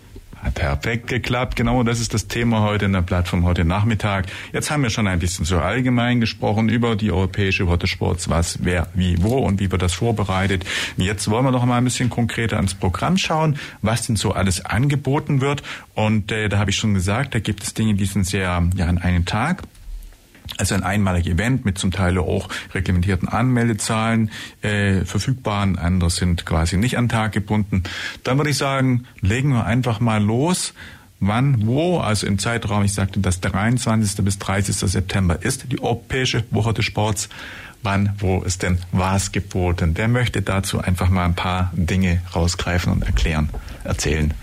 Perfekt 0.55 1.09
geklappt. 1.09 1.57
Genau 1.57 1.83
das 1.83 2.01
ist 2.01 2.15
das 2.15 2.29
Thema 2.29 2.61
heute 2.61 2.87
in 2.87 2.93
der 2.93 3.03
Plattform 3.03 3.45
heute 3.45 3.65
Nachmittag. 3.65 4.27
Jetzt 4.53 4.71
haben 4.71 4.83
wir 4.83 4.91
schon 4.91 5.07
ein 5.07 5.19
bisschen 5.19 5.45
so 5.45 5.59
allgemein 5.59 6.21
gesprochen 6.21 6.69
über 6.69 6.97
die 6.97 7.11
europäische 7.11 7.67
Woche 7.67 7.87
Sports, 7.87 8.29
was, 8.29 8.59
wer, 8.63 8.89
wie, 8.95 9.23
wo 9.23 9.39
und 9.39 9.61
wie 9.61 9.71
wird 9.71 9.83
das 9.83 9.95
vorbereitet. 9.95 10.65
Jetzt 10.97 11.31
wollen 11.31 11.45
wir 11.45 11.51
noch 11.51 11.65
mal 11.65 11.79
ein 11.79 11.85
bisschen 11.85 12.11
konkreter 12.11 12.57
ans 12.57 12.75
Programm 12.75 13.17
schauen, 13.17 13.59
was 13.83 14.07
denn 14.07 14.17
so 14.17 14.33
alles 14.33 14.65
angeboten 14.65 15.41
wird. 15.41 15.63
Und 15.95 16.33
äh, 16.33 16.49
da 16.49 16.59
habe 16.59 16.71
ich 16.71 16.77
schon 16.77 16.95
gesagt, 16.95 17.35
da 17.35 17.39
gibt 17.39 17.63
es 17.63 17.75
Dinge, 17.75 17.95
die 17.95 18.07
sind 18.07 18.27
sehr 18.27 18.63
ja 18.77 18.87
an 18.87 18.99
einem 18.99 19.25
Tag. 19.25 19.63
Also 20.59 20.75
ein 20.75 20.83
einmaliges 20.83 21.33
Event 21.33 21.65
mit 21.65 21.79
zum 21.79 21.91
Teil 21.91 22.19
auch 22.19 22.49
reglementierten 22.75 23.29
Anmeldezahlen 23.29 24.31
äh, 24.63 25.05
verfügbaren, 25.05 25.79
andere 25.79 26.11
sind 26.11 26.47
quasi 26.47 26.77
nicht 26.77 26.99
an 26.99 27.09
Tag 27.09 27.33
gebunden. 27.33 27.83
Dann 28.25 28.39
würde 28.39 28.51
ich 28.51 28.57
sagen, 28.57 29.05
legen 29.21 29.51
wir 29.51 29.67
einfach 29.67 30.01
mal 30.01 30.23
los. 30.23 30.75
Wann, 31.19 31.67
wo, 31.67 31.99
also 31.99 32.27
im 32.27 32.39
Zeitraum, 32.39 32.85
ich 32.85 32.93
sagte, 32.93 33.21
das 33.21 33.41
23. 33.41 34.23
bis 34.23 34.39
30. 34.39 34.77
September 34.77 35.43
ist 35.43 35.73
die 35.73 35.81
Europäische 35.81 36.45
Woche 36.51 36.75
des 36.75 36.85
Sports. 36.85 37.29
Wann, 37.83 38.15
wo 38.19 38.43
ist 38.43 38.63
denn 38.63 38.79
was 38.93 39.33
geboten? 39.33 39.93
Wer 39.95 40.09
möchte 40.09 40.43
dazu 40.43 40.81
einfach 40.81 41.09
mal 41.09 41.25
ein 41.25 41.35
paar 41.35 41.73
Dinge 41.75 42.21
rausgreifen 42.35 42.93
und 42.93 43.03
erklären, 43.03 43.49
erzählen? 43.85 44.35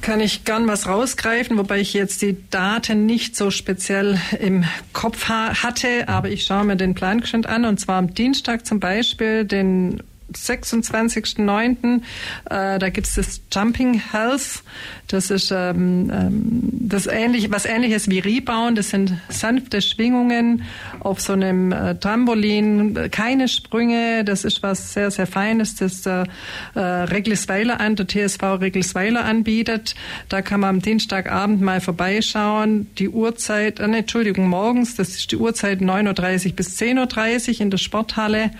Kann 0.00 0.20
ich 0.20 0.44
gern 0.44 0.66
was 0.66 0.88
rausgreifen, 0.88 1.58
wobei 1.58 1.80
ich 1.80 1.94
jetzt 1.94 2.22
die 2.22 2.36
Daten 2.50 3.06
nicht 3.06 3.36
so 3.36 3.50
speziell 3.50 4.18
im 4.40 4.64
Kopf 4.92 5.28
ha 5.28 5.62
hatte, 5.62 6.08
aber 6.08 6.28
ich 6.28 6.44
schaue 6.44 6.64
mir 6.64 6.76
den 6.76 6.94
Plan 6.94 7.22
an. 7.46 7.64
Und 7.64 7.78
zwar 7.78 7.98
am 7.98 8.12
Dienstag 8.14 8.66
zum 8.66 8.80
Beispiel 8.80 9.44
den 9.44 10.02
26.09. 10.32 12.02
Äh, 12.50 12.78
da 12.78 12.88
gibt 12.90 13.06
es 13.06 13.14
das 13.14 13.40
Jumping 13.52 14.00
Health. 14.12 14.62
Das 15.08 15.30
ist 15.30 15.52
ähm, 15.52 16.10
ähm, 16.12 16.68
das 16.72 17.06
ähnlich, 17.06 17.50
was 17.50 17.64
ähnliches 17.64 18.10
wie 18.10 18.18
Rebound. 18.18 18.76
Das 18.76 18.90
sind 18.90 19.14
sanfte 19.28 19.80
Schwingungen 19.80 20.62
auf 21.00 21.20
so 21.20 21.32
einem 21.32 21.70
äh, 21.70 21.94
Trampolin, 21.94 23.10
keine 23.10 23.46
Sprünge. 23.48 24.24
Das 24.24 24.44
ist 24.44 24.62
was 24.62 24.94
sehr, 24.94 25.10
sehr 25.10 25.26
Feines, 25.26 25.76
das 25.76 26.02
der 26.02 26.26
äh, 26.74 26.80
Reglisweiler 26.80 27.78
an, 27.78 27.94
der 27.94 28.08
TSV 28.08 28.42
Reglisweiler 28.60 29.24
anbietet. 29.24 29.94
Da 30.28 30.42
kann 30.42 30.60
man 30.60 30.70
am 30.70 30.82
Dienstagabend 30.82 31.60
mal 31.60 31.80
vorbeischauen. 31.80 32.88
Die 32.98 33.08
Uhrzeit, 33.08 33.78
äh, 33.78 33.84
Entschuldigung, 33.84 34.48
morgens, 34.48 34.96
das 34.96 35.10
ist 35.10 35.30
die 35.30 35.36
Uhrzeit 35.36 35.80
9.30 35.80 36.48
Uhr 36.48 36.56
bis 36.56 36.78
10.30 36.80 37.54
Uhr 37.54 37.60
in 37.60 37.70
der 37.70 37.78
Sporthalle. 37.78 38.50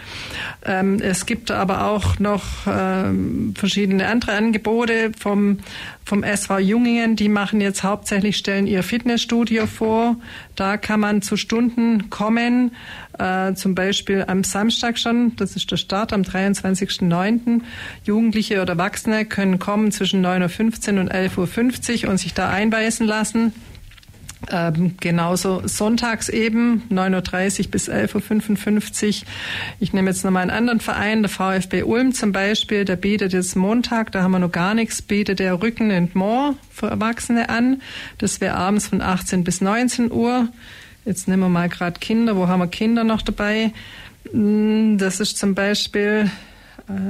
Ähm, 0.64 1.00
es 1.00 1.26
gibt 1.26 1.50
aber 1.56 1.86
auch 1.86 2.18
noch 2.18 2.44
ähm, 2.66 3.54
verschiedene 3.56 4.06
andere 4.06 4.32
Angebote 4.32 5.12
vom, 5.18 5.58
vom 6.04 6.22
SV 6.22 6.58
Jungingen. 6.60 7.16
Die 7.16 7.28
machen 7.28 7.60
jetzt 7.60 7.82
hauptsächlich, 7.82 8.36
stellen 8.36 8.66
ihr 8.66 8.82
Fitnessstudio 8.82 9.66
vor. 9.66 10.16
Da 10.54 10.76
kann 10.76 11.00
man 11.00 11.22
zu 11.22 11.36
Stunden 11.36 12.08
kommen, 12.08 12.72
äh, 13.18 13.54
zum 13.54 13.74
Beispiel 13.74 14.24
am 14.26 14.44
Samstag 14.44 14.98
schon, 14.98 15.34
das 15.36 15.56
ist 15.56 15.70
der 15.70 15.76
Start 15.76 16.12
am 16.12 16.22
23.09. 16.22 17.62
Jugendliche 18.04 18.62
oder 18.62 18.76
Erwachsene 18.76 19.24
können 19.24 19.58
kommen 19.58 19.90
zwischen 19.90 20.24
9.15 20.24 20.94
Uhr 20.94 21.00
und 21.00 21.12
11.50 21.12 22.04
Uhr 22.04 22.10
und 22.10 22.18
sich 22.18 22.34
da 22.34 22.50
einweisen 22.50 23.06
lassen. 23.06 23.52
Ähm, 24.50 24.96
genauso 25.00 25.62
sonntags 25.66 26.28
eben, 26.28 26.82
9.30 26.90 27.64
Uhr 27.64 27.70
bis 27.70 27.88
11.55 27.88 29.22
Uhr. 29.22 29.28
Ich 29.80 29.92
nehme 29.92 30.10
jetzt 30.10 30.24
nochmal 30.24 30.42
einen 30.42 30.50
anderen 30.50 30.80
Verein, 30.80 31.22
der 31.22 31.30
VfB 31.30 31.82
Ulm 31.82 32.12
zum 32.12 32.32
Beispiel, 32.32 32.84
der 32.84 32.96
bietet 32.96 33.32
jetzt 33.32 33.56
Montag, 33.56 34.12
da 34.12 34.22
haben 34.22 34.32
wir 34.32 34.38
noch 34.38 34.52
gar 34.52 34.74
nichts, 34.74 35.02
bietet 35.02 35.38
der 35.38 35.62
Rücken 35.62 35.90
and 35.90 36.14
More 36.14 36.54
für 36.70 36.86
Erwachsene 36.86 37.48
an. 37.48 37.82
Das 38.18 38.40
wäre 38.40 38.54
abends 38.54 38.88
von 38.88 39.00
18 39.00 39.42
bis 39.42 39.60
19 39.60 40.12
Uhr. 40.12 40.48
Jetzt 41.04 41.28
nehmen 41.28 41.42
wir 41.42 41.48
mal 41.48 41.68
gerade 41.68 41.98
Kinder, 41.98 42.36
wo 42.36 42.46
haben 42.46 42.60
wir 42.60 42.68
Kinder 42.68 43.04
noch 43.04 43.22
dabei? 43.22 43.72
Hm, 44.30 44.98
das 44.98 45.18
ist 45.18 45.38
zum 45.38 45.54
Beispiel 45.54 46.30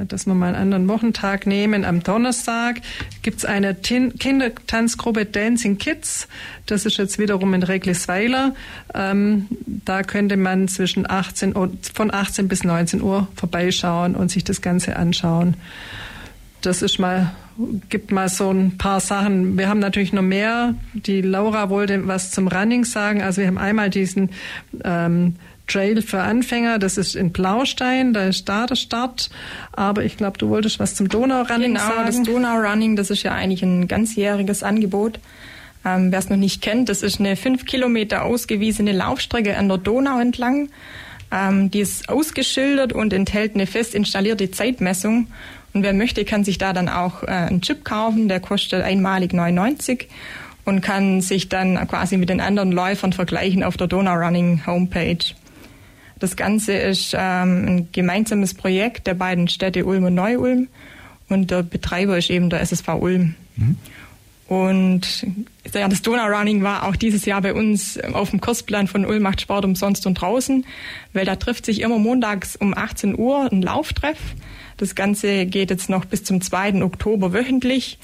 dass 0.09 0.27
wir 0.27 0.35
mal 0.35 0.55
einen 0.55 0.57
anderen 0.57 0.89
Wochentag 0.89 1.47
nehmen. 1.47 1.85
Am 1.85 2.03
Donnerstag 2.03 2.81
gibt 3.23 3.39
es 3.39 3.45
eine 3.45 3.83
Tin 3.83 4.19
Kindertanzgruppe 4.19 5.27
Dancing 5.27 5.79
Kids. 5.79 6.29
Das 6.67 6.87
ist 6.87 6.97
jetzt 6.97 7.19
wiederum 7.19 7.53
in 7.55 7.63
Reglesweiler. 7.63 8.55
Ähm, 8.95 9.47
da 9.67 10.03
könnte 10.03 10.37
man 10.37 10.69
zwischen 10.69 11.09
18 11.09 11.53
und, 11.53 11.87
von 11.95 12.13
18 12.13 12.49
bis 12.49 12.65
19 12.65 13.03
Uhr 13.03 13.29
vorbeischauen 13.37 14.15
und 14.15 14.31
sich 14.31 14.45
das 14.45 14.63
Ganze 14.63 14.97
anschauen. 14.97 15.55
Das 16.63 16.83
ist 16.83 16.99
mal 16.99 17.33
gibt 17.89 18.13
mal 18.13 18.29
so 18.29 18.51
ein 18.51 18.77
paar 18.77 19.01
Sachen. 19.01 19.57
Wir 19.57 19.69
haben 19.69 19.79
natürlich 19.79 20.13
noch 20.13 20.23
mehr. 20.23 20.75
Die 20.93 21.23
Laura 21.23 21.71
wollte 21.71 22.07
was 22.07 22.31
zum 22.31 22.49
Running 22.49 22.85
sagen. 22.85 23.23
Also 23.23 23.41
wir 23.41 23.49
haben 23.49 23.59
einmal 23.59 23.91
diesen 23.91 24.31
ähm, 24.85 25.37
Trail 25.67 26.03
für 26.03 26.21
Anfänger, 26.21 26.79
das 26.79 26.97
ist 26.97 27.15
in 27.17 27.33
Blaustein, 27.33 28.13
da 28.13 28.25
ist 28.25 28.49
da 28.49 28.67
der 28.67 28.77
Start. 28.77 29.31
Aber 29.73 30.05
ich 30.05 30.17
glaube, 30.17 30.39
du 30.39 30.49
wolltest 30.49 30.79
was 30.79 30.95
zum 30.95 31.09
Donau-Running 31.09 31.75
genau, 31.75 31.81
sagen. 31.81 31.95
Genau, 31.97 32.07
das 32.07 32.23
Donau-Running, 32.23 32.97
das 32.97 33.11
ist 33.11 33.23
ja 33.23 33.33
eigentlich 33.33 33.63
ein 33.63 33.89
ganzjähriges 33.89 34.63
Angebot. 34.63 35.19
Ähm, 35.85 36.11
Wer 36.13 36.19
es 36.19 36.29
noch 36.29 36.37
nicht 36.37 36.63
kennt, 36.63 36.89
das 36.89 37.03
ist 37.03 37.21
eine 37.21 37.37
fünf 37.37 37.65
Kilometer 37.65 38.25
ausgewiesene 38.25 38.93
Laufstrecke 38.93 39.57
an 39.57 39.69
der 39.69 39.79
Donau 39.79 40.21
entlang. 40.21 40.69
Ähm, 41.33 41.71
die 41.71 41.81
ist 41.81 42.09
ausgeschildert 42.09 42.93
und 42.93 43.13
enthält 43.13 43.55
eine 43.55 43.67
fest 43.67 43.95
installierte 43.95 44.51
Zeitmessung. 44.51 45.29
Und 45.73 45.83
wer 45.83 45.93
möchte, 45.93 46.25
kann 46.25 46.45
sich 46.45 46.59
da 46.59 46.73
dann 46.73 46.89
auch 46.89 47.23
äh, 47.23 47.27
einen 47.27 47.61
Chip 47.61 47.85
kaufen, 47.85 48.29
der 48.29 48.41
kostet 48.41 48.83
einmalig 48.83 49.33
99 49.33 50.09
und 50.65 50.81
kann 50.81 51.21
sich 51.21 51.49
dann 51.49 51.87
quasi 51.89 52.17
mit 52.17 52.29
den 52.29 52.41
anderen 52.41 52.73
Läufern 52.73 53.13
vergleichen 53.13 53.63
auf 53.63 53.77
der 53.77 53.87
Donau 53.87 54.15
Running 54.15 54.63
Homepage. 54.67 55.19
Das 56.19 56.37
Ganze 56.37 56.73
ist 56.73 57.15
ähm, 57.15 57.67
ein 57.67 57.89
gemeinsames 57.93 58.55
Projekt 58.55 59.07
der 59.07 59.15
beiden 59.15 59.49
Städte 59.49 59.85
Ulm 59.85 60.05
und 60.05 60.15
Neu-Ulm 60.15 60.69
und 61.29 61.51
der 61.51 61.63
Betreiber 61.63 62.17
ist 62.17 62.31
eben 62.31 62.51
der 62.51 62.61
SSV 62.61 62.89
Ulm. 63.01 63.35
Mhm. 63.57 63.77
Und 64.49 65.27
ja, 65.75 65.89
das 65.89 66.03
Donau-Running 66.03 66.63
war 66.63 66.87
auch 66.87 66.95
dieses 66.95 67.25
Jahr 67.25 67.43
bei 67.43 67.53
uns 67.53 67.99
auf 67.99 68.31
dem 68.31 68.41
Kursplan 68.41 68.87
von 68.87 69.05
Ulm 69.05 69.23
macht 69.23 69.41
Sport 69.41 69.65
umsonst 69.65 70.07
und 70.07 70.15
draußen, 70.15 70.65
weil 71.13 71.25
da 71.25 71.35
trifft 71.35 71.67
sich 71.67 71.81
immer 71.81 71.99
montags 71.99 72.55
um 72.55 72.73
18 72.73 73.19
Uhr 73.19 73.51
ein 73.51 73.61
Lauftreff. 73.61 74.19
Das 74.77 74.95
Ganze 74.95 75.47
geht 75.47 75.71
jetzt 75.71 75.91
noch 75.91 76.05
bis 76.05 76.23
zum 76.23 76.41
2. 76.41 76.83
Oktober 76.83 77.33
wöchentlich 77.33 77.99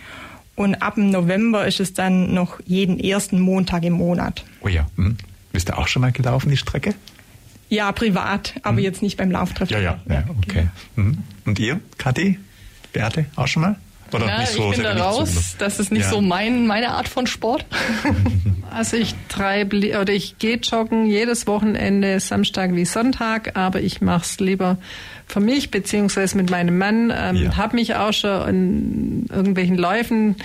und 0.57 0.75
ab 0.77 0.96
dem 0.96 1.11
November 1.11 1.66
ist 1.66 1.79
es 1.79 1.94
dann 1.94 2.35
noch 2.35 2.59
jeden 2.66 2.98
ersten 2.98 3.40
Montag 3.40 3.85
im 3.85 3.94
Monat. 3.94 4.44
Oh 4.62 4.68
ja, 4.68 4.87
hm. 4.96 5.16
bist 5.53 5.68
du 5.68 5.79
auch 5.79 5.87
schon 5.87 6.03
mal 6.03 6.12
gelaufen, 6.12 6.51
die 6.51 6.57
Strecke? 6.57 6.94
Ja, 7.73 7.91
privat, 7.91 8.53
aber 8.65 8.75
mhm. 8.75 8.79
jetzt 8.81 9.01
nicht 9.01 9.17
beim 9.17 9.31
Lauftreff. 9.31 9.71
Ja, 9.71 9.79
ja, 9.79 9.99
ja 10.07 10.25
okay. 10.47 10.69
Mhm. 10.95 11.17
Und 11.47 11.59
ihr, 11.59 11.81
Kathi, 11.97 12.39
Beate, 12.93 13.25
auch 13.35 13.49
schon 13.49 13.63
mal? 13.63 13.77
Oder 14.13 14.27
ja, 14.27 14.41
nicht 14.41 14.53
so, 14.53 14.69
ich 14.73 14.77
bin 14.77 14.85
da 14.85 14.95
raus. 14.95 15.35
So 15.35 15.41
das 15.59 15.81
ist 15.81 15.91
nicht 15.91 16.03
ja. 16.03 16.11
so 16.11 16.21
mein, 16.21 16.67
meine 16.67 16.91
Art 16.91 17.09
von 17.09 17.27
Sport. 17.27 17.65
also 18.71 18.99
ich 18.99 19.15
treibe 19.31 19.99
oder 19.99 20.13
ich 20.13 20.37
gehe 20.37 20.57
joggen 20.57 21.07
jedes 21.07 21.47
Wochenende, 21.47 22.21
Samstag 22.21 22.75
wie 22.75 22.85
Sonntag, 22.85 23.57
aber 23.57 23.81
ich 23.81 24.03
mache 24.03 24.25
es 24.27 24.39
lieber 24.39 24.77
für 25.27 25.41
mich 25.41 25.71
beziehungsweise 25.71 26.37
mit 26.37 26.51
meinem 26.51 26.77
Mann. 26.77 27.11
Ähm, 27.17 27.37
ja. 27.37 27.57
Habe 27.57 27.77
mich 27.77 27.95
auch 27.95 28.13
schon 28.13 28.49
in 28.49 29.27
irgendwelchen 29.31 29.79
Läufen 29.79 30.37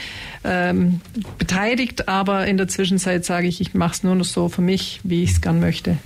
ähm, 0.45 1.01
beteiligt, 1.37 2.07
aber 2.07 2.47
in 2.47 2.55
der 2.55 2.69
Zwischenzeit 2.69 3.25
sage 3.25 3.47
ich, 3.47 3.59
ich 3.59 3.73
mache 3.73 3.95
es 3.95 4.03
nur 4.03 4.15
noch 4.15 4.23
so 4.23 4.47
für 4.47 4.61
mich, 4.61 5.01
wie 5.03 5.23
ich 5.23 5.31
es 5.31 5.41
gern 5.41 5.59
möchte. 5.59 5.97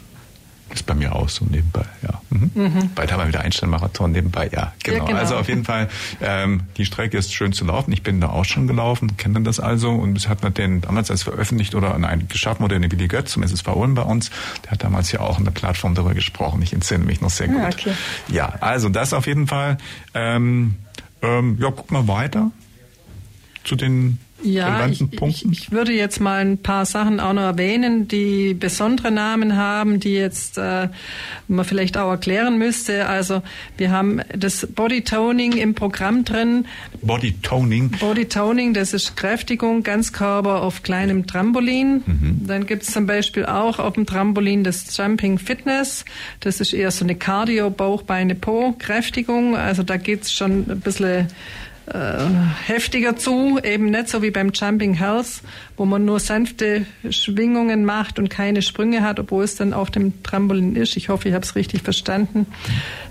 Ist 0.73 0.85
bei 0.85 0.93
mir 0.93 1.15
auch 1.15 1.27
so 1.27 1.45
nebenbei, 1.45 1.85
ja. 2.01 2.21
Mhm. 2.29 2.51
Mhm. 2.53 2.89
Bald 2.95 3.11
haben 3.11 3.19
wir 3.19 3.27
wieder 3.27 3.41
Einstellmarathon 3.41 4.11
nebenbei, 4.11 4.49
ja 4.51 4.73
genau. 4.83 4.97
ja 4.99 5.05
genau. 5.05 5.19
Also 5.19 5.35
auf 5.35 5.49
jeden 5.49 5.65
Fall, 5.65 5.89
ähm, 6.21 6.61
die 6.77 6.85
Strecke 6.85 7.17
ist 7.17 7.33
schön 7.33 7.51
zu 7.51 7.65
laufen. 7.65 7.91
Ich 7.91 8.03
bin 8.03 8.21
da 8.21 8.29
auch 8.29 8.45
schon 8.45 8.67
gelaufen, 8.67 9.17
kenne 9.17 9.41
das 9.41 9.59
also. 9.59 9.91
Und 9.91 10.17
es 10.17 10.27
hat 10.29 10.43
man 10.43 10.53
den 10.53 10.81
damals 10.81 11.11
als 11.11 11.23
veröffentlicht 11.23 11.75
oder 11.75 11.97
nein, 11.97 12.27
geschaffen 12.27 12.63
wurde 12.63 12.79
der 12.79 12.91
Willi 12.91 13.07
Götz 13.07 13.31
zum 13.31 13.43
SSV 13.43 13.67
Ulm 13.67 13.95
bei 13.95 14.03
uns. 14.03 14.31
Der 14.63 14.71
hat 14.71 14.83
damals 14.83 15.11
ja 15.11 15.19
auch 15.19 15.39
in 15.39 15.45
der 15.45 15.51
Plattform 15.51 15.93
darüber 15.93 16.13
gesprochen. 16.13 16.61
Ich 16.61 16.73
entsinne 16.73 17.03
mich 17.03 17.21
noch 17.21 17.29
sehr 17.29 17.47
gut. 17.47 17.57
Ja, 17.57 17.67
okay. 17.67 17.93
ja 18.29 18.53
also 18.61 18.89
das 18.89 19.13
auf 19.13 19.27
jeden 19.27 19.47
Fall. 19.47 19.77
Ähm, 20.13 20.75
ähm, 21.21 21.57
ja, 21.59 21.71
guck 21.71 21.91
mal 21.91 22.07
weiter 22.07 22.51
zu 23.63 23.75
den 23.75 24.19
ja, 24.43 24.87
ich, 24.87 25.01
ich, 25.01 25.45
ich, 25.51 25.71
würde 25.71 25.93
jetzt 25.93 26.19
mal 26.19 26.41
ein 26.41 26.57
paar 26.57 26.85
Sachen 26.85 27.19
auch 27.19 27.33
noch 27.33 27.41
erwähnen, 27.43 28.07
die 28.07 28.53
besondere 28.53 29.11
Namen 29.11 29.55
haben, 29.55 29.99
die 29.99 30.13
jetzt 30.13 30.57
äh, 30.57 30.89
man 31.47 31.65
vielleicht 31.65 31.97
auch 31.97 32.09
erklären 32.09 32.57
müsste. 32.57 33.07
Also 33.07 33.41
wir 33.77 33.91
haben 33.91 34.21
das 34.35 34.67
Body 34.67 35.03
Toning 35.03 35.53
im 35.53 35.75
Programm 35.75 36.25
drin. 36.25 36.65
Body 37.01 37.33
Toning? 37.41 37.91
Body 37.91 38.25
Toning, 38.25 38.73
das 38.73 38.93
ist 38.93 39.15
Kräftigung, 39.15 39.83
Ganzkörper 39.83 40.61
auf 40.61 40.83
kleinem 40.83 41.27
Trampolin. 41.27 42.03
Mhm. 42.05 42.41
Dann 42.47 42.65
gibt 42.65 42.83
es 42.83 42.91
zum 42.91 43.05
Beispiel 43.05 43.45
auch 43.45 43.79
auf 43.79 43.93
dem 43.93 44.05
Trampolin 44.05 44.63
das 44.63 44.95
Jumping 44.95 45.37
Fitness. 45.37 46.05
Das 46.39 46.59
ist 46.59 46.73
eher 46.73 46.91
so 46.91 47.05
eine 47.05 47.15
Cardio, 47.15 47.69
Bauch, 47.69 48.03
Beine, 48.03 48.35
Po, 48.35 48.73
Kräftigung. 48.77 49.55
Also 49.55 49.83
da 49.83 49.97
geht's 49.97 50.33
schon 50.33 50.69
ein 50.69 50.79
bisschen 50.79 51.27
heftiger 52.65 53.15
zu, 53.15 53.59
eben 53.63 53.89
nicht 53.89 54.09
so 54.09 54.21
wie 54.21 54.31
beim 54.31 54.51
Jumping 54.53 54.93
Health, 54.93 55.41
wo 55.77 55.85
man 55.85 56.05
nur 56.05 56.19
sanfte 56.19 56.85
Schwingungen 57.09 57.85
macht 57.85 58.19
und 58.19 58.29
keine 58.29 58.61
Sprünge 58.61 59.01
hat, 59.01 59.19
obwohl 59.19 59.43
es 59.43 59.55
dann 59.55 59.73
auf 59.73 59.91
dem 59.91 60.23
Trampolin 60.23 60.75
ist. 60.75 60.95
Ich 60.97 61.09
hoffe, 61.09 61.29
ich 61.29 61.33
habe 61.33 61.43
es 61.43 61.55
richtig 61.55 61.81
verstanden. 61.81 62.47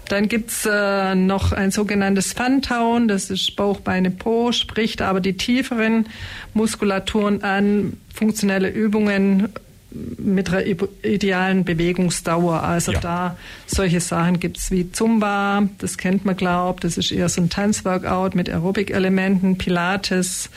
Dann 0.08 0.28
gibt's 0.28 0.66
äh, 0.70 1.14
noch 1.14 1.52
ein 1.52 1.70
sogenanntes 1.70 2.32
Funtown, 2.32 3.06
das 3.06 3.30
ist 3.30 3.54
Bauch, 3.54 3.80
Beine, 3.80 4.10
Po, 4.10 4.50
spricht 4.52 5.02
aber 5.02 5.20
die 5.20 5.36
tieferen 5.36 6.06
Muskulaturen 6.52 7.42
an, 7.44 7.92
funktionelle 8.12 8.68
Übungen 8.68 9.50
mit 9.90 10.50
einer 10.50 10.64
idealen 11.02 11.64
Bewegungsdauer. 11.64 12.62
Also 12.62 12.92
ja. 12.92 13.00
da 13.00 13.36
solche 13.66 14.00
Sachen 14.00 14.40
gibt's 14.40 14.70
wie 14.70 14.92
Zumba, 14.92 15.68
das 15.78 15.98
kennt 15.98 16.24
man 16.24 16.36
glaubt, 16.36 16.84
das 16.84 16.96
ist 16.96 17.10
eher 17.12 17.28
so 17.28 17.40
ein 17.40 17.50
Tanzworkout 17.50 18.30
mit 18.34 18.48
Aerobic-Elementen, 18.48 19.58
Pilates, 19.58 20.50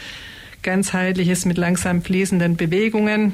ganzheitliches 0.62 1.46
mit 1.46 1.58
langsam 1.58 2.02
fließenden 2.02 2.56
Bewegungen. 2.56 3.34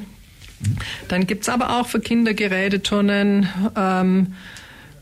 Dann 1.08 1.26
gibt's 1.26 1.48
aber 1.48 1.78
auch 1.80 1.86
für 1.86 2.00
Kinder 2.00 2.34
Geräteturnen, 2.34 3.48
ähm, 3.76 4.34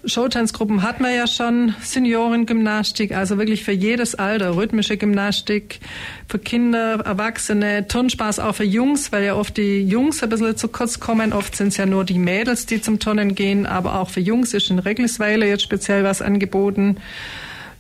Showtanzgruppen 0.09 0.83
hat 0.83 1.01
man 1.01 1.15
ja 1.15 1.27
schon, 1.27 1.75
Seniorengymnastik, 1.81 3.15
also 3.15 3.39
wirklich 3.39 3.65
für 3.65 3.73
jedes 3.73 4.15
Alter, 4.15 4.57
rhythmische 4.57 4.97
Gymnastik, 4.97 5.81
für 6.29 6.39
Kinder, 6.39 7.01
Erwachsene, 7.05 7.87
Turnspaß 7.89 8.39
auch 8.39 8.55
für 8.55 8.65
Jungs, 8.65 9.13
weil 9.13 9.25
ja 9.25 9.35
oft 9.35 9.57
die 9.57 9.83
Jungs 9.83 10.23
ein 10.23 10.29
bisschen 10.29 10.57
zu 10.57 10.69
kurz 10.69 11.01
kommen. 11.01 11.33
Oft 11.33 11.57
sind 11.57 11.69
es 11.69 11.77
ja 11.77 11.87
nur 11.87 12.05
die 12.05 12.19
Mädels, 12.19 12.67
die 12.67 12.81
zum 12.81 12.99
Turnen 12.99 13.35
gehen, 13.35 13.67
aber 13.67 14.01
auch 14.01 14.11
für 14.11 14.21
Jungs 14.21 14.55
ist 14.55 14.71
in 14.71 14.79
Reglesweiler 14.79 15.47
jetzt 15.47 15.63
speziell 15.63 16.05
was 16.05 16.23
angeboten. 16.23 16.97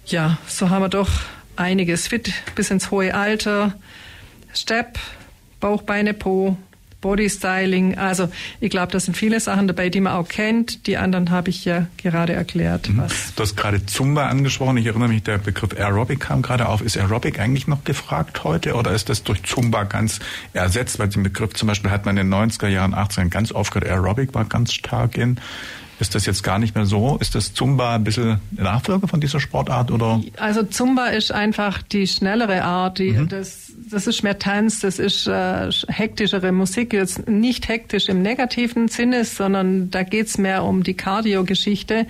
Ja, 0.06 0.38
so 0.46 0.70
haben 0.70 0.82
wir 0.82 0.88
doch 0.88 1.10
einiges 1.56 2.08
fit 2.08 2.32
bis 2.54 2.70
ins 2.70 2.90
hohe 2.90 3.14
Alter. 3.14 3.74
Step, 4.54 4.98
Bauch, 5.60 5.82
Beine, 5.82 6.14
Po, 6.14 6.56
Bodystyling. 7.00 7.96
Also 7.96 8.28
ich 8.60 8.70
glaube, 8.70 8.92
das 8.92 9.04
sind 9.04 9.16
viele 9.16 9.38
Sachen 9.40 9.68
dabei, 9.68 9.88
die 9.88 10.00
man 10.00 10.14
auch 10.14 10.28
kennt. 10.28 10.86
Die 10.86 10.96
anderen 10.96 11.30
habe 11.30 11.50
ich 11.50 11.64
ja 11.64 11.86
gerade 11.96 12.32
erklärt. 12.32 12.88
Mhm. 12.88 13.02
Du 13.36 13.42
hast 13.42 13.56
gerade 13.56 13.84
Zumba 13.86 14.26
angesprochen. 14.26 14.76
Ich 14.76 14.86
erinnere 14.86 15.08
mich, 15.08 15.22
der 15.22 15.38
Begriff 15.38 15.78
Aerobic 15.78 16.20
kam 16.20 16.42
gerade 16.42 16.68
auf. 16.68 16.82
Ist 16.82 16.96
Aerobic 16.96 17.38
eigentlich 17.38 17.66
noch 17.66 17.84
gefragt 17.84 18.44
heute 18.44 18.74
oder 18.74 18.92
ist 18.92 19.08
das 19.08 19.22
durch 19.22 19.42
Zumba 19.44 19.84
ganz 19.84 20.18
ersetzt? 20.52 20.98
Weil 20.98 21.08
den 21.08 21.22
Begriff 21.22 21.54
zum 21.54 21.68
Beispiel 21.68 21.90
hat 21.90 22.04
man 22.04 22.16
in 22.16 22.30
den 22.30 22.34
90er 22.34 22.68
Jahren, 22.68 22.94
80ern 22.94 23.28
ganz 23.28 23.52
oft 23.52 23.72
gehört. 23.72 23.90
Aerobic 23.90 24.34
war 24.34 24.44
ganz 24.44 24.72
stark 24.72 25.16
in. 25.16 25.38
Ist 26.00 26.14
das 26.14 26.26
jetzt 26.26 26.42
gar 26.44 26.58
nicht 26.58 26.74
mehr 26.74 26.86
so? 26.86 27.18
Ist 27.20 27.34
das 27.34 27.54
Zumba 27.54 27.96
ein 27.96 28.04
bisschen 28.04 28.40
Nachfolger 28.52 29.08
von 29.08 29.20
dieser 29.20 29.40
Sportart 29.40 29.90
oder? 29.90 30.20
Also 30.36 30.62
Zumba 30.62 31.06
ist 31.06 31.32
einfach 31.32 31.82
die 31.82 32.06
schnellere 32.06 32.62
Art. 32.62 32.98
Die, 32.98 33.12
mhm. 33.12 33.28
das, 33.28 33.72
das 33.90 34.06
ist 34.06 34.22
mehr 34.22 34.38
Tanz, 34.38 34.80
das 34.80 34.98
ist 34.98 35.26
äh, 35.26 35.70
hektischere 35.88 36.52
Musik. 36.52 36.92
Jetzt 36.92 37.28
nicht 37.28 37.68
hektisch 37.68 38.08
im 38.08 38.22
negativen 38.22 38.88
Sinne, 38.88 39.24
sondern 39.24 39.90
da 39.90 40.04
geht's 40.04 40.38
mehr 40.38 40.62
um 40.64 40.84
die 40.84 40.94
Cardio-Geschichte. 40.94 42.06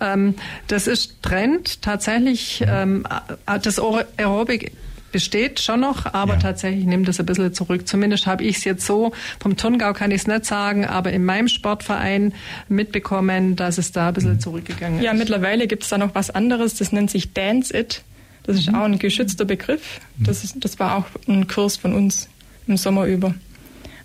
Ähm, 0.00 0.34
das 0.66 0.88
ist 0.88 1.22
Trend 1.22 1.82
tatsächlich. 1.82 2.60
Mhm. 2.60 2.66
Ähm, 2.68 3.06
das 3.46 3.78
Aerobic 3.78 4.72
besteht 5.12 5.60
schon 5.60 5.80
noch, 5.80 6.06
aber 6.12 6.34
ja. 6.34 6.40
tatsächlich 6.40 6.84
nimmt 6.84 7.08
es 7.08 7.20
ein 7.20 7.26
bisschen 7.26 7.52
zurück. 7.52 7.86
Zumindest 7.86 8.26
habe 8.26 8.44
ich 8.44 8.58
es 8.58 8.64
jetzt 8.64 8.86
so, 8.86 9.12
vom 9.40 9.56
Turngau 9.56 9.92
kann 9.92 10.10
ich 10.10 10.22
es 10.22 10.26
nicht 10.26 10.44
sagen, 10.44 10.84
aber 10.84 11.12
in 11.12 11.24
meinem 11.24 11.48
Sportverein 11.48 12.32
mitbekommen, 12.68 13.56
dass 13.56 13.78
es 13.78 13.92
da 13.92 14.08
ein 14.08 14.14
bisschen 14.14 14.34
mhm. 14.34 14.40
zurückgegangen 14.40 14.98
ist. 14.98 15.04
Ja, 15.04 15.12
mittlerweile 15.14 15.66
gibt 15.66 15.84
es 15.84 15.88
da 15.88 15.98
noch 15.98 16.14
was 16.14 16.30
anderes, 16.30 16.74
das 16.74 16.92
nennt 16.92 17.10
sich 17.10 17.32
Dance 17.32 17.76
It. 17.76 18.02
Das 18.44 18.56
ist 18.56 18.68
mhm. 18.68 18.74
auch 18.74 18.84
ein 18.84 18.98
geschützter 18.98 19.44
Begriff. 19.44 20.00
Mhm. 20.16 20.24
Das, 20.24 20.44
ist, 20.44 20.56
das 20.64 20.78
war 20.78 20.96
auch 20.96 21.06
ein 21.28 21.46
Kurs 21.46 21.76
von 21.76 21.94
uns 21.94 22.28
im 22.66 22.76
Sommer 22.76 23.06
über. 23.06 23.34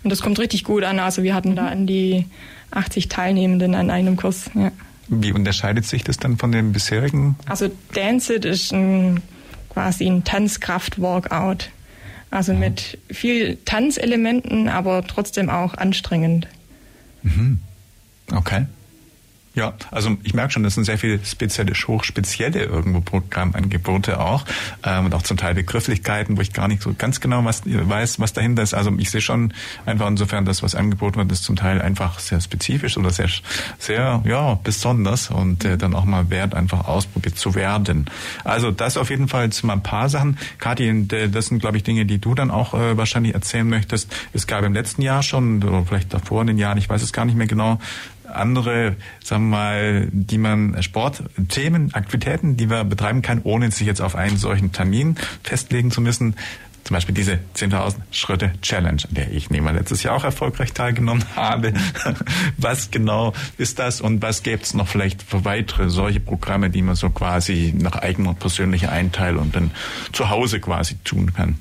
Und 0.04 0.10
das 0.10 0.20
kommt 0.20 0.38
richtig 0.38 0.64
gut 0.64 0.84
an. 0.84 1.00
Also 1.00 1.22
wir 1.22 1.34
hatten 1.34 1.56
da 1.56 1.66
an 1.66 1.86
die 1.86 2.26
80 2.70 3.08
Teilnehmenden 3.08 3.74
an 3.74 3.90
einem 3.90 4.16
Kurs. 4.16 4.50
Ja. 4.54 4.70
Wie 5.08 5.32
unterscheidet 5.32 5.84
sich 5.84 6.04
das 6.04 6.16
dann 6.16 6.36
von 6.36 6.52
den 6.52 6.72
bisherigen? 6.72 7.36
Also 7.46 7.70
Dance 7.94 8.34
It 8.34 8.44
ist 8.44 8.72
ein 8.72 9.22
quasi 9.76 10.06
ein 10.06 10.24
Tanzkraft-Workout. 10.24 11.68
Also 12.30 12.54
mhm. 12.54 12.60
mit 12.60 12.98
viel 13.10 13.58
Tanzelementen, 13.66 14.68
aber 14.68 15.06
trotzdem 15.06 15.50
auch 15.50 15.74
anstrengend. 15.74 16.48
Mhm. 17.22 17.58
Okay. 18.32 18.64
Ja, 19.56 19.72
also 19.90 20.18
ich 20.22 20.34
merke 20.34 20.52
schon, 20.52 20.64
das 20.64 20.74
sind 20.74 20.84
sehr 20.84 20.98
viele 20.98 21.24
spezielle, 21.24 21.72
hochspezielle 21.72 22.64
irgendwo 22.64 23.00
Programmangebote 23.00 24.20
auch 24.20 24.44
ähm, 24.84 25.06
und 25.06 25.14
auch 25.14 25.22
zum 25.22 25.38
Teil 25.38 25.54
Begrifflichkeiten, 25.54 26.36
wo 26.36 26.42
ich 26.42 26.52
gar 26.52 26.68
nicht 26.68 26.82
so 26.82 26.92
ganz 26.92 27.20
genau 27.20 27.42
was, 27.42 27.62
weiß, 27.64 28.20
was 28.20 28.34
dahinter 28.34 28.62
ist. 28.62 28.74
Also 28.74 28.92
ich 28.98 29.10
sehe 29.10 29.22
schon 29.22 29.54
einfach 29.86 30.08
insofern, 30.08 30.44
dass 30.44 30.62
was 30.62 30.74
angeboten 30.74 31.16
wird, 31.16 31.32
ist 31.32 31.42
zum 31.42 31.56
Teil 31.56 31.80
einfach 31.80 32.18
sehr 32.18 32.38
spezifisch 32.42 32.98
oder 32.98 33.08
sehr, 33.08 33.30
sehr 33.78 34.22
ja 34.26 34.58
besonders 34.62 35.30
und 35.30 35.64
äh, 35.64 35.78
dann 35.78 35.94
auch 35.94 36.04
mal 36.04 36.28
wert, 36.28 36.54
einfach 36.54 36.86
ausprobiert 36.86 37.38
zu 37.38 37.54
werden. 37.54 38.10
Also 38.44 38.70
das 38.70 38.98
auf 38.98 39.08
jeden 39.08 39.26
Fall 39.26 39.48
mal 39.62 39.72
ein 39.72 39.82
paar 39.82 40.10
Sachen. 40.10 40.36
Kathi, 40.58 41.08
das 41.32 41.46
sind 41.46 41.60
glaube 41.60 41.78
ich 41.78 41.82
Dinge, 41.82 42.04
die 42.04 42.18
du 42.18 42.34
dann 42.34 42.50
auch 42.50 42.74
äh, 42.74 42.98
wahrscheinlich 42.98 43.32
erzählen 43.32 43.66
möchtest. 43.66 44.14
Es 44.34 44.46
gab 44.46 44.64
im 44.64 44.74
letzten 44.74 45.00
Jahr 45.00 45.22
schon 45.22 45.64
oder 45.64 45.86
vielleicht 45.86 46.12
davor 46.12 46.42
in 46.42 46.48
den 46.48 46.58
Jahren, 46.58 46.76
ich 46.76 46.90
weiß 46.90 47.00
es 47.00 47.14
gar 47.14 47.24
nicht 47.24 47.38
mehr 47.38 47.46
genau, 47.46 47.78
andere, 48.36 48.96
sagen 49.22 49.50
wir 49.50 49.56
mal, 49.56 50.08
die 50.12 50.38
man 50.38 50.82
Sportthemen, 50.82 51.94
Aktivitäten, 51.94 52.56
die 52.56 52.66
man 52.66 52.88
betreiben 52.88 53.22
kann, 53.22 53.40
ohne 53.42 53.70
sich 53.70 53.86
jetzt 53.86 54.00
auf 54.00 54.14
einen 54.14 54.36
solchen 54.36 54.72
Termin 54.72 55.16
festlegen 55.42 55.90
zu 55.90 56.00
müssen. 56.00 56.34
Zum 56.84 56.94
Beispiel 56.94 57.16
diese 57.16 57.40
10.000 57.56 57.96
Schritte 58.12 58.52
Challenge, 58.62 59.02
an 59.08 59.14
der 59.14 59.32
ich 59.32 59.50
nehme 59.50 59.72
letztes 59.72 60.04
Jahr 60.04 60.14
auch 60.14 60.22
erfolgreich 60.22 60.72
teilgenommen 60.72 61.24
habe. 61.34 61.72
Was 62.58 62.92
genau 62.92 63.32
ist 63.58 63.80
das 63.80 64.00
und 64.00 64.22
was 64.22 64.44
gäbe 64.44 64.62
es 64.62 64.72
noch 64.72 64.86
vielleicht 64.86 65.20
für 65.22 65.44
weitere 65.44 65.90
solche 65.90 66.20
Programme, 66.20 66.70
die 66.70 66.82
man 66.82 66.94
so 66.94 67.10
quasi 67.10 67.74
nach 67.76 67.96
eigener 67.96 68.34
persönlicher 68.34 68.92
Einteilung 68.92 69.50
dann 69.50 69.72
zu 70.12 70.30
Hause 70.30 70.60
quasi 70.60 70.94
tun 71.02 71.34
kann? 71.34 71.58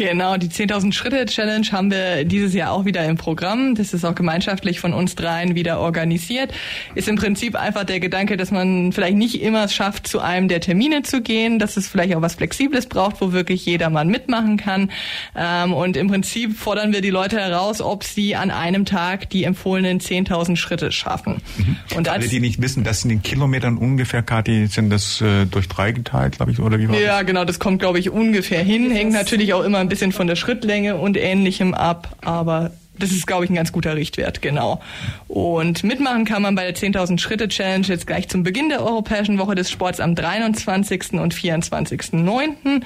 Genau, 0.00 0.38
die 0.38 0.48
10.000 0.48 0.94
Schritte 0.94 1.26
Challenge 1.26 1.66
haben 1.72 1.90
wir 1.90 2.24
dieses 2.24 2.54
Jahr 2.54 2.72
auch 2.72 2.86
wieder 2.86 3.04
im 3.04 3.18
Programm. 3.18 3.74
Das 3.74 3.92
ist 3.92 4.02
auch 4.06 4.14
gemeinschaftlich 4.14 4.80
von 4.80 4.94
uns 4.94 5.14
dreien 5.14 5.54
wieder 5.54 5.78
organisiert. 5.78 6.54
Ist 6.94 7.06
im 7.06 7.16
Prinzip 7.16 7.54
einfach 7.54 7.84
der 7.84 8.00
Gedanke, 8.00 8.38
dass 8.38 8.50
man 8.50 8.92
vielleicht 8.92 9.18
nicht 9.18 9.42
immer 9.42 9.64
es 9.64 9.74
schafft, 9.74 10.06
zu 10.08 10.20
einem 10.20 10.48
der 10.48 10.62
Termine 10.62 11.02
zu 11.02 11.20
gehen, 11.20 11.58
dass 11.58 11.76
es 11.76 11.86
vielleicht 11.86 12.14
auch 12.14 12.22
was 12.22 12.36
Flexibles 12.36 12.86
braucht, 12.86 13.20
wo 13.20 13.32
wirklich 13.32 13.66
jedermann 13.66 14.08
mitmachen 14.08 14.56
kann. 14.56 14.90
Ähm, 15.36 15.74
und 15.74 15.98
im 15.98 16.08
Prinzip 16.08 16.56
fordern 16.56 16.94
wir 16.94 17.02
die 17.02 17.10
Leute 17.10 17.38
heraus, 17.38 17.82
ob 17.82 18.02
sie 18.02 18.34
an 18.36 18.50
einem 18.50 18.86
Tag 18.86 19.28
die 19.28 19.44
empfohlenen 19.44 20.00
10.000 20.00 20.56
Schritte 20.56 20.92
schaffen. 20.92 21.42
Mhm. 21.58 21.76
Und 21.94 22.08
alle, 22.08 22.26
die 22.26 22.40
nicht 22.40 22.62
wissen, 22.62 22.84
das 22.84 23.02
sind 23.02 23.10
in 23.10 23.22
Kilometern 23.22 23.76
ungefähr, 23.76 24.22
Kathi, 24.22 24.66
sind 24.66 24.88
das 24.88 25.20
äh, 25.20 25.44
durch 25.44 25.68
drei 25.68 25.92
geteilt, 25.92 26.38
glaube 26.38 26.52
ich, 26.52 26.58
oder 26.58 26.78
wie 26.78 26.88
war 26.88 26.98
Ja, 26.98 27.18
das? 27.18 27.26
genau, 27.26 27.44
das 27.44 27.58
kommt, 27.58 27.80
glaube 27.80 27.98
ich, 27.98 28.08
ungefähr 28.08 28.62
hin. 28.62 28.90
Hängt 28.90 29.12
natürlich 29.12 29.52
auch 29.52 29.62
immer 29.62 29.89
bisschen 29.90 30.12
von 30.12 30.26
der 30.26 30.36
Schrittlänge 30.36 30.96
und 30.96 31.18
ähnlichem 31.18 31.74
ab, 31.74 32.16
aber 32.22 32.70
das 33.00 33.10
ist, 33.10 33.26
glaube 33.26 33.44
ich, 33.44 33.50
ein 33.50 33.54
ganz 33.54 33.72
guter 33.72 33.96
Richtwert, 33.96 34.42
genau. 34.42 34.80
Und 35.26 35.84
mitmachen 35.84 36.24
kann 36.24 36.42
man 36.42 36.54
bei 36.54 36.70
der 36.70 36.74
10.000 36.74 37.18
Schritte 37.18 37.48
Challenge 37.48 37.86
jetzt 37.86 38.06
gleich 38.06 38.28
zum 38.28 38.42
Beginn 38.42 38.68
der 38.68 38.84
Europäischen 38.84 39.38
Woche 39.38 39.54
des 39.54 39.70
Sports 39.70 40.00
am 40.00 40.14
23. 40.14 41.14
und 41.14 41.34
24.09. 41.34 42.82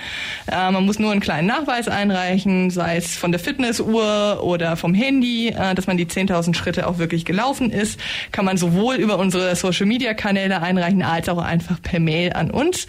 Äh, 0.46 0.70
man 0.70 0.86
muss 0.86 0.98
nur 0.98 1.10
einen 1.10 1.20
kleinen 1.20 1.48
Nachweis 1.48 1.88
einreichen, 1.88 2.70
sei 2.70 2.96
es 2.96 3.16
von 3.16 3.32
der 3.32 3.40
Fitnessuhr 3.40 4.40
oder 4.42 4.76
vom 4.76 4.94
Handy, 4.94 5.48
äh, 5.48 5.74
dass 5.74 5.86
man 5.86 5.96
die 5.96 6.06
10.000 6.06 6.54
Schritte 6.54 6.86
auch 6.86 6.98
wirklich 6.98 7.24
gelaufen 7.24 7.70
ist. 7.70 7.98
Kann 8.30 8.44
man 8.44 8.56
sowohl 8.56 8.96
über 8.96 9.18
unsere 9.18 9.56
Social-Media-Kanäle 9.56 10.62
einreichen, 10.62 11.02
als 11.02 11.28
auch 11.28 11.38
einfach 11.38 11.82
per 11.82 12.00
Mail 12.00 12.32
an 12.32 12.50
uns. 12.50 12.86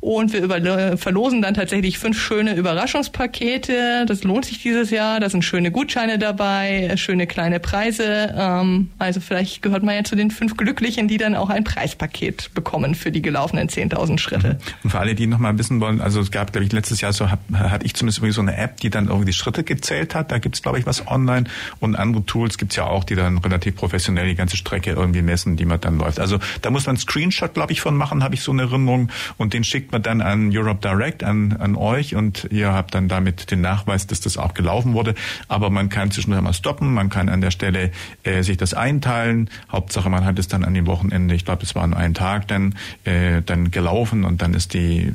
Und 0.00 0.32
wir 0.32 0.96
verlosen 0.96 1.42
dann 1.42 1.54
tatsächlich 1.54 1.98
fünf 1.98 2.20
schöne 2.20 2.54
Überraschungspakete. 2.54 4.06
Das 4.06 4.22
lohnt 4.22 4.44
sich 4.44 4.62
dieses 4.62 4.90
Jahr. 4.90 5.18
Da 5.18 5.28
sind 5.28 5.44
schöne 5.44 5.72
Gutscheine 5.72 6.18
dabei, 6.18 6.92
schöne 6.96 7.26
kleine 7.26 7.58
Preise. 7.58 8.32
Ähm, 8.36 8.90
also 8.98 9.20
vielleicht 9.20 9.60
gehört 9.60 9.82
man 9.82 9.96
ja 9.96 10.04
zu 10.04 10.14
den 10.14 10.30
fünf 10.30 10.56
Glücklichen, 10.56 11.08
die 11.08 11.18
dann 11.18 11.34
auch 11.34 11.50
ein 11.50 11.64
Preispaket 11.64 12.54
bekommen 12.54 12.94
für 12.94 13.10
die 13.10 13.22
gelaufenen 13.22 13.68
10.000 13.68 14.18
Schritte. 14.18 14.48
Mhm. 14.54 14.74
Und 14.84 14.90
für 14.90 14.98
alle, 15.00 15.14
die 15.16 15.26
noch 15.26 15.38
mal 15.38 15.58
wissen 15.58 15.80
wollen, 15.80 16.00
also 16.00 16.20
es 16.20 16.30
gab, 16.30 16.52
glaube 16.52 16.64
ich, 16.64 16.72
letztes 16.72 17.00
Jahr 17.00 17.12
so, 17.12 17.28
hatte 17.30 17.84
ich 17.84 17.94
zumindest 17.94 18.18
irgendwie 18.18 18.34
so 18.34 18.40
eine 18.40 18.56
App, 18.56 18.80
die 18.80 18.90
dann 18.90 19.06
irgendwie 19.06 19.26
die 19.26 19.32
Schritte 19.32 19.64
gezählt 19.64 20.14
hat. 20.14 20.30
Da 20.30 20.38
gibt's 20.38 20.62
glaube 20.62 20.78
ich, 20.78 20.86
was 20.86 21.06
online. 21.06 21.44
Und 21.80 21.96
andere 21.96 22.24
Tools 22.24 22.58
gibt's 22.58 22.76
ja 22.76 22.84
auch, 22.84 23.04
die 23.04 23.14
dann 23.14 23.38
relativ 23.38 23.76
professionell 23.76 24.28
die 24.28 24.34
ganze 24.34 24.56
Strecke 24.56 24.90
irgendwie 24.90 25.22
messen, 25.22 25.56
die 25.56 25.64
man 25.64 25.80
dann 25.80 25.98
läuft. 25.98 26.20
Also 26.20 26.38
da 26.62 26.70
muss 26.70 26.86
man 26.86 26.96
einen 26.96 27.00
Screenshot, 27.00 27.54
glaube 27.54 27.72
ich, 27.72 27.80
von 27.80 27.96
machen, 27.96 28.22
habe 28.22 28.34
ich 28.34 28.42
so 28.42 28.52
eine 28.52 28.62
Erinnerung. 28.62 29.10
Und 29.36 29.54
den 29.54 29.64
schickt 29.64 29.87
schickt 29.88 29.92
man 29.92 30.02
dann 30.02 30.20
an 30.20 30.50
Europe 30.52 30.80
Direct, 30.86 31.24
an, 31.24 31.56
an 31.58 31.74
euch 31.74 32.14
und 32.14 32.46
ihr 32.50 32.74
habt 32.74 32.94
dann 32.94 33.08
damit 33.08 33.50
den 33.50 33.62
Nachweis, 33.62 34.06
dass 34.06 34.20
das 34.20 34.36
auch 34.36 34.52
gelaufen 34.52 34.92
wurde. 34.92 35.14
Aber 35.48 35.70
man 35.70 35.88
kann 35.88 36.10
zwischendurch 36.10 36.42
mal 36.42 36.52
stoppen, 36.52 36.92
man 36.92 37.08
kann 37.08 37.30
an 37.30 37.40
der 37.40 37.50
Stelle 37.50 37.90
äh, 38.22 38.42
sich 38.42 38.58
das 38.58 38.74
einteilen. 38.74 39.48
Hauptsache, 39.72 40.10
man 40.10 40.26
hat 40.26 40.38
es 40.38 40.46
dann 40.46 40.62
an 40.62 40.74
dem 40.74 40.86
Wochenende, 40.86 41.34
ich 41.34 41.46
glaube, 41.46 41.62
es 41.62 41.74
war 41.74 41.84
an 41.84 41.94
einem 41.94 42.12
Tag 42.12 42.48
dann, 42.48 42.74
äh, 43.04 43.40
dann 43.40 43.70
gelaufen 43.70 44.24
und 44.24 44.42
dann 44.42 44.52
ist 44.52 44.74
die 44.74 45.10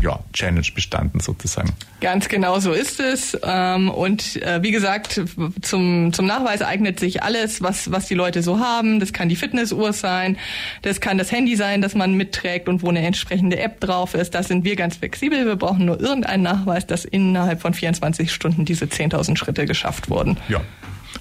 ja, 0.00 0.18
Challenge 0.32 0.66
bestanden 0.74 1.20
sozusagen. 1.20 1.72
Ganz 2.00 2.28
genau 2.28 2.58
so 2.58 2.72
ist 2.72 2.98
es. 2.98 3.38
Ähm, 3.44 3.88
und 3.90 4.42
äh, 4.42 4.62
wie 4.62 4.72
gesagt, 4.72 5.20
zum, 5.62 6.12
zum 6.12 6.26
Nachweis 6.26 6.62
eignet 6.62 6.98
sich 6.98 7.22
alles, 7.22 7.62
was, 7.62 7.92
was 7.92 8.06
die 8.06 8.14
Leute 8.14 8.42
so 8.42 8.58
haben. 8.58 8.98
Das 8.98 9.12
kann 9.12 9.28
die 9.28 9.36
Fitnessuhr 9.36 9.92
sein, 9.92 10.38
das 10.82 11.00
kann 11.00 11.18
das 11.18 11.30
Handy 11.30 11.54
sein, 11.56 11.82
das 11.82 11.94
man 11.94 12.14
mitträgt 12.14 12.68
und 12.68 12.82
wo 12.82 12.88
eine 12.88 13.06
entsprechende 13.06 13.58
App 13.60 13.80
drauf 13.80 14.14
ist. 14.14 14.34
Da 14.34 14.42
sind 14.42 14.64
wir 14.64 14.76
ganz 14.76 14.96
flexibel. 14.96 15.46
Wir 15.46 15.56
brauchen 15.56 15.86
nur 15.86 16.00
irgendeinen 16.00 16.42
Nachweis, 16.42 16.86
dass 16.86 17.04
innerhalb 17.04 17.60
von 17.60 17.74
24 17.74 18.32
Stunden 18.32 18.64
diese 18.64 18.86
10.000 18.86 19.36
Schritte 19.36 19.66
geschafft 19.66 20.10
wurden. 20.10 20.36
Ja, 20.48 20.60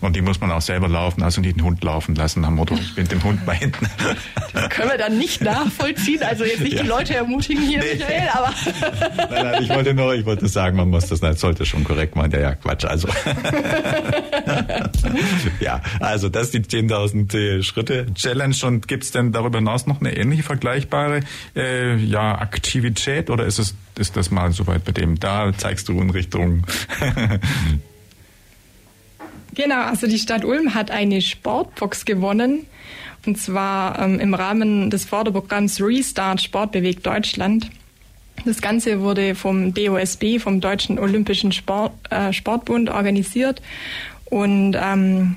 und 0.01 0.15
die 0.15 0.21
muss 0.21 0.41
man 0.41 0.51
auch 0.51 0.61
selber 0.61 0.87
laufen, 0.87 1.23
also 1.23 1.41
nicht 1.41 1.57
den 1.57 1.63
Hund 1.63 1.83
laufen 1.83 2.15
lassen 2.15 2.43
am 2.43 2.55
Motto, 2.55 2.75
ich 2.75 2.95
bin 2.95 3.07
dem 3.07 3.23
Hund 3.23 3.45
bei 3.45 3.55
hinten. 3.55 3.87
Das 4.53 4.69
können 4.69 4.89
wir 4.89 4.97
dann 4.97 5.17
nicht 5.17 5.41
nachvollziehen. 5.41 6.23
Also 6.23 6.43
jetzt 6.43 6.61
nicht 6.61 6.73
ja. 6.73 6.83
die 6.83 6.87
Leute 6.87 7.15
ermutigen 7.15 7.63
hier, 7.63 7.79
nee. 7.79 7.93
Michael, 7.93 8.29
aber. 8.33 8.51
Nein, 9.31 9.45
nein, 9.45 9.63
ich 9.63 9.69
wollte 9.69 9.93
nur, 9.93 10.13
ich 10.15 10.25
wollte 10.25 10.47
sagen, 10.47 10.77
man 10.77 10.89
muss 10.89 11.07
das, 11.07 11.19
das 11.19 11.39
sollte 11.39 11.65
schon 11.65 11.83
korrekt 11.83 12.15
machen. 12.15 12.31
Ja, 12.31 12.39
ja, 12.39 12.55
Quatsch. 12.55 12.85
Also. 12.85 13.07
ja, 15.59 15.81
also 15.99 16.29
das 16.29 16.49
ist 16.49 16.71
die 16.71 16.77
10.000 16.77 17.63
Schritte 17.63 18.07
Challenge. 18.13 18.55
Und 18.63 18.87
gibt 18.87 19.03
es 19.03 19.11
denn 19.11 19.31
darüber 19.31 19.59
hinaus 19.59 19.87
noch 19.87 19.99
eine 19.99 20.15
ähnliche 20.15 20.43
vergleichbare 20.43 21.21
äh, 21.55 21.95
ja, 21.97 22.39
Aktivität 22.39 23.29
oder 23.29 23.45
ist 23.45 23.59
es 23.59 23.75
ist 23.97 24.15
das 24.15 24.31
mal 24.31 24.51
soweit 24.51 24.85
bei 24.85 24.91
dem? 24.93 25.19
Da 25.19 25.51
zeigst 25.55 25.89
du 25.89 25.99
in 26.01 26.09
Richtung 26.09 26.65
Genau, 29.53 29.81
also 29.81 30.07
die 30.07 30.19
Stadt 30.19 30.45
Ulm 30.45 30.73
hat 30.73 30.91
eine 30.91 31.21
Sportbox 31.21 32.05
gewonnen. 32.05 32.65
Und 33.25 33.37
zwar 33.37 33.99
ähm, 33.99 34.19
im 34.19 34.33
Rahmen 34.33 34.89
des 34.89 35.05
Förderprogramms 35.05 35.79
Restart 35.81 36.41
Sportbewegt 36.41 37.05
Deutschland. 37.05 37.69
Das 38.45 38.61
Ganze 38.61 39.01
wurde 39.01 39.35
vom 39.35 39.73
DOSB, 39.73 40.39
vom 40.39 40.61
Deutschen 40.61 40.97
Olympischen 40.97 41.51
Sport, 41.51 41.91
äh, 42.09 42.33
Sportbund, 42.33 42.89
organisiert. 42.89 43.61
Und 44.25 44.75
ähm, 44.81 45.35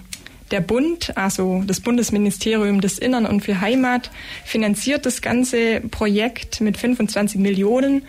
der 0.50 0.60
Bund, 0.60 1.16
also 1.16 1.62
das 1.66 1.80
Bundesministerium 1.80 2.80
des 2.80 2.98
Innern 2.98 3.26
und 3.26 3.40
für 3.40 3.60
Heimat, 3.60 4.10
finanziert 4.44 5.04
das 5.04 5.20
ganze 5.20 5.80
Projekt 5.80 6.60
mit 6.60 6.78
25 6.78 7.40
Millionen. 7.40 8.02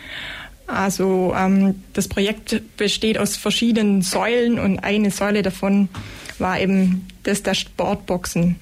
Also 0.68 1.34
ähm, 1.38 1.84
das 1.94 2.08
Projekt 2.08 2.62
besteht 2.78 3.18
aus 3.18 3.38
verschiedenen 3.38 4.02
Säulen 4.02 4.60
und 4.60 4.80
eine 4.80 5.12
Säule 5.12 5.44
davon 5.44 5.90
war 6.40 6.60
eben 6.60 7.08
das 7.24 7.44
der 7.44 7.54
Sportboxen. 7.54 8.58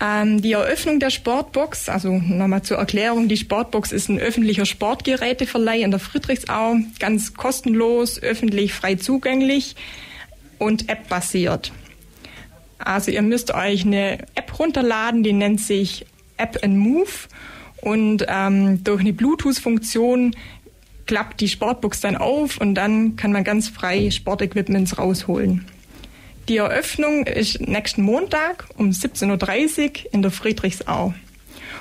Ähm, 0.00 0.42
die 0.42 0.52
Eröffnung 0.52 1.00
der 1.00 1.10
Sportbox, 1.10 1.88
also 1.88 2.12
nochmal 2.12 2.62
zur 2.62 2.78
Erklärung, 2.78 3.28
die 3.28 3.36
Sportbox 3.36 3.92
ist 3.92 4.08
ein 4.08 4.18
öffentlicher 4.18 4.66
Sportgeräteverleih 4.66 5.82
in 5.82 5.90
der 5.90 6.00
Friedrichsau, 6.00 6.76
ganz 6.98 7.34
kostenlos, 7.34 8.20
öffentlich 8.20 8.72
frei 8.72 8.96
zugänglich 8.96 9.76
und 10.58 10.88
App-basiert. 10.88 11.72
Also 12.78 13.10
ihr 13.10 13.22
müsst 13.22 13.54
euch 13.54 13.86
eine 13.86 14.18
App 14.34 14.58
runterladen, 14.58 15.22
die 15.22 15.32
nennt 15.32 15.60
sich 15.60 16.06
App 16.36 16.58
and 16.62 16.76
Move 16.76 17.28
und 17.80 18.24
ähm, 18.28 18.82
durch 18.82 19.00
eine 19.00 19.12
Bluetooth-Funktion 19.12 20.34
klappt 21.06 21.40
die 21.40 21.48
Sportbox 21.48 22.00
dann 22.00 22.16
auf 22.16 22.58
und 22.58 22.74
dann 22.74 23.16
kann 23.16 23.32
man 23.32 23.44
ganz 23.44 23.68
frei 23.68 24.10
Sportequipments 24.10 24.98
rausholen. 24.98 25.66
Die 26.48 26.58
Eröffnung 26.58 27.26
ist 27.26 27.60
nächsten 27.60 28.02
Montag 28.02 28.66
um 28.76 28.90
17.30 28.90 29.80
Uhr 30.06 30.12
in 30.12 30.22
der 30.22 30.30
Friedrichsau. 30.30 31.14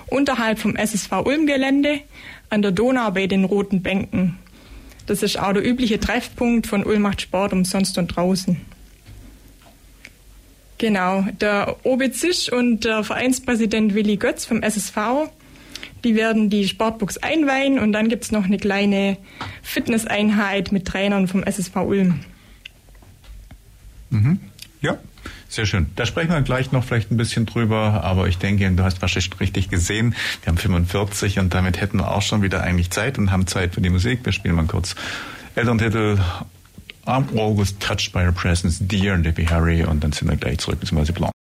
Unterhalb 0.08 0.60
vom 0.60 0.76
SSV 0.76 1.12
Ulm-Gelände 1.26 2.02
an 2.50 2.62
der 2.62 2.72
Donau 2.72 3.12
bei 3.12 3.28
den 3.28 3.44
Roten 3.44 3.82
Bänken. 3.82 4.38
Das 5.06 5.22
ist 5.22 5.38
auch 5.38 5.54
der 5.54 5.68
übliche 5.68 6.00
Treffpunkt 6.00 6.68
von 6.68 6.86
Ulm 6.86 7.02
macht 7.02 7.22
Sport 7.22 7.52
umsonst 7.52 7.98
und 7.98 8.08
draußen. 8.08 8.62
Genau, 10.78 11.26
der 11.40 11.78
Obizisch 11.84 12.52
und 12.52 12.86
der 12.86 13.04
Vereinspräsident 13.04 13.96
Willi 13.96 14.18
Götz 14.18 14.46
vom 14.46 14.62
SSV, 14.62 15.30
die 16.04 16.16
werden 16.16 16.50
die 16.50 16.68
Sportbox 16.68 17.18
einweihen 17.18 17.80
und 17.80 17.92
dann 17.94 18.10
gibt 18.10 18.24
es 18.24 18.32
noch 18.32 18.46
eine 18.46 18.58
kleine 18.58 19.18
Fitnesseinheit 19.62 20.72
mit 20.72 20.86
Trainern 20.86 21.28
vom 21.28 21.44
SSV 21.44 21.76
Ulm. 21.78 22.20
Mhm. 24.10 24.40
Ja, 24.82 24.98
sehr 25.48 25.66
schön. 25.66 25.88
Da 25.96 26.06
sprechen 26.06 26.32
wir 26.32 26.42
gleich 26.42 26.72
noch 26.72 26.84
vielleicht 26.84 27.12
ein 27.12 27.18
bisschen 27.18 27.46
drüber, 27.46 28.04
aber 28.04 28.28
ich 28.28 28.38
denke, 28.38 28.70
du 28.72 28.84
hast 28.84 29.02
wahrscheinlich 29.02 29.40
richtig 29.40 29.70
gesehen, 29.70 30.16
wir 30.42 30.48
haben 30.48 30.58
45 30.58 31.40
und 31.40 31.54
damit 31.54 31.80
hätten 31.80 31.98
wir 31.98 32.12
auch 32.12 32.22
schon 32.22 32.42
wieder 32.42 32.62
eigentlich 32.62 32.92
Zeit 32.92 33.18
und 33.18 33.32
haben 33.32 33.48
Zeit 33.48 33.76
für 33.76 33.82
die 33.82 33.90
Musik. 33.90 34.20
Wir 34.24 34.34
spielen 34.34 34.56
mal 34.56 34.66
kurz 34.66 34.96
Elterntitel 35.56 36.20
I'm 37.06 37.38
always 37.38 37.78
touched 37.80 38.14
by 38.14 38.26
your 38.26 38.32
presence, 38.32 38.80
dear 38.80 39.18
Debbie 39.18 39.48
Harry 39.48 39.84
und 39.84 40.04
dann 40.04 40.12
sind 40.14 40.30
wir 40.30 40.38
gleich 40.38 40.60
zurück, 40.60 40.80
beziehungsweise 40.80 41.14
Blanc. 41.14 41.34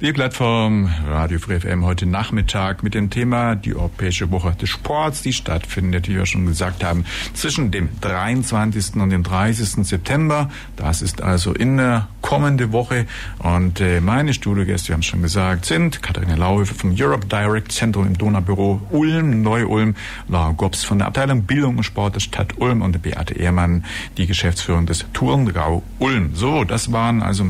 Die 0.00 0.12
Plattform 0.12 0.88
Radio 1.08 1.40
Free 1.40 1.58
FM 1.58 1.84
heute 1.84 2.06
Nachmittag 2.06 2.84
mit 2.84 2.94
dem 2.94 3.10
Thema 3.10 3.56
die 3.56 3.74
Europäische 3.74 4.30
Woche 4.30 4.52
des 4.52 4.68
Sports, 4.68 5.22
die 5.22 5.32
stattfindet, 5.32 6.08
wie 6.08 6.14
wir 6.14 6.24
schon 6.24 6.46
gesagt 6.46 6.84
haben, 6.84 7.04
zwischen 7.34 7.72
dem 7.72 7.88
23. 8.00 8.94
und 8.94 9.10
dem 9.10 9.24
30. 9.24 9.84
September. 9.84 10.50
Das 10.76 11.02
ist 11.02 11.20
also 11.20 11.52
in 11.52 11.78
der 11.78 12.06
kommende 12.20 12.70
Woche. 12.70 13.06
Und 13.40 13.80
äh, 13.80 14.00
meine 14.00 14.34
Studiogäste, 14.34 14.88
wir 14.88 14.92
haben 14.94 15.00
es 15.00 15.06
schon 15.06 15.20
gesagt, 15.20 15.64
sind 15.64 16.00
Katharina 16.00 16.36
Lauhöfer 16.36 16.76
vom 16.76 16.94
Europe 16.96 17.26
Direct 17.26 17.72
Zentrum 17.72 18.06
im 18.06 18.16
Donaubüro 18.16 18.80
Ulm, 18.90 19.42
Neu-Ulm, 19.42 19.96
Laura 20.28 20.52
Gops 20.52 20.84
von 20.84 20.98
der 20.98 21.08
Abteilung 21.08 21.42
Bildung 21.42 21.78
und 21.78 21.82
Sport 21.82 22.14
der 22.14 22.20
Stadt 22.20 22.58
Ulm 22.58 22.82
und 22.82 23.02
Beate 23.02 23.34
Ehrmann, 23.34 23.84
die 24.16 24.28
Geschäftsführerin 24.28 24.86
des 24.86 25.06
Turngrau 25.12 25.82
Ulm. 25.98 26.36
So, 26.36 26.62
das 26.62 26.92
waren 26.92 27.20
also 27.20 27.44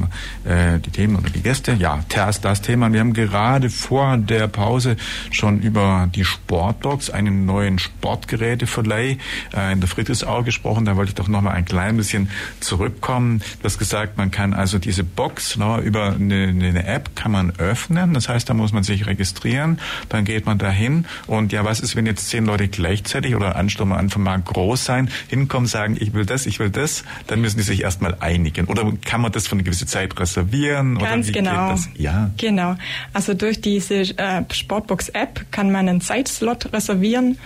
äh, 0.45 0.79
die 0.79 0.91
Themen 0.91 1.17
oder 1.17 1.29
die 1.29 1.43
Gäste. 1.43 1.75
Ja, 1.75 2.03
Ters 2.09 2.38
ist 2.39 2.45
das 2.45 2.63
Thema. 2.63 2.93
Wir 2.93 3.01
haben 3.01 3.15
gerade 3.15 3.69
vor 3.69 4.17
der 4.17 4.47
Pause 4.47 4.97
schon 5.33 5.61
über 5.61 6.09
die 6.15 6.25
Sportbox, 6.25 7.11
einen 7.11 7.47
neuen 7.47 7.81
Sportgeräteverleih 7.81 9.19
äh, 9.57 9.73
in 9.73 9.81
der 9.81 9.89
Friedrichsau 9.89 10.45
gesprochen. 10.45 10.85
Da 10.85 10.95
wollte 10.95 11.09
ich 11.09 11.15
doch 11.17 11.27
noch 11.27 11.41
mal 11.41 11.51
ein 11.51 11.65
klein 11.65 11.97
bisschen 11.97 12.31
zurückkommen. 12.61 13.41
Du 13.59 13.65
hast 13.65 13.81
gesagt, 13.81 14.19
man 14.19 14.31
kann 14.31 14.55
also 14.55 14.79
diese 14.79 15.03
Box 15.03 15.57
na, 15.59 15.81
über 15.81 16.13
eine, 16.13 16.47
eine 16.47 16.87
App 16.87 17.17
kann 17.17 17.33
man 17.33 17.51
öffnen. 17.59 18.15
Das 18.15 18.29
heißt, 18.29 18.49
da 18.49 18.55
muss 18.55 18.73
man 18.73 18.85
sich 18.85 19.07
registrieren. 19.07 19.81
Dann 20.09 20.25
geht 20.25 20.47
man 20.47 20.59
dahin. 20.59 21.07
Und 21.27 21.53
ja, 21.53 21.65
was 21.65 21.81
ist, 21.81 21.97
wenn 21.97 22.07
jetzt 22.07 22.29
zehn 22.29 22.47
Leute 22.47 22.69
gleichzeitig 22.69 23.35
oder 23.35 23.57
Ansturm 23.57 23.91
einfach 23.91 24.21
mal 24.21 24.41
groß 24.41 24.85
sein, 24.85 25.11
hinkommen, 25.27 25.67
sagen, 25.67 25.97
ich 25.99 26.15
will 26.15 26.25
das, 26.25 26.47
ich 26.47 26.61
will 26.61 26.71
das, 26.71 27.03
dann 27.27 27.41
müssen 27.41 27.57
die 27.57 27.65
sich 27.65 27.83
erstmal 27.83 28.15
einigen. 28.21 28.67
Oder 28.67 28.93
kann 29.05 29.23
man 29.23 29.33
das 29.33 29.49
für 29.49 29.55
eine 29.55 29.65
gewisse 29.65 29.87
Zeit 29.87 30.17
reservieren? 30.21 30.99
Ganz 30.99 31.27
oder 31.27 31.27
wie 31.27 31.33
genau. 31.33 31.51
Geht 31.51 31.79
das? 31.79 31.89
Ja. 31.97 32.28
Genau. 32.37 32.77
Also 33.13 33.35
durch 33.35 33.61
diese 33.61 34.01
äh, 34.01 34.43
Sportbox-App 34.51 35.51
kann 35.51 35.71
man 35.71 35.89
einen 35.89 36.01
Zeitslot 36.01 36.73
reservieren 36.73 37.39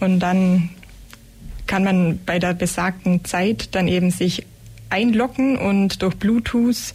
und 0.00 0.20
dann 0.20 0.70
kann 1.66 1.84
man 1.84 2.20
bei 2.24 2.38
der 2.38 2.54
besagten 2.54 3.24
Zeit 3.24 3.74
dann 3.74 3.88
eben 3.88 4.10
sich 4.10 4.46
einloggen 4.88 5.58
und 5.58 6.02
durch 6.02 6.14
Bluetooth 6.14 6.92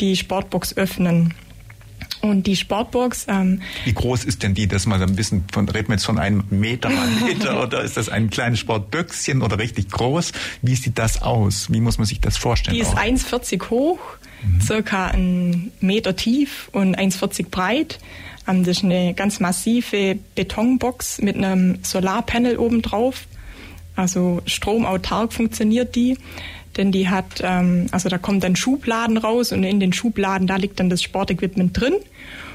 die 0.00 0.16
Sportbox 0.16 0.76
öffnen. 0.76 1.34
Und 2.22 2.46
die 2.46 2.56
Sportbox. 2.56 3.26
Ähm, 3.28 3.62
Wie 3.84 3.94
groß 3.94 4.24
ist 4.24 4.42
denn 4.42 4.54
die, 4.54 4.66
dass 4.66 4.86
man 4.86 5.02
ein 5.02 5.16
bisschen 5.16 5.44
von, 5.50 5.68
reden 5.68 5.88
wir 5.88 5.94
jetzt 5.94 6.04
von 6.04 6.18
einem 6.18 6.44
Meter 6.50 6.90
mal 6.90 7.06
Meter 7.24 7.62
oder 7.62 7.82
ist 7.82 7.96
das 7.96 8.08
ein 8.08 8.28
kleines 8.30 8.58
Sportböckchen 8.58 9.42
oder 9.42 9.58
richtig 9.58 9.90
groß? 9.90 10.32
Wie 10.60 10.74
sieht 10.74 10.98
das 10.98 11.22
aus? 11.22 11.72
Wie 11.72 11.80
muss 11.80 11.98
man 11.98 12.06
sich 12.06 12.20
das 12.20 12.36
vorstellen? 12.36 12.74
Die 12.74 12.82
ist 12.82 12.96
1,40 12.96 13.70
hoch, 13.70 14.00
mhm. 14.42 14.60
circa 14.60 15.06
ein 15.06 15.72
Meter 15.80 16.14
tief 16.14 16.68
und 16.72 16.98
1,40 16.98 17.48
breit. 17.50 17.98
Ähm, 18.46 18.64
das 18.64 18.78
ist 18.78 18.84
eine 18.84 19.14
ganz 19.14 19.40
massive 19.40 20.18
Betonbox 20.34 21.22
mit 21.22 21.36
einem 21.36 21.78
Solarpanel 21.82 22.58
oben 22.58 22.82
drauf. 22.82 23.26
Also 23.96 24.40
stromautark 24.46 25.32
funktioniert 25.32 25.94
die 25.94 26.16
denn 26.80 26.92
die 26.92 27.08
hat, 27.08 27.42
ähm, 27.42 27.86
also 27.90 28.08
da 28.08 28.16
kommen 28.16 28.40
dann 28.40 28.56
Schubladen 28.56 29.18
raus 29.18 29.52
und 29.52 29.62
in 29.64 29.80
den 29.80 29.92
Schubladen, 29.92 30.46
da 30.46 30.56
liegt 30.56 30.80
dann 30.80 30.88
das 30.88 31.02
Sportequipment 31.02 31.78
drin. 31.78 31.94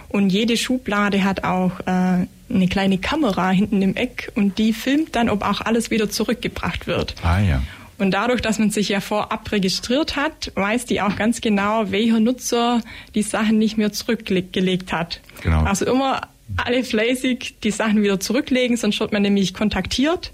Und 0.09 0.29
jede 0.29 0.57
Schublade 0.57 1.23
hat 1.23 1.43
auch 1.43 1.79
äh, 1.81 2.25
eine 2.49 2.67
kleine 2.69 2.97
Kamera 2.97 3.51
hinten 3.51 3.81
im 3.81 3.95
Eck 3.95 4.31
und 4.35 4.57
die 4.57 4.73
filmt 4.73 5.15
dann, 5.15 5.29
ob 5.29 5.43
auch 5.43 5.61
alles 5.61 5.91
wieder 5.91 6.09
zurückgebracht 6.09 6.87
wird. 6.87 7.15
Ah 7.23 7.39
ja. 7.39 7.61
Und 7.97 8.11
dadurch, 8.11 8.41
dass 8.41 8.59
man 8.59 8.71
sich 8.71 8.89
ja 8.89 8.99
vorab 8.99 9.51
registriert 9.51 10.15
hat, 10.15 10.51
weiß 10.55 10.85
die 10.85 11.01
auch 11.01 11.15
ganz 11.15 11.39
genau, 11.39 11.91
welcher 11.91 12.19
Nutzer 12.19 12.81
die 13.13 13.21
Sachen 13.21 13.57
nicht 13.57 13.77
mehr 13.77 13.93
zurückgelegt 13.93 14.91
hat. 14.91 15.21
Genau. 15.41 15.63
Also 15.63 15.85
immer 15.85 16.21
alle 16.57 16.83
fleißig 16.83 17.55
die 17.63 17.71
Sachen 17.71 18.01
wieder 18.01 18.19
zurücklegen, 18.19 18.75
sonst 18.75 18.99
wird 18.99 19.13
man 19.13 19.21
nämlich 19.21 19.53
kontaktiert. 19.53 20.31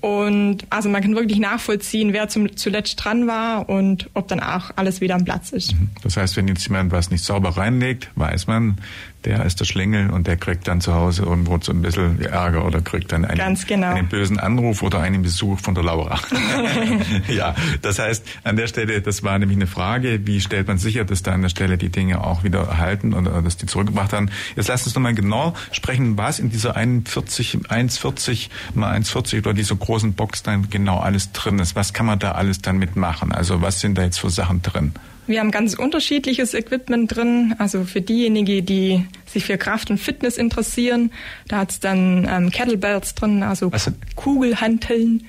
Und 0.00 0.58
also 0.70 0.88
man 0.88 1.02
kann 1.02 1.14
wirklich 1.14 1.38
nachvollziehen, 1.38 2.12
wer 2.12 2.28
zum, 2.28 2.56
zuletzt 2.56 3.02
dran 3.02 3.26
war 3.26 3.68
und 3.68 4.08
ob 4.14 4.28
dann 4.28 4.40
auch 4.40 4.70
alles 4.76 5.00
wieder 5.00 5.14
am 5.14 5.24
Platz 5.24 5.50
ist. 5.50 5.74
Das 6.02 6.16
heißt, 6.16 6.36
wenn 6.36 6.48
jetzt 6.48 6.66
jemand 6.66 6.92
was 6.92 7.10
nicht 7.10 7.24
sauber 7.24 7.56
reinlegt, 7.56 8.10
weiß 8.14 8.46
man, 8.46 8.78
der 9.26 9.44
ist 9.44 9.58
der 9.58 9.64
Schlingel 9.64 10.10
und 10.10 10.28
der 10.28 10.36
kriegt 10.36 10.68
dann 10.68 10.80
zu 10.80 10.94
Hause 10.94 11.24
irgendwo 11.24 11.58
so 11.60 11.72
ein 11.72 11.82
bisschen 11.82 12.20
Ärger 12.22 12.64
oder 12.64 12.80
kriegt 12.80 13.10
dann 13.10 13.24
einen, 13.24 13.58
genau. 13.66 13.92
einen 13.92 14.08
bösen 14.08 14.38
Anruf 14.38 14.82
oder 14.82 15.00
einen 15.00 15.22
Besuch 15.22 15.58
von 15.58 15.74
der 15.74 15.82
Laura. 15.82 16.20
ja, 17.28 17.54
das 17.82 17.98
heißt, 17.98 18.24
an 18.44 18.56
der 18.56 18.68
Stelle, 18.68 19.02
das 19.02 19.24
war 19.24 19.38
nämlich 19.38 19.58
eine 19.58 19.66
Frage, 19.66 20.26
wie 20.26 20.40
stellt 20.40 20.68
man 20.68 20.78
sicher, 20.78 21.04
dass 21.04 21.24
da 21.24 21.32
an 21.32 21.42
der 21.42 21.48
Stelle 21.48 21.76
die 21.76 21.88
Dinge 21.88 22.22
auch 22.22 22.44
wieder 22.44 22.60
erhalten 22.60 23.14
oder 23.14 23.42
dass 23.42 23.56
die 23.56 23.66
zurückgebracht 23.66 24.12
haben. 24.12 24.30
Jetzt 24.54 24.68
lasst 24.68 24.86
uns 24.86 24.94
nochmal 24.94 25.14
genau 25.14 25.54
sprechen, 25.72 26.16
was 26.16 26.38
in 26.38 26.50
dieser 26.50 26.76
41, 26.76 27.58
1,40 27.68 28.48
mal 28.74 28.96
1,40 28.96 29.38
oder 29.38 29.54
dieser 29.54 29.74
großen 29.74 30.14
Box 30.14 30.44
dann 30.44 30.70
genau 30.70 31.00
alles 31.00 31.32
drin 31.32 31.58
ist. 31.58 31.74
Was 31.74 31.92
kann 31.92 32.06
man 32.06 32.20
da 32.20 32.32
alles 32.32 32.62
dann 32.62 32.78
mitmachen? 32.78 33.32
Also 33.32 33.60
was 33.60 33.80
sind 33.80 33.98
da 33.98 34.04
jetzt 34.04 34.20
für 34.20 34.30
Sachen 34.30 34.62
drin? 34.62 34.92
Wir 35.26 35.40
haben 35.40 35.50
ganz 35.50 35.74
unterschiedliches 35.74 36.54
Equipment 36.54 37.14
drin. 37.14 37.54
Also 37.58 37.84
für 37.84 38.00
diejenigen, 38.00 38.64
die 38.64 39.04
sich 39.26 39.44
für 39.44 39.58
Kraft 39.58 39.90
und 39.90 39.98
Fitness 39.98 40.36
interessieren, 40.36 41.10
da 41.48 41.58
hat's 41.58 41.80
dann 41.80 42.28
ähm, 42.30 42.50
Kettlebells 42.50 43.14
drin, 43.14 43.42
also 43.42 43.72
Was? 43.72 43.90
Kugelhanteln, 44.14 45.26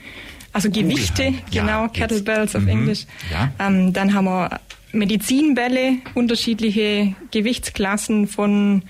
also 0.53 0.69
Gewichte, 0.69 1.33
genau, 1.51 1.83
ja, 1.83 1.87
Kettlebells 1.87 2.55
auf 2.55 2.63
mhm. 2.63 2.69
Englisch. 2.69 3.05
Ja. 3.31 3.51
Ähm, 3.59 3.93
dann 3.93 4.13
haben 4.13 4.25
wir 4.25 4.59
Medizinbälle, 4.91 5.97
unterschiedliche 6.13 7.15
Gewichtsklassen 7.31 8.27
von 8.27 8.83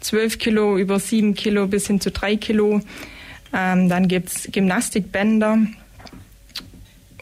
12 0.00 0.38
Kilo 0.38 0.76
über 0.78 0.98
7 0.98 1.34
Kilo 1.34 1.66
bis 1.66 1.86
hin 1.86 2.00
zu 2.00 2.10
3 2.10 2.36
Kilo. 2.36 2.80
Ähm, 3.52 3.88
dann 3.88 4.08
gibt's 4.08 4.48
Gymnastikbänder 4.50 5.58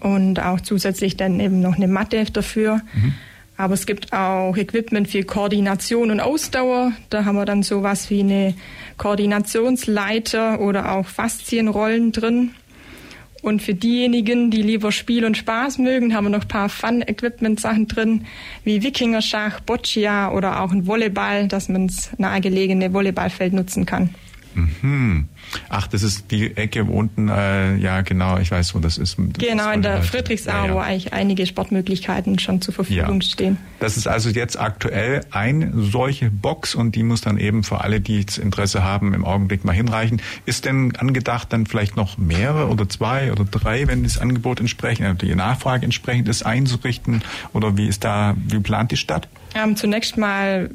und 0.05 0.39
auch 0.39 0.61
zusätzlich 0.61 1.17
dann 1.17 1.41
eben 1.41 1.61
noch 1.61 1.77
eine 1.77 1.89
Matte 1.89 2.25
dafür. 2.25 2.83
Mhm. 2.93 3.15
Aber 3.57 3.75
es 3.75 3.87
gibt 3.87 4.13
auch 4.13 4.57
Equipment 4.57 5.09
für 5.09 5.23
Koordination 5.23 6.11
und 6.11 6.21
Ausdauer. 6.21 6.93
Da 7.09 7.25
haben 7.25 7.37
wir 7.37 7.47
dann 7.47 7.63
sowas 7.63 8.11
wie 8.11 8.21
eine 8.21 8.55
Koordinationsleiter 8.99 10.61
oder 10.61 10.93
auch 10.93 11.07
Faszienrollen 11.07 12.13
drin. 12.13 12.51
Und 13.41 13.63
für 13.63 13.75
diejenigen, 13.75 14.51
die 14.51 14.63
lieber 14.63 14.93
Spiel 14.93 15.25
und 15.25 15.37
Spaß 15.37 15.79
mögen, 15.79 16.15
haben 16.15 16.25
wir 16.25 16.31
noch 16.31 16.43
ein 16.43 16.49
paar 16.49 16.69
Fun-Equipment-Sachen 16.69 17.89
drin, 17.89 18.27
wie 18.65 18.83
Wikingerschach, 18.83 19.61
Boccia 19.61 20.33
oder 20.33 20.61
auch 20.61 20.73
ein 20.73 20.87
Volleyball, 20.87 21.49
dass 21.49 21.69
man 21.69 21.87
das 21.87 22.11
nahegelegene 22.19 22.93
Volleyballfeld 22.93 23.53
nutzen 23.53 23.87
kann. 23.87 24.11
Mhm. 24.55 25.29
Ach, 25.69 25.87
das 25.87 26.03
ist 26.03 26.31
die 26.31 26.57
Ecke 26.57 26.85
unten, 26.85 27.29
äh, 27.29 27.77
ja 27.77 28.01
genau, 28.03 28.39
ich 28.39 28.51
weiß, 28.51 28.75
wo 28.75 28.79
das 28.79 28.99
ist. 28.99 29.19
Das 29.19 29.47
genau, 29.47 29.69
ist 29.69 29.75
in 29.77 29.83
der 29.83 30.03
Friedrichsau, 30.03 30.51
ja, 30.51 30.67
ja. 30.67 30.75
wo 30.75 30.79
eigentlich 30.79 31.13
einige 31.13 31.47
Sportmöglichkeiten 31.47 32.39
schon 32.39 32.61
zur 32.61 32.75
Verfügung 32.75 33.21
Ja. 33.21 33.29
stehen. 33.29 33.59
Das 33.81 33.97
ist 33.97 34.07
also 34.07 34.31
jetzt 34.31 34.59
aktuell 34.59 35.23
eine 35.31 35.73
solche 35.75 36.31
Box 36.31 36.75
und 36.75 36.95
die 36.95 37.03
muss 37.03 37.21
dann 37.21 37.39
eben 37.39 37.63
für 37.65 37.81
alle, 37.83 38.01
die 38.01 38.25
Interesse 38.41 38.83
haben, 38.83 39.15
im 39.15 39.25
Augenblick 39.25 39.65
mal 39.65 39.73
hinreichen. 39.73 40.23
Ist 40.47 40.65
denn 40.65 40.97
angedacht, 40.97 41.53
dann 41.53 41.67
vielleicht 41.67 41.97
noch 41.97 42.17
mehrere 42.19 42.69
oder 42.69 42.89
zwei 42.89 43.31
oder 43.33 43.45
drei, 43.45 43.87
wenn 43.87 44.03
das 44.03 44.19
Angebot 44.19 44.61
entsprechend, 44.61 45.07
also 45.07 45.19
die 45.19 45.35
Nachfrage 45.35 45.85
entsprechend 45.85 46.29
ist, 46.29 46.45
einzurichten? 46.45 47.23
Oder 47.53 47.77
wie 47.77 47.87
ist 47.87 48.05
da, 48.05 48.35
wie 48.49 48.61
plant 48.61 48.91
die 48.93 48.97
Stadt? 48.97 49.29
Ähm, 49.55 49.77
zunächst 49.77 50.17
mal 50.17 50.71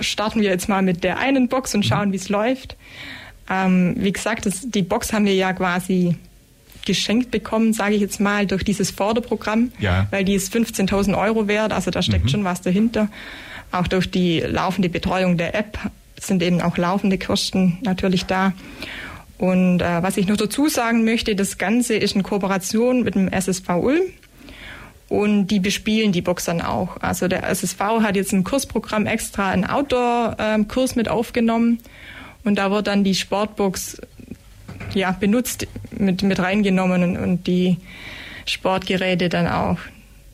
starten 0.00 0.40
wir 0.40 0.50
jetzt 0.50 0.68
mal 0.68 0.82
mit 0.82 1.04
der 1.04 1.18
einen 1.18 1.48
Box 1.48 1.74
und 1.74 1.84
schauen, 1.84 2.12
wie 2.12 2.16
es 2.16 2.28
läuft. 2.28 2.76
Ähm, 3.50 3.94
wie 3.98 4.12
gesagt, 4.12 4.46
das, 4.46 4.62
die 4.68 4.82
Box 4.82 5.12
haben 5.12 5.24
wir 5.24 5.34
ja 5.34 5.52
quasi 5.52 6.16
geschenkt 6.84 7.30
bekommen, 7.30 7.72
sage 7.72 7.94
ich 7.96 8.00
jetzt 8.00 8.20
mal, 8.20 8.46
durch 8.46 8.62
dieses 8.64 8.90
Förderprogramm, 8.90 9.72
Ja. 9.80 10.06
weil 10.10 10.24
die 10.24 10.34
ist 10.34 10.54
15.000 10.54 11.18
Euro 11.18 11.48
wert, 11.48 11.72
also 11.72 11.90
da 11.90 12.00
steckt 12.02 12.30
schon 12.30 12.44
was 12.44 12.62
dahinter. 12.62 13.08
Auch 13.72 13.88
durch 13.88 14.08
die 14.10 14.38
laufende 14.40 14.88
Betreuung 14.88 15.36
der 15.36 15.54
App 15.56 15.78
sind 16.20 16.42
eben 16.42 16.60
auch 16.62 16.76
laufende 16.76 17.18
Kosten 17.18 17.78
natürlich 17.82 18.24
da. 18.26 18.52
Und 19.38 19.82
äh, 19.82 20.02
was 20.02 20.16
ich 20.16 20.28
noch 20.28 20.36
dazu 20.36 20.68
sagen 20.68 21.04
möchte, 21.04 21.34
das 21.34 21.58
Ganze 21.58 21.94
ist 21.96 22.14
in 22.14 22.22
Kooperation 22.22 23.02
mit 23.02 23.16
dem 23.16 23.28
SSV 23.28 23.68
Ulm. 23.70 24.02
Und 25.08 25.48
die 25.48 25.60
bespielen 25.60 26.10
die 26.12 26.22
Box 26.22 26.46
dann 26.46 26.60
auch. 26.60 26.96
Also 27.00 27.28
der 27.28 27.48
SSV 27.48 27.78
hat 28.02 28.16
jetzt 28.16 28.32
im 28.32 28.42
Kursprogramm 28.42 29.06
extra 29.06 29.50
einen 29.50 29.64
Outdoor-Kurs 29.64 30.96
mit 30.96 31.08
aufgenommen. 31.08 31.78
Und 32.44 32.56
da 32.56 32.70
wird 32.70 32.88
dann 32.88 33.04
die 33.04 33.14
Sportbox 33.14 34.00
ja, 34.94 35.12
benutzt, 35.12 35.66
mit, 35.90 36.22
mit 36.22 36.38
reingenommen 36.40 37.02
und, 37.02 37.16
und 37.16 37.46
die 37.46 37.78
Sportgeräte 38.46 39.28
dann 39.28 39.46
auch 39.46 39.78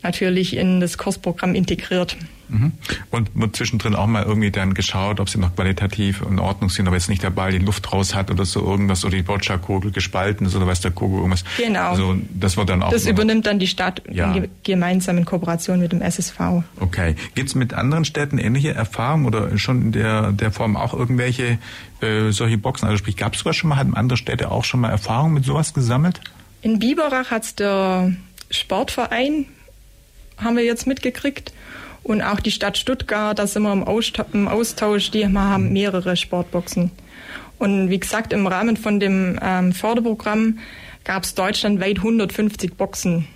natürlich 0.02 0.56
in 0.56 0.80
das 0.80 0.98
Kursprogramm 0.98 1.54
integriert. 1.54 2.16
Mhm. 2.48 2.72
Und 3.10 3.30
wird 3.34 3.56
zwischendrin 3.56 3.94
auch 3.94 4.06
mal 4.06 4.24
irgendwie 4.24 4.50
dann 4.50 4.74
geschaut, 4.74 5.20
ob 5.20 5.30
sie 5.30 5.38
noch 5.38 5.56
qualitativ 5.56 6.22
in 6.28 6.38
Ordnung 6.38 6.68
sind, 6.68 6.86
ob 6.86 6.92
jetzt 6.92 7.08
nicht 7.08 7.22
der 7.22 7.30
Ball 7.30 7.50
die 7.50 7.58
Luft 7.58 7.90
raus 7.92 8.14
hat 8.14 8.30
oder 8.30 8.44
so 8.44 8.60
irgendwas 8.60 9.04
oder 9.06 9.16
die 9.16 9.22
Boccia-Kugel 9.22 9.90
gespalten 9.90 10.46
ist 10.46 10.54
oder 10.54 10.66
weiß 10.66 10.82
der 10.82 10.90
Kugel 10.90 11.18
irgendwas. 11.18 11.44
Genau. 11.56 11.90
Also 11.90 12.16
das 12.34 12.58
wird 12.58 12.68
dann 12.68 12.82
auch. 12.82 12.90
Das 12.90 13.06
übernimmt 13.06 13.46
dann 13.46 13.58
die 13.58 13.66
Stadt 13.66 14.02
Ja. 14.10 14.34
in 14.34 15.24
Kooperation 15.24 15.80
mit 15.80 15.92
dem 15.92 16.02
SSV. 16.02 16.62
Okay. 16.78 17.16
Gibt's 17.34 17.54
mit 17.54 17.72
anderen 17.72 18.04
Städten 18.04 18.36
ähnliche 18.36 18.74
Erfahrungen 18.74 19.24
oder 19.24 19.56
schon 19.56 19.80
in 19.80 19.92
der, 19.92 20.32
der 20.32 20.52
Form 20.52 20.76
auch 20.76 20.92
irgendwelche 20.92 21.58
äh, 22.02 22.32
solche 22.32 22.58
Boxen? 22.58 22.84
Also 22.86 22.98
sprich, 22.98 23.16
gab's 23.16 23.38
sowas 23.38 23.56
schon 23.56 23.70
mal? 23.70 23.76
Haben 23.76 23.94
andere 23.94 24.18
Städte 24.18 24.50
auch 24.50 24.64
schon 24.64 24.80
mal 24.80 24.90
Erfahrungen 24.90 25.32
mit 25.34 25.44
sowas 25.46 25.72
gesammelt? 25.72 26.20
In 26.60 26.78
Biberach 26.78 27.30
hat's 27.30 27.54
der 27.54 28.12
Sportverein, 28.50 29.46
haben 30.38 30.56
wir 30.56 30.64
jetzt 30.64 30.86
mitgekriegt. 30.86 31.52
Und 32.02 32.20
auch 32.22 32.40
die 32.40 32.50
Stadt 32.50 32.76
Stuttgart, 32.78 33.38
da 33.38 33.46
sind 33.46 33.62
wir 33.62 33.72
im 33.72 33.84
Austausch, 33.84 34.26
im 34.32 34.48
Austausch 34.48 35.10
die 35.12 35.26
haben 35.26 35.72
mehrere 35.72 36.16
Sportboxen. 36.16 36.90
Und 37.58 37.90
wie 37.90 38.00
gesagt, 38.00 38.32
im 38.32 38.46
Rahmen 38.48 38.76
von 38.76 38.98
dem 38.98 39.38
ähm, 39.40 39.72
Förderprogramm 39.72 40.58
gab's 41.04 41.34
deutschlandweit 41.34 41.98
150 41.98 42.74
Boxen. 42.74 43.26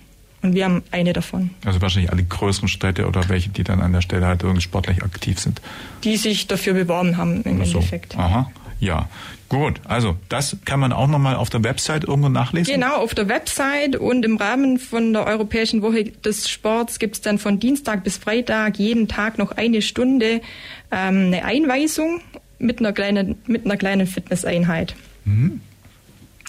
Und 0.41 0.53
wir 0.53 0.65
haben 0.65 0.83
eine 0.91 1.13
davon, 1.13 1.49
Also 1.65 1.81
wahrscheinlich 1.81 2.11
alle 2.11 2.23
größeren 2.23 2.67
Städte 2.67 3.07
oder 3.07 3.27
welche, 3.29 3.49
die 3.49 3.63
dann 3.63 3.81
an 3.81 3.93
der 3.93 4.01
Stelle 4.01 4.25
halt 4.27 4.43
irgendwie 4.43 4.61
sportlich 4.61 5.01
aktiv 5.01 5.39
sind. 5.39 5.61
die 6.03 6.15
sich 6.17 6.45
dafür 6.47 6.73
beworben 6.73 7.17
haben 7.17 7.41
im 7.43 7.63
So. 7.65 7.77
Endeffekt. 7.77 8.17
Aha. 8.17 8.51
Ja. 8.79 9.09
Gut. 9.49 9.79
Also 9.85 10.17
das 10.29 10.57
kann 10.65 10.79
man 10.79 10.91
auch 10.91 11.07
nochmal 11.07 11.35
auf 11.35 11.49
der 11.49 11.63
Website 11.63 12.03
irgendwo 12.03 12.29
nachlesen. 12.29 12.73
Genau, 12.73 12.97
auf 12.97 13.15
der 13.15 13.29
Website 13.29 13.95
und 13.95 14.25
im 14.25 14.37
Rahmen 14.37 14.77
von 14.77 15.13
der 15.13 15.25
Europäischen 15.25 15.81
Woche 15.81 16.03
des 16.03 16.49
Sports 16.49 16.99
gibt 16.99 17.15
es 17.15 17.21
dann 17.21 17.39
von 17.39 17.59
Dienstag 17.59 18.03
bis 18.03 18.17
Freitag 18.17 18.77
jeden 18.77 19.07
Tag 19.07 19.37
noch 19.37 19.51
eine 19.53 19.81
Stunde 19.81 20.41
ähm, 20.91 21.27
eine 21.27 21.45
Einweisung 21.45 22.21
mit 22.59 22.79
einer 22.79 22.91
kleinen, 22.91 23.35
mit 23.47 23.65
einer 23.65 23.77
kleinen 23.77 24.07
Fitnesseinheit. 24.07 24.95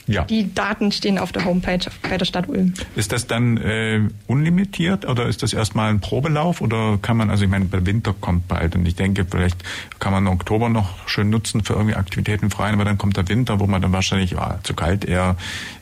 Ja. 0.09 0.25
Die 0.25 0.53
Daten 0.55 0.91
stehen 0.91 1.19
auf 1.19 1.33
der 1.33 1.45
Homepage 1.45 1.85
bei 2.03 2.17
der 2.17 2.25
Stadt 2.25 2.49
Ulm. 2.49 2.73
Ist 2.97 3.13
das 3.13 3.27
dann 3.27 3.59
äh, 3.59 4.01
unlimitiert 4.27 5.07
oder 5.07 5.27
ist 5.27 5.43
das 5.43 5.53
erstmal 5.53 5.91
ein 5.91 6.01
Probelauf 6.01 6.63
oder 6.63 6.99
kann 7.01 7.19
man, 7.19 7.29
also 7.31 7.45
ich 7.45 7.51
meine, 7.51 7.67
der 7.67 7.85
Winter 7.85 8.15
kommt 8.19 8.49
bald 8.49 8.75
und 8.75 8.87
ich 8.87 8.95
denke, 8.95 9.27
vielleicht 9.31 9.63
kann 9.99 10.13
man 10.13 10.27
Oktober 10.27 10.71
noch 10.71 11.07
schön 11.07 11.29
nutzen 11.29 11.63
für 11.63 11.75
irgendwie 11.75 11.95
Aktivitäten 11.95 12.47
im 12.47 12.51
Freien, 12.51 12.75
aber 12.75 12.87
dann 12.87 12.97
kommt 12.97 13.19
der 13.19 13.29
Winter, 13.29 13.61
wo 13.61 13.67
man 13.67 13.83
dann 13.83 13.93
wahrscheinlich, 13.93 14.31
ja, 14.31 14.59
zu 14.63 14.73
kalt 14.75 15.05
eher 15.05 15.37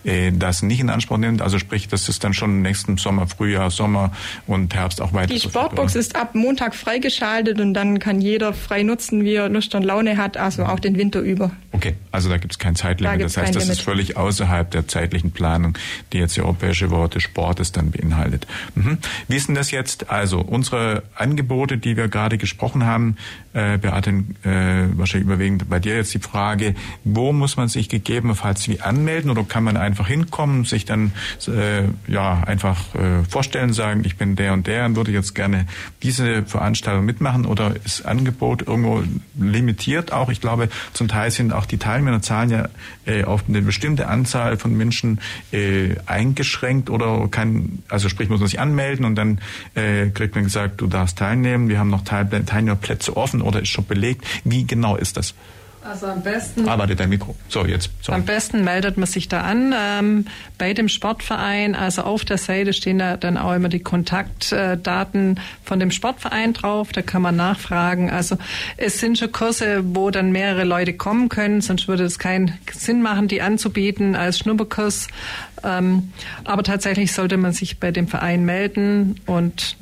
äh, 0.07 0.33
das 0.33 0.63
nicht 0.63 0.81
in 0.81 0.89
Anspruch 0.89 1.19
nimmt. 1.19 1.43
Also 1.43 1.59
sprich, 1.59 1.89
das 1.89 2.09
ist 2.09 2.25
dann 2.25 2.33
schon 2.33 2.63
nächsten 2.63 2.97
Sommer, 2.97 3.27
Frühjahr, 3.27 3.71
Sommer 3.71 4.13
und 4.47 4.75
Herbst 4.75 5.01
auch 5.03 5.13
weiter. 5.13 5.35
Die. 5.35 5.41
Sportbox 5.41 5.95
ist 5.95 6.17
ab 6.17 6.35
Montag 6.35 6.75
freigeschaltet 6.75 7.61
und 7.61 7.75
dann 7.75 7.99
kann 7.99 8.21
jeder 8.21 8.53
frei 8.53 8.83
nutzen, 8.83 9.25
wie 9.25 9.35
er 9.35 9.49
Lust 9.49 9.75
und 9.75 9.83
Laune 9.83 10.17
hat, 10.17 10.37
also 10.37 10.65
auch 10.65 10.81
den 10.81 10.97
Winter 10.97 11.21
über. 11.21 11.51
Okay, 11.73 11.95
also 12.13 12.29
da 12.29 12.39
gibt 12.39 12.53
es 12.53 12.59
kein 12.59 12.77
Zeitlimit. 12.77 13.21
Da 13.21 13.25
Das 13.25 13.37
heißt, 13.37 13.55
das 13.55 13.65
Limit. 13.65 13.79
ist 13.79 13.85
völlig 13.85 14.17
außerhalb 14.17 14.71
der 14.71 14.89
zeitlichen 14.89 15.31
Planung, 15.31 15.77
die 16.13 16.19
jetzt 16.19 16.37
die 16.37 16.41
Europäische 16.41 16.87
des 16.87 17.23
Sportes 17.23 17.73
dann 17.73 17.91
beinhaltet. 17.91 18.47
Mhm. 18.75 18.99
Wie 19.29 19.37
ist 19.37 19.49
denn 19.49 19.55
das 19.55 19.71
jetzt? 19.71 20.11
Also 20.11 20.41
unsere 20.41 21.03
Angebote, 21.15 21.79
die 21.79 21.97
wir 21.97 22.09
gerade 22.09 22.39
gesprochen 22.39 22.85
haben, 22.87 23.17
äh, 23.57 23.79
Beate, 23.79 24.11
äh, 24.45 24.89
wahrscheinlich 24.97 25.27
überwiegend 25.27 25.69
bei 25.69 25.81
dir 25.81 25.97
jetzt 25.97 26.13
die 26.15 26.19
Frage, 26.19 26.75
wo 27.05 27.33
muss 27.33 27.57
man 27.57 27.69
sich 27.69 27.89
gegebenenfalls 27.89 28.69
wie 28.69 28.81
anmelden 28.81 29.31
oder 29.31 29.45
kann 29.45 29.65
man 29.65 29.77
einfach 29.77 29.96
hinkommen, 30.05 30.65
sich 30.65 30.85
dann 30.85 31.13
äh, 31.49 31.85
ja 32.07 32.43
einfach 32.45 32.95
äh, 32.95 33.25
vorstellen, 33.29 33.73
sagen, 33.73 34.03
ich 34.05 34.17
bin 34.17 34.37
der 34.37 34.53
und 34.53 34.67
der 34.67 34.87
und 34.87 34.97
würde 34.97 35.13
jetzt 35.13 35.35
gerne 35.35 35.67
diese 36.03 36.45
Veranstaltung 36.45 37.05
mitmachen 37.05 37.47
oder 37.47 37.75
ist 37.85 38.05
Angebot 38.05 38.67
irgendwo 38.67 39.03
limitiert 39.39 40.13
auch? 40.13 40.29
Ich 40.31 40.41
glaube, 40.41 40.69
zum 40.93 41.09
Teil 41.09 41.31
sind 41.31 41.53
auch 41.53 41.67
die 41.67 41.79
Teilnehmerzahlen 41.79 42.51
ja 42.51 42.69
äh, 43.07 43.25
auf 43.25 43.45
eine 43.49 43.63
bestimmte 43.63 44.09
Anzahl 44.09 44.57
von 44.57 44.77
Menschen 44.77 45.21
äh, 45.53 45.95
eingeschränkt 46.07 46.91
oder 46.91 47.29
kann, 47.29 47.79
also 47.89 48.09
sprich 48.09 48.29
muss 48.29 48.41
man 48.41 48.49
sich 48.49 48.61
anmelden 48.61 49.05
und 49.05 49.15
dann 49.15 49.41
äh, 49.75 50.09
kriegt 50.09 50.35
man 50.35 50.45
gesagt, 50.45 50.81
du 50.81 50.87
darfst 50.87 51.19
teilnehmen, 51.19 51.69
wir 51.69 51.79
haben 51.79 51.91
noch 51.91 52.05
Teil 52.05 52.27
Teilnehmerplätze 52.27 53.17
offen 53.17 53.43
oder 53.43 53.63
ist 53.63 53.69
schon 53.69 53.87
belegt. 53.87 54.25
Wie 54.45 54.67
genau 54.67 54.97
ist 54.97 55.17
das? 55.17 55.35
Also 55.89 56.07
am 56.07 56.23
besten 56.23 56.69
Arbeitet 56.69 57.01
dein 57.01 57.09
Mikro. 57.09 57.37
So, 57.49 57.65
jetzt. 57.65 57.91
Sorry. 58.03 58.19
Am 58.19 58.25
besten 58.25 58.65
meldet 58.65 58.97
man 58.97 59.07
sich 59.07 59.29
da 59.29 59.43
an 59.43 59.75
ähm, 59.77 60.27
bei 60.59 60.75
dem 60.75 60.89
Sportverein. 60.89 61.75
Also 61.75 62.03
auf 62.03 62.25
der 62.25 62.39
Seite 62.39 62.73
stehen 62.73 62.99
da 62.99 63.17
dann 63.17 63.37
auch 63.37 63.55
immer 63.55 63.69
die 63.69 63.81
Kontaktdaten 63.81 65.41
von 65.63 65.79
dem 65.79 65.91
Sportverein 65.91 66.53
drauf. 66.53 66.93
Da 66.93 67.03
kann 67.03 67.23
man 67.23 67.37
nachfragen. 67.37 68.11
Also 68.11 68.37
es 68.77 68.99
sind 68.99 69.19
schon 69.19 69.31
Kurse, 69.31 69.83
wo 69.95 70.11
dann 70.11 70.33
mehrere 70.33 70.65
Leute 70.65 70.93
kommen 70.93 71.29
können. 71.29 71.61
Sonst 71.61 71.87
würde 71.89 72.05
es 72.05 72.19
keinen 72.19 72.59
Sinn 72.73 73.03
machen, 73.03 73.29
die 73.29 73.41
anzubieten 73.41 74.17
als 74.17 74.39
Schnupperkurs. 74.39 75.09
Ähm, 75.63 76.13
aber 76.45 76.63
tatsächlich 76.63 77.13
sollte 77.13 77.37
man 77.37 77.53
sich 77.53 77.79
bei 77.79 77.93
dem 77.93 78.09
Verein 78.09 78.45
melden 78.45 79.21
und 79.27 79.77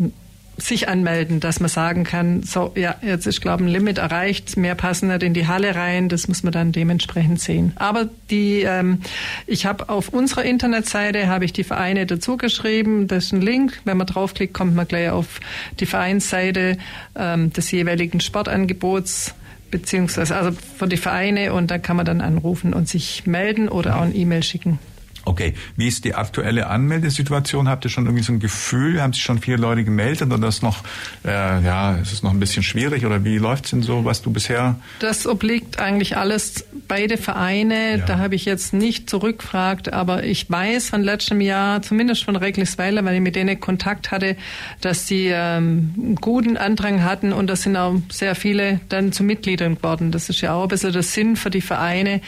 sich 0.56 0.88
anmelden, 0.88 1.40
dass 1.40 1.60
man 1.60 1.68
sagen 1.68 2.04
kann, 2.04 2.42
so, 2.42 2.72
ja, 2.76 2.94
jetzt 3.02 3.26
ist, 3.26 3.40
glaube 3.40 3.62
ich, 3.62 3.68
ein 3.68 3.72
Limit 3.72 3.98
erreicht, 3.98 4.56
mehr 4.56 4.74
passen 4.74 5.08
nicht 5.08 5.22
in 5.22 5.34
die 5.34 5.46
Halle 5.46 5.74
rein, 5.74 6.08
das 6.08 6.28
muss 6.28 6.42
man 6.42 6.52
dann 6.52 6.72
dementsprechend 6.72 7.40
sehen. 7.40 7.72
Aber 7.76 8.08
die, 8.30 8.62
ähm, 8.62 9.00
ich 9.46 9.66
habe 9.66 9.88
auf 9.88 10.10
unserer 10.10 10.44
Internetseite, 10.44 11.26
habe 11.26 11.44
ich 11.44 11.52
die 11.52 11.64
Vereine 11.64 12.06
dazu 12.06 12.36
geschrieben, 12.36 13.08
das 13.08 13.24
ist 13.24 13.32
ein 13.32 13.42
Link, 13.42 13.80
wenn 13.84 13.96
man 13.96 14.06
draufklickt, 14.06 14.54
kommt 14.54 14.74
man 14.74 14.86
gleich 14.86 15.10
auf 15.10 15.40
die 15.80 15.86
Vereinsseite 15.86 16.78
ähm, 17.16 17.52
des 17.52 17.70
jeweiligen 17.70 18.20
Sportangebots, 18.20 19.34
beziehungsweise 19.70 20.36
also 20.36 20.56
für 20.78 20.86
die 20.86 20.96
Vereine 20.96 21.52
und 21.52 21.70
da 21.70 21.78
kann 21.78 21.96
man 21.96 22.06
dann 22.06 22.20
anrufen 22.20 22.74
und 22.74 22.88
sich 22.88 23.26
melden 23.26 23.68
oder 23.68 23.96
auch 23.96 24.02
ein 24.02 24.14
E-Mail 24.14 24.44
schicken. 24.44 24.78
Okay, 25.24 25.54
wie 25.76 25.88
ist 25.88 26.04
die 26.04 26.14
aktuelle 26.14 26.66
Anmeldesituation? 26.66 27.68
Habt 27.68 27.84
ihr 27.84 27.90
schon 27.90 28.04
irgendwie 28.04 28.22
so 28.22 28.32
ein 28.32 28.40
Gefühl? 28.40 29.00
Haben 29.00 29.12
sich 29.12 29.22
schon 29.22 29.38
viele 29.38 29.56
Leute 29.56 29.84
gemeldet 29.84 30.32
oder 30.32 30.48
ist 30.48 30.62
noch, 30.62 30.84
äh, 31.24 31.30
ja, 31.64 31.96
ist 31.96 32.12
es 32.12 32.22
noch 32.22 32.32
ein 32.32 32.40
bisschen 32.40 32.62
schwierig 32.62 33.06
oder 33.06 33.24
wie 33.24 33.38
läuft's 33.38 33.70
denn 33.70 33.82
so, 33.82 34.04
was 34.04 34.22
du 34.22 34.30
bisher? 34.30 34.76
Das 34.98 35.26
obliegt 35.26 35.78
eigentlich 35.78 36.16
alles 36.16 36.66
beide 36.88 37.16
Vereine. 37.16 37.98
Ja. 37.98 38.04
Da 38.04 38.18
habe 38.18 38.34
ich 38.34 38.44
jetzt 38.44 38.74
nicht 38.74 39.08
zurückgefragt, 39.08 39.92
aber 39.92 40.24
ich 40.24 40.50
weiß 40.50 40.90
von 40.90 41.02
letztem 41.02 41.40
Jahr, 41.40 41.80
zumindest 41.82 42.24
von 42.24 42.36
Recklisweiler, 42.36 43.04
weil 43.04 43.16
ich 43.16 43.20
mit 43.20 43.36
denen 43.36 43.58
Kontakt 43.60 44.10
hatte, 44.10 44.36
dass 44.80 45.06
sie 45.06 45.28
ähm, 45.28 45.94
einen 45.96 46.16
guten 46.16 46.56
Andrang 46.56 47.02
hatten 47.02 47.32
und 47.32 47.46
da 47.46 47.56
sind 47.56 47.76
auch 47.76 47.94
sehr 48.10 48.34
viele 48.34 48.80
dann 48.88 49.12
zu 49.12 49.22
Mitgliedern 49.22 49.76
geworden. 49.76 50.12
Das 50.12 50.28
ist 50.28 50.40
ja 50.40 50.54
auch 50.54 50.64
ein 50.64 50.68
bisschen 50.68 50.92
der 50.92 51.02
Sinn 51.02 51.36
für 51.36 51.50
die 51.50 51.62
Vereine, 51.62 52.20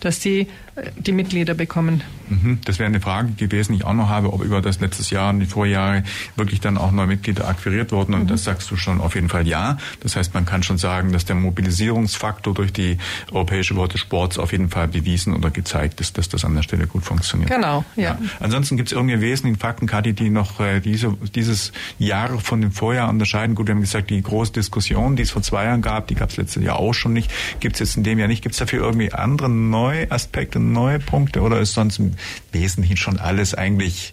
dass 0.00 0.18
die 0.18 0.48
die 0.96 1.12
Mitglieder 1.12 1.54
bekommen. 1.54 2.02
Mhm. 2.30 2.58
Das 2.64 2.78
wäre 2.78 2.86
eine 2.86 3.00
Frage 3.00 3.32
gewesen, 3.32 3.72
die 3.72 3.78
ich 3.78 3.84
auch 3.84 3.92
noch 3.92 4.08
habe, 4.08 4.32
ob 4.32 4.42
über 4.42 4.62
das 4.62 4.80
letztes 4.80 5.10
Jahr 5.10 5.30
und 5.30 5.40
die 5.40 5.46
Vorjahre 5.46 6.02
wirklich 6.36 6.60
dann 6.60 6.78
auch 6.78 6.92
neue 6.92 7.08
Mitglieder 7.08 7.46
akquiriert 7.46 7.92
wurden. 7.92 8.14
Und 8.14 8.24
mhm. 8.24 8.28
das 8.28 8.44
sagst 8.44 8.70
du 8.70 8.76
schon 8.76 9.00
auf 9.00 9.14
jeden 9.14 9.28
Fall 9.28 9.46
ja. 9.46 9.76
Das 10.00 10.16
heißt, 10.16 10.32
man 10.32 10.46
kann 10.46 10.62
schon 10.62 10.78
sagen, 10.78 11.12
dass 11.12 11.26
der 11.26 11.36
Mobilisierungsfaktor 11.36 12.54
durch 12.54 12.72
die 12.72 12.96
Europäische 13.30 13.76
Woche 13.76 13.88
des 13.88 14.00
Sports 14.00 14.38
auf 14.38 14.52
jeden 14.52 14.70
Fall 14.70 14.88
bewiesen 14.88 15.34
oder 15.34 15.50
gezeigt 15.50 16.00
ist, 16.00 16.16
dass 16.16 16.30
das 16.30 16.44
an 16.44 16.54
der 16.54 16.62
Stelle 16.62 16.86
gut 16.86 17.04
funktioniert. 17.04 17.50
Genau, 17.50 17.84
ja. 17.96 18.02
ja. 18.02 18.18
Ansonsten 18.40 18.78
gibt 18.78 18.88
es 18.88 18.92
irgendwie 18.92 19.20
wesentlichen 19.20 19.58
Fakten, 19.58 19.86
Kathi, 19.86 20.14
die 20.14 20.30
noch 20.30 20.58
äh, 20.60 20.80
diese, 20.80 21.16
dieses 21.34 21.72
Jahr 21.98 22.38
von 22.38 22.62
dem 22.62 22.72
Vorjahr 22.72 23.10
unterscheiden. 23.10 23.54
Gut, 23.54 23.66
wir 23.66 23.74
haben 23.74 23.82
gesagt, 23.82 24.08
die 24.08 24.22
große 24.22 24.52
Diskussion, 24.52 25.16
die 25.16 25.22
es 25.22 25.30
vor 25.30 25.42
zwei 25.42 25.64
Jahren 25.64 25.82
gab, 25.82 26.06
die 26.06 26.14
gab 26.14 26.30
es 26.30 26.38
letztes 26.38 26.62
Jahr 26.62 26.76
auch 26.76 26.94
schon 26.94 27.12
nicht, 27.12 27.30
gibt 27.60 27.76
es 27.76 27.80
jetzt 27.80 27.96
in 27.96 28.04
dem 28.04 28.18
Jahr 28.18 28.28
nicht. 28.28 28.42
Gibt 28.42 28.54
es 28.54 28.58
dafür 28.58 28.80
irgendwie 28.80 29.12
andere 29.12 29.50
neue 29.50 30.10
Aspekte, 30.10 30.61
neue 30.62 30.98
Punkte 30.98 31.40
oder 31.40 31.60
ist 31.60 31.74
sonst 31.74 31.98
im 31.98 32.12
Wesentlichen 32.52 32.96
schon 32.96 33.18
alles 33.18 33.54
eigentlich 33.54 34.12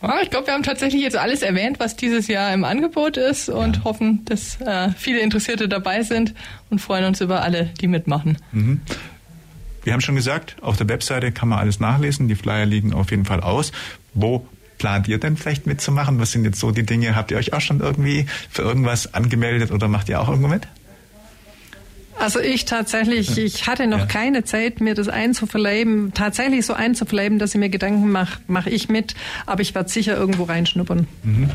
Ah, 0.00 0.18
ich 0.22 0.30
glaube, 0.30 0.46
wir 0.46 0.54
haben 0.54 0.62
tatsächlich 0.62 1.02
jetzt 1.02 1.16
alles 1.16 1.42
erwähnt, 1.42 1.80
was 1.80 1.96
dieses 1.96 2.28
Jahr 2.28 2.54
im 2.54 2.62
Angebot 2.62 3.16
ist 3.16 3.48
und 3.48 3.78
ja. 3.78 3.84
hoffen, 3.84 4.24
dass 4.26 4.60
äh, 4.60 4.90
viele 4.96 5.20
Interessierte 5.20 5.68
dabei 5.68 6.02
sind 6.02 6.34
und 6.70 6.80
freuen 6.80 7.04
uns 7.04 7.20
über 7.20 7.42
alle, 7.42 7.70
die 7.80 7.88
mitmachen. 7.88 8.38
Mhm. 8.52 8.80
Wir 9.82 9.92
haben 9.92 10.00
schon 10.00 10.14
gesagt, 10.14 10.56
auf 10.60 10.76
der 10.76 10.88
Webseite 10.88 11.32
kann 11.32 11.48
man 11.48 11.58
alles 11.58 11.80
nachlesen. 11.80 12.28
Die 12.28 12.36
Flyer 12.36 12.66
liegen 12.66 12.92
auf 12.92 13.10
jeden 13.10 13.24
Fall 13.24 13.40
aus. 13.40 13.72
Wo 14.14 14.46
plant 14.78 15.08
ihr 15.08 15.18
denn 15.18 15.36
vielleicht 15.36 15.66
mitzumachen? 15.66 16.20
Was 16.20 16.30
sind 16.30 16.44
jetzt 16.44 16.60
so 16.60 16.70
die 16.70 16.84
Dinge? 16.84 17.16
Habt 17.16 17.32
ihr 17.32 17.36
euch 17.36 17.52
auch 17.52 17.60
schon 17.60 17.80
irgendwie 17.80 18.26
für 18.50 18.62
irgendwas 18.62 19.14
angemeldet 19.14 19.72
oder 19.72 19.88
macht 19.88 20.08
ihr 20.08 20.20
auch 20.20 20.28
irgendwo 20.28 20.48
mit? 20.48 20.68
Also 22.18 22.40
ich 22.40 22.64
tatsächlich, 22.64 23.38
ich 23.38 23.66
hatte 23.66 23.86
noch 23.86 24.00
ja. 24.00 24.06
keine 24.06 24.44
Zeit, 24.44 24.80
mir 24.80 24.94
das 24.94 25.08
einzuverleiben, 25.08 26.12
tatsächlich 26.14 26.66
so 26.66 26.72
einzuverleiben, 26.72 27.38
dass 27.38 27.54
ich 27.54 27.60
mir 27.60 27.68
Gedanken 27.68 28.10
mache, 28.10 28.40
mache 28.48 28.70
ich 28.70 28.88
mit, 28.88 29.14
aber 29.46 29.62
ich 29.62 29.74
werde 29.74 29.88
sicher 29.88 30.16
irgendwo 30.16 30.44
reinschnuppern. 30.44 31.06
Mhm. 31.22 31.50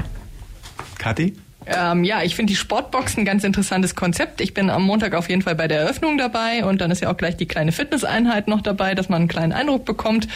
Kathi? 0.98 1.34
Ähm, 1.66 2.04
ja, 2.04 2.24
ich 2.24 2.36
finde 2.36 2.52
die 2.52 2.58
Sportbox 2.58 3.18
ein 3.18 3.26
ganz 3.26 3.44
interessantes 3.44 3.96
Konzept. 3.96 4.42
Ich 4.42 4.54
bin 4.54 4.70
am 4.70 4.84
Montag 4.84 5.16
auf 5.16 5.30
jeden 5.30 5.42
Fall 5.42 5.56
bei 5.56 5.68
der 5.68 5.82
Eröffnung 5.82 6.18
dabei 6.18 6.66
und 6.66 6.82
dann 6.82 6.92
ist 6.92 7.02
ja 7.02 7.12
auch 7.12 7.18
gleich 7.18 7.38
die 7.38 7.46
kleine 7.46 7.72
Fitnesseinheit 7.72 8.48
noch 8.48 8.62
dabei, 8.62 8.96
dass 8.96 9.10
man 9.10 9.22
einen 9.22 9.28
kleinen 9.28 9.54
Eindruck 9.54 9.86
bekommt. 9.86 10.28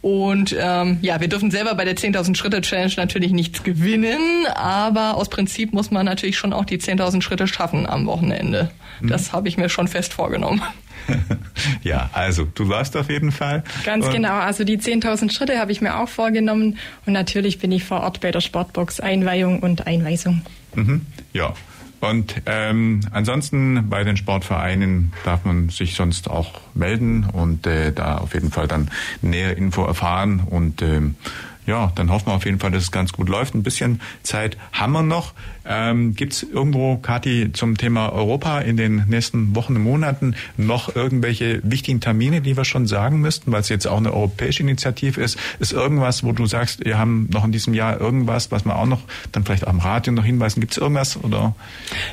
Und 0.00 0.54
ähm, 0.58 0.98
ja, 1.00 1.20
wir 1.20 1.28
dürfen 1.28 1.50
selber 1.50 1.74
bei 1.74 1.84
der 1.84 1.96
10.000 1.96 2.36
Schritte 2.36 2.60
Challenge 2.60 2.92
natürlich 2.96 3.32
nichts 3.32 3.62
gewinnen, 3.62 4.46
aber 4.54 5.16
aus 5.16 5.30
Prinzip 5.30 5.72
muss 5.72 5.90
man 5.90 6.04
natürlich 6.04 6.36
schon 6.36 6.52
auch 6.52 6.64
die 6.64 6.78
10.000 6.78 7.22
Schritte 7.22 7.46
schaffen 7.46 7.86
am 7.86 8.06
Wochenende. 8.06 8.70
Mhm. 9.00 9.08
Das 9.08 9.32
habe 9.32 9.48
ich 9.48 9.56
mir 9.56 9.68
schon 9.68 9.88
fest 9.88 10.12
vorgenommen. 10.12 10.62
ja, 11.82 12.10
also 12.12 12.44
du 12.44 12.68
warst 12.68 12.96
auf 12.96 13.10
jeden 13.10 13.32
Fall. 13.32 13.64
Ganz 13.84 14.06
und 14.06 14.12
genau, 14.12 14.34
also 14.34 14.64
die 14.64 14.78
10.000 14.78 15.32
Schritte 15.32 15.58
habe 15.58 15.72
ich 15.72 15.80
mir 15.80 15.98
auch 15.98 16.08
vorgenommen 16.08 16.78
und 17.06 17.12
natürlich 17.12 17.58
bin 17.58 17.72
ich 17.72 17.84
vor 17.84 18.00
Ort 18.00 18.20
bei 18.20 18.30
der 18.30 18.40
Sportbox 18.40 19.00
Einweihung 19.00 19.60
und 19.60 19.86
Einweisung. 19.86 20.42
Mhm. 20.74 21.02
Ja. 21.32 21.54
Und 22.00 22.42
ähm, 22.44 23.00
ansonsten 23.12 23.88
bei 23.88 24.04
den 24.04 24.18
Sportvereinen 24.18 25.14
darf 25.24 25.46
man 25.46 25.70
sich 25.70 25.94
sonst 25.94 26.28
auch 26.28 26.60
melden 26.74 27.24
und 27.24 27.66
äh, 27.66 27.92
da 27.92 28.18
auf 28.18 28.34
jeden 28.34 28.50
Fall 28.50 28.68
dann 28.68 28.90
näher 29.22 29.56
Info 29.56 29.84
erfahren 29.84 30.42
und 30.44 30.82
ähm, 30.82 31.14
ja, 31.66 31.92
dann 31.94 32.10
hoffen 32.10 32.26
wir 32.26 32.34
auf 32.34 32.44
jeden 32.44 32.58
Fall, 32.58 32.70
dass 32.70 32.84
es 32.84 32.92
ganz 32.92 33.12
gut 33.12 33.28
läuft. 33.28 33.54
Ein 33.54 33.62
bisschen 33.62 34.00
Zeit 34.22 34.56
haben 34.72 34.92
wir 34.92 35.02
noch. 35.02 35.32
Ähm, 35.66 36.14
Gibt 36.14 36.34
es 36.34 36.42
irgendwo, 36.42 36.96
Kathi, 36.96 37.50
zum 37.52 37.78
Thema 37.78 38.12
Europa 38.12 38.60
in 38.60 38.76
den 38.76 39.04
nächsten 39.08 39.56
Wochen 39.56 39.76
und 39.76 39.82
Monaten 39.82 40.34
noch 40.58 40.94
irgendwelche 40.94 41.60
wichtigen 41.62 42.00
Termine, 42.00 42.42
die 42.42 42.56
wir 42.56 42.64
schon 42.64 42.86
sagen 42.86 43.20
müssten, 43.20 43.50
weil 43.50 43.60
es 43.60 43.70
jetzt 43.70 43.86
auch 43.86 43.96
eine 43.96 44.12
europäische 44.12 44.62
Initiative 44.62 45.22
ist? 45.22 45.38
Ist 45.60 45.72
irgendwas, 45.72 46.22
wo 46.22 46.32
du 46.32 46.44
sagst, 46.44 46.84
wir 46.84 46.98
haben 46.98 47.28
noch 47.32 47.44
in 47.44 47.52
diesem 47.52 47.72
Jahr 47.72 47.98
irgendwas, 47.98 48.50
was 48.50 48.66
wir 48.66 48.76
auch 48.76 48.86
noch 48.86 49.00
dann 49.32 49.44
vielleicht 49.44 49.66
am 49.66 49.78
Radio 49.78 50.12
noch 50.12 50.24
hinweisen? 50.24 50.60
Gibt 50.60 50.72
es 50.72 50.78
irgendwas? 50.78 51.22
Oder? 51.22 51.54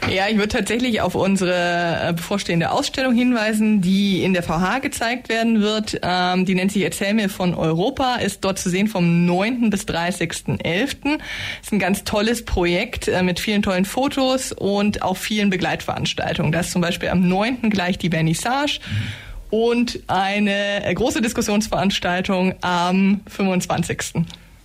Ja, 0.10 0.30
ich 0.30 0.38
würde 0.38 0.50
tatsächlich 0.50 1.02
auf 1.02 1.16
unsere 1.16 2.10
äh, 2.10 2.14
bevorstehende 2.14 2.72
Ausstellung 2.72 3.14
hinweisen, 3.14 3.82
die 3.82 4.24
in 4.24 4.32
der 4.34 4.44
VH 4.44 4.80
gezeigt 4.80 5.28
werden 5.28 5.60
wird. 5.60 6.00
Ähm, 6.02 6.46
die 6.46 6.56
nennt 6.56 6.72
sich 6.72 6.84
Erzähl 6.84 7.14
mir 7.14 7.30
von 7.30 7.54
Europa, 7.54 8.16
ist 8.16 8.46
dort 8.46 8.60
zu 8.60 8.70
sehen 8.70 8.88
vom 8.88 9.26
9. 9.26 9.41
bis 9.70 9.84
30.11. 9.86 11.20
Ist 11.62 11.72
ein 11.72 11.80
ganz 11.80 12.04
tolles 12.04 12.46
Projekt 12.46 13.08
äh, 13.08 13.24
mit 13.24 13.40
vielen 13.40 13.62
tollen 13.62 13.86
Fotos 13.86 14.52
und 14.52 15.02
auch 15.02 15.18
vielen 15.18 15.50
Begleitveranstaltungen. 15.50 16.52
Das 16.52 16.68
ist 16.68 16.74
zum 16.74 16.82
Beispiel 16.82 17.10
am 17.10 17.28
9. 17.28 17.70
gleich 17.70 17.98
die 17.98 18.10
Vernissage. 18.10 18.80
Mhm. 18.80 19.58
Und 19.58 20.00
eine 20.08 20.86
äh, 20.86 20.94
große 20.94 21.22
Diskussionsveranstaltung 21.22 22.56
am 22.62 23.22
25. 23.28 24.24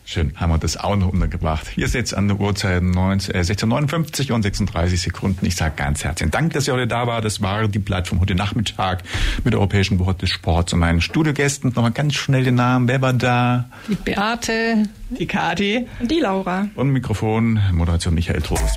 Schön, 0.09 0.32
haben 0.36 0.50
wir 0.50 0.59
das 0.59 0.76
auch 0.76 0.94
noch 0.94 1.12
untergebracht. 1.12 1.66
Hier 1.66 1.88
sitzt 1.88 2.14
an 2.16 2.28
der 2.28 2.38
Uhrzeit 2.38 2.80
19, 2.80 3.34
äh, 3.34 3.40
16.59 3.40 4.30
und 4.30 4.42
36 4.42 5.02
Sekunden. 5.02 5.44
Ich 5.44 5.57
sage 5.57 5.74
ganz 5.74 6.04
herzlichen 6.04 6.30
Dank, 6.30 6.52
dass 6.52 6.68
ihr 6.68 6.74
heute 6.74 6.86
da 6.86 7.09
war. 7.09 7.20
Das 7.20 7.42
war 7.42 7.66
die 7.66 7.80
Plattform 7.80 8.20
heute 8.20 8.36
Nachmittag 8.36 9.02
mit 9.42 9.52
der 9.52 9.59
Europäischen 9.59 9.98
Woche 9.98 10.14
des 10.14 10.30
Sports 10.30 10.72
und 10.72 10.78
meinen 10.78 11.00
Studiogästen. 11.00 11.72
Nochmal 11.74 11.90
ganz 11.90 12.14
schnell 12.14 12.44
den 12.44 12.54
Namen. 12.54 12.86
Wer 12.86 13.02
war 13.02 13.14
da? 13.14 13.68
Die 13.88 13.96
Beate, 13.96 14.84
die 15.11 15.26
Kati 15.26 15.88
und 15.98 16.09
die 16.09 16.20
Laura. 16.20 16.68
Und 16.76 16.90
Mikrofon, 16.90 17.59
Moderation 17.72 18.14
Michael 18.14 18.42
Trost. 18.42 18.76